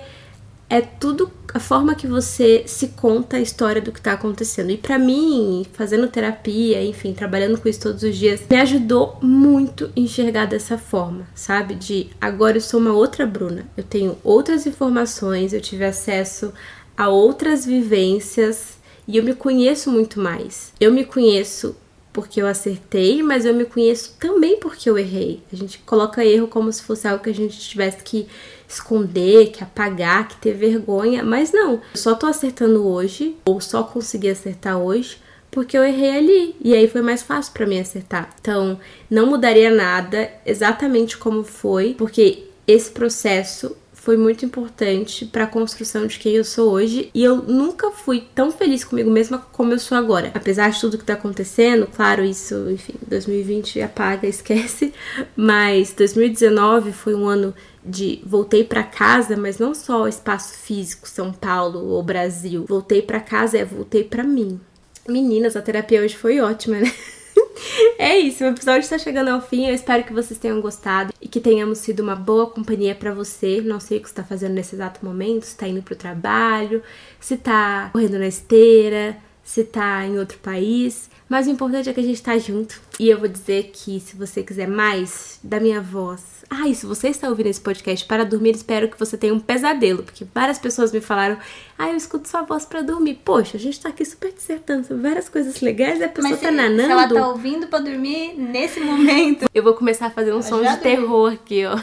É 0.69 0.79
tudo 0.79 1.29
a 1.53 1.59
forma 1.59 1.93
que 1.93 2.07
você 2.07 2.63
se 2.65 2.87
conta 2.89 3.35
a 3.35 3.41
história 3.41 3.81
do 3.81 3.91
que 3.91 3.99
tá 3.99 4.13
acontecendo. 4.13 4.71
E 4.71 4.77
para 4.77 4.97
mim, 4.97 5.65
fazendo 5.73 6.07
terapia, 6.07 6.81
enfim, 6.81 7.11
trabalhando 7.13 7.59
com 7.59 7.67
isso 7.67 7.81
todos 7.81 8.03
os 8.03 8.15
dias, 8.15 8.43
me 8.49 8.55
ajudou 8.55 9.17
muito 9.21 9.91
enxergar 9.93 10.45
dessa 10.45 10.77
forma, 10.77 11.27
sabe? 11.35 11.75
De 11.75 12.09
agora 12.21 12.55
eu 12.55 12.61
sou 12.61 12.79
uma 12.79 12.93
outra 12.93 13.25
Bruna. 13.25 13.65
Eu 13.75 13.83
tenho 13.83 14.17
outras 14.23 14.65
informações, 14.65 15.51
eu 15.51 15.59
tive 15.59 15.83
acesso 15.83 16.53
a 16.95 17.09
outras 17.09 17.65
vivências 17.65 18.79
e 19.11 19.17
eu 19.17 19.23
me 19.23 19.33
conheço 19.33 19.91
muito 19.91 20.21
mais. 20.21 20.71
Eu 20.79 20.93
me 20.93 21.03
conheço 21.03 21.75
porque 22.13 22.41
eu 22.41 22.47
acertei, 22.47 23.21
mas 23.21 23.45
eu 23.45 23.53
me 23.53 23.65
conheço 23.65 24.15
também 24.17 24.57
porque 24.57 24.89
eu 24.89 24.97
errei. 24.97 25.43
A 25.51 25.55
gente 25.55 25.79
coloca 25.79 26.23
erro 26.23 26.47
como 26.47 26.71
se 26.71 26.81
fosse 26.81 27.07
algo 27.07 27.21
que 27.21 27.29
a 27.29 27.33
gente 27.33 27.59
tivesse 27.59 28.03
que 28.03 28.25
esconder, 28.67 29.51
que 29.51 29.61
apagar, 29.61 30.29
que 30.29 30.37
ter 30.37 30.53
vergonha, 30.53 31.23
mas 31.23 31.51
não. 31.51 31.73
Eu 31.73 31.81
só 31.93 32.15
tô 32.15 32.25
acertando 32.25 32.87
hoje, 32.87 33.35
ou 33.45 33.59
só 33.59 33.83
consegui 33.83 34.29
acertar 34.29 34.77
hoje, 34.77 35.17
porque 35.49 35.77
eu 35.77 35.83
errei 35.83 36.17
ali 36.17 36.55
e 36.61 36.73
aí 36.73 36.87
foi 36.87 37.01
mais 37.01 37.21
fácil 37.21 37.51
para 37.51 37.65
mim 37.65 37.79
acertar. 37.79 38.29
Então, 38.39 38.79
não 39.09 39.27
mudaria 39.27 39.69
nada 39.69 40.31
exatamente 40.45 41.17
como 41.17 41.43
foi, 41.43 41.95
porque 41.97 42.45
esse 42.65 42.91
processo 42.91 43.75
foi 44.01 44.17
muito 44.17 44.43
importante 44.43 45.27
para 45.27 45.43
a 45.43 45.47
construção 45.47 46.07
de 46.07 46.17
quem 46.17 46.33
eu 46.33 46.43
sou 46.43 46.71
hoje 46.71 47.11
e 47.13 47.23
eu 47.23 47.35
nunca 47.35 47.91
fui 47.91 48.27
tão 48.33 48.51
feliz 48.51 48.83
comigo 48.83 49.11
mesma 49.11 49.37
como 49.51 49.73
eu 49.73 49.77
sou 49.77 49.95
agora. 49.95 50.31
Apesar 50.33 50.71
de 50.71 50.81
tudo 50.81 50.97
que 50.97 51.05
tá 51.05 51.13
acontecendo, 51.13 51.85
claro, 51.85 52.23
isso, 52.23 52.67
enfim, 52.71 52.95
2020 53.07 53.79
apaga, 53.79 54.25
esquece, 54.27 54.91
mas 55.35 55.93
2019 55.93 56.91
foi 56.91 57.13
um 57.13 57.27
ano 57.27 57.53
de 57.85 58.23
voltei 58.25 58.63
para 58.63 58.81
casa, 58.81 59.37
mas 59.37 59.59
não 59.59 59.75
só 59.75 60.01
o 60.01 60.07
espaço 60.07 60.55
físico, 60.57 61.07
São 61.07 61.31
Paulo 61.31 61.89
ou 61.89 62.01
Brasil. 62.01 62.65
Voltei 62.67 63.03
para 63.03 63.19
casa 63.19 63.59
é 63.59 63.63
voltei 63.63 64.03
para 64.03 64.23
mim. 64.23 64.59
Meninas, 65.07 65.55
a 65.55 65.61
terapia 65.61 66.01
hoje 66.01 66.17
foi 66.17 66.39
ótima, 66.39 66.77
né? 66.79 66.91
é 67.97 68.17
isso, 68.17 68.43
o 68.43 68.47
episódio 68.47 68.81
está 68.81 68.97
chegando 68.97 69.29
ao 69.29 69.41
fim. 69.41 69.67
Eu 69.67 69.75
espero 69.75 70.03
que 70.03 70.13
vocês 70.13 70.39
tenham 70.39 70.59
gostado 70.61 71.13
e 71.21 71.27
que 71.27 71.39
tenhamos 71.39 71.79
sido 71.79 72.01
uma 72.01 72.15
boa 72.15 72.49
companhia 72.49 72.95
para 72.95 73.13
você. 73.13 73.61
Não 73.61 73.79
sei 73.79 73.97
o 73.97 74.01
que 74.01 74.07
está 74.07 74.23
fazendo 74.23 74.53
nesse 74.53 74.75
exato 74.75 75.05
momento, 75.05 75.43
se 75.43 75.49
está 75.51 75.67
indo 75.67 75.83
pro 75.83 75.95
trabalho, 75.95 76.81
se 77.19 77.35
está 77.35 77.89
correndo 77.91 78.17
na 78.17 78.27
esteira, 78.27 79.17
se 79.43 79.63
tá 79.63 80.05
em 80.05 80.17
outro 80.17 80.37
país, 80.39 81.09
mas 81.31 81.47
o 81.47 81.49
importante 81.49 81.89
é 81.89 81.93
que 81.93 81.99
a 82.01 82.03
gente 82.03 82.21
tá 82.21 82.37
junto. 82.37 82.81
E 82.99 83.09
eu 83.09 83.17
vou 83.17 83.29
dizer 83.29 83.71
que 83.73 84.01
se 84.01 84.17
você 84.17 84.43
quiser 84.43 84.67
mais 84.67 85.39
da 85.41 85.61
minha 85.61 85.79
voz. 85.79 86.43
Ah, 86.49 86.67
e 86.67 86.75
se 86.75 86.85
você 86.85 87.07
está 87.07 87.29
ouvindo 87.29 87.47
esse 87.47 87.61
podcast 87.61 88.05
para 88.05 88.25
dormir, 88.25 88.51
espero 88.53 88.89
que 88.89 88.99
você 88.99 89.17
tenha 89.17 89.33
um 89.33 89.39
pesadelo, 89.39 90.03
porque 90.03 90.25
várias 90.35 90.59
pessoas 90.59 90.91
me 90.91 90.99
falaram: 90.99 91.37
"Ah, 91.79 91.87
eu 91.89 91.95
escuto 91.95 92.27
sua 92.27 92.41
voz 92.41 92.65
para 92.65 92.81
dormir". 92.81 93.21
Poxa, 93.23 93.55
a 93.55 93.59
gente 93.59 93.79
tá 93.79 93.87
aqui 93.87 94.03
super 94.03 94.33
dissertando 94.33 94.85
sobre 94.85 95.03
várias 95.03 95.29
coisas 95.29 95.61
legais 95.61 96.01
e 96.01 96.03
a 96.03 96.09
pessoa 96.09 96.31
Mas 96.31 96.41
tá 96.41 96.49
se, 96.49 96.53
nanando. 96.53 96.83
se 96.83 96.91
ela 96.91 97.07
tá 97.07 97.29
ouvindo 97.29 97.67
pra 97.67 97.79
dormir 97.79 98.33
nesse 98.37 98.81
momento. 98.81 99.45
Eu 99.55 99.63
vou 99.63 99.73
começar 99.73 100.07
a 100.07 100.11
fazer 100.11 100.33
um 100.33 100.41
som 100.41 100.57
de 100.57 100.63
dormiu. 100.63 100.81
terror 100.81 101.31
aqui, 101.31 101.65
ó. 101.65 101.79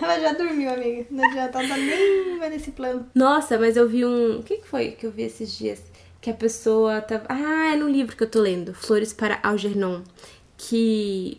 Ela 0.00 0.18
já 0.20 0.32
dormiu, 0.32 0.72
amiga. 0.72 1.04
Não 1.10 1.24
adianta, 1.28 1.58
ela 1.58 1.68
tá 1.68 1.76
nem 1.76 2.50
nesse 2.50 2.70
plano. 2.70 3.04
Nossa, 3.14 3.58
mas 3.58 3.76
eu 3.76 3.86
vi 3.86 4.06
um. 4.06 4.38
O 4.38 4.42
que 4.42 4.62
foi 4.64 4.92
que 4.92 5.04
eu 5.04 5.10
vi 5.10 5.24
esses 5.24 5.52
dias? 5.58 5.91
Que 6.22 6.30
a 6.30 6.34
pessoa 6.34 7.02
tava. 7.02 7.26
Ah, 7.28 7.74
é 7.74 7.76
no 7.76 7.86
livro 7.86 8.16
que 8.16 8.22
eu 8.22 8.30
tô 8.30 8.40
lendo, 8.40 8.72
Flores 8.72 9.12
para 9.12 9.38
Algernon. 9.42 10.02
Que. 10.56 11.38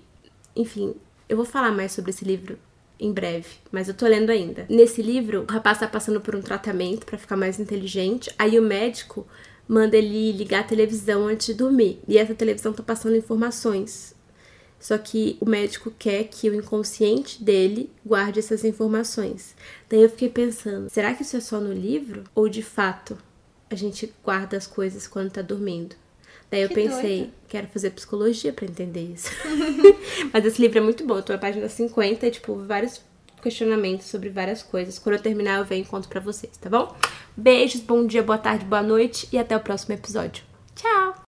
Enfim, 0.56 0.94
eu 1.28 1.36
vou 1.36 1.46
falar 1.46 1.72
mais 1.72 1.92
sobre 1.94 2.12
esse 2.12 2.24
livro 2.24 2.60
em 3.00 3.12
breve, 3.12 3.48
mas 3.72 3.88
eu 3.88 3.96
tô 3.96 4.06
lendo 4.06 4.30
ainda. 4.30 4.68
Nesse 4.70 5.02
livro, 5.02 5.46
o 5.50 5.52
rapaz 5.52 5.80
tá 5.80 5.88
passando 5.88 6.22
por 6.22 6.36
um 6.36 6.42
tratamento 6.42 7.06
pra 7.08 7.18
ficar 7.18 7.36
mais 7.36 7.60
inteligente. 7.60 8.30
Aí 8.38 8.60
o 8.60 8.62
médico 8.62 9.26
manda 9.68 9.98
ele 9.98 10.32
ligar 10.34 10.60
a 10.60 10.68
televisão 10.68 11.26
antes 11.28 11.48
de 11.48 11.56
dormir. 11.56 12.00
E 12.08 12.20
essa 12.20 12.36
televisão 12.36 12.72
tá 12.72 12.84
passando 12.84 13.16
informações 13.16 14.14
só 14.84 14.98
que 14.98 15.38
o 15.40 15.46
médico 15.46 15.94
quer 15.98 16.26
que 16.26 16.50
o 16.50 16.54
inconsciente 16.54 17.42
dele 17.42 17.90
guarde 18.06 18.40
essas 18.40 18.66
informações. 18.66 19.56
Daí 19.90 20.02
eu 20.02 20.10
fiquei 20.10 20.28
pensando, 20.28 20.90
será 20.90 21.14
que 21.14 21.22
isso 21.22 21.38
é 21.38 21.40
só 21.40 21.58
no 21.58 21.72
livro? 21.72 22.26
Ou 22.36 22.50
de 22.50 22.62
fato 22.62 23.18
a 23.74 23.78
gente 23.78 24.14
guarda 24.24 24.56
as 24.58 24.68
coisas 24.68 25.08
quando 25.08 25.32
tá 25.32 25.42
dormindo? 25.42 25.96
Daí 26.52 26.62
eu 26.62 26.70
Que 26.70 26.76
pensei, 26.76 27.18
doido. 27.20 27.34
quero 27.48 27.68
fazer 27.68 27.90
psicologia 27.92 28.54
pra 28.54 28.66
entender 28.66 29.02
isso. 29.14 29.30
Mas 30.32 30.46
esse 30.46 30.62
livro 30.62 30.78
é 30.78 30.82
muito 30.82 31.06
bom, 31.06 31.18
eu 31.18 31.24
tô 31.24 31.34
na 31.34 31.40
página 31.40 31.68
50 31.68 32.26
e, 32.28 32.32
tipo, 32.32 32.56
vários 32.66 33.02
questionamentos 33.42 34.06
sobre 34.08 34.30
várias 34.30 34.62
coisas. 34.62 35.00
Quando 35.00 35.16
eu 35.16 35.22
terminar, 35.22 35.58
eu 35.60 35.66
venho 35.66 35.84
e 35.84 35.88
conto 35.88 36.08
pra 36.08 36.20
vocês, 36.22 36.56
tá 36.58 36.70
bom? 36.70 36.96
Beijos, 37.36 37.82
bom 37.82 38.06
dia, 38.06 38.22
boa 38.24 38.38
tarde, 38.38 38.66
boa 38.66 38.84
noite 38.84 39.28
e 39.32 39.38
até 39.38 39.58
o 39.58 39.60
próximo 39.60 39.96
episódio. 39.96 40.44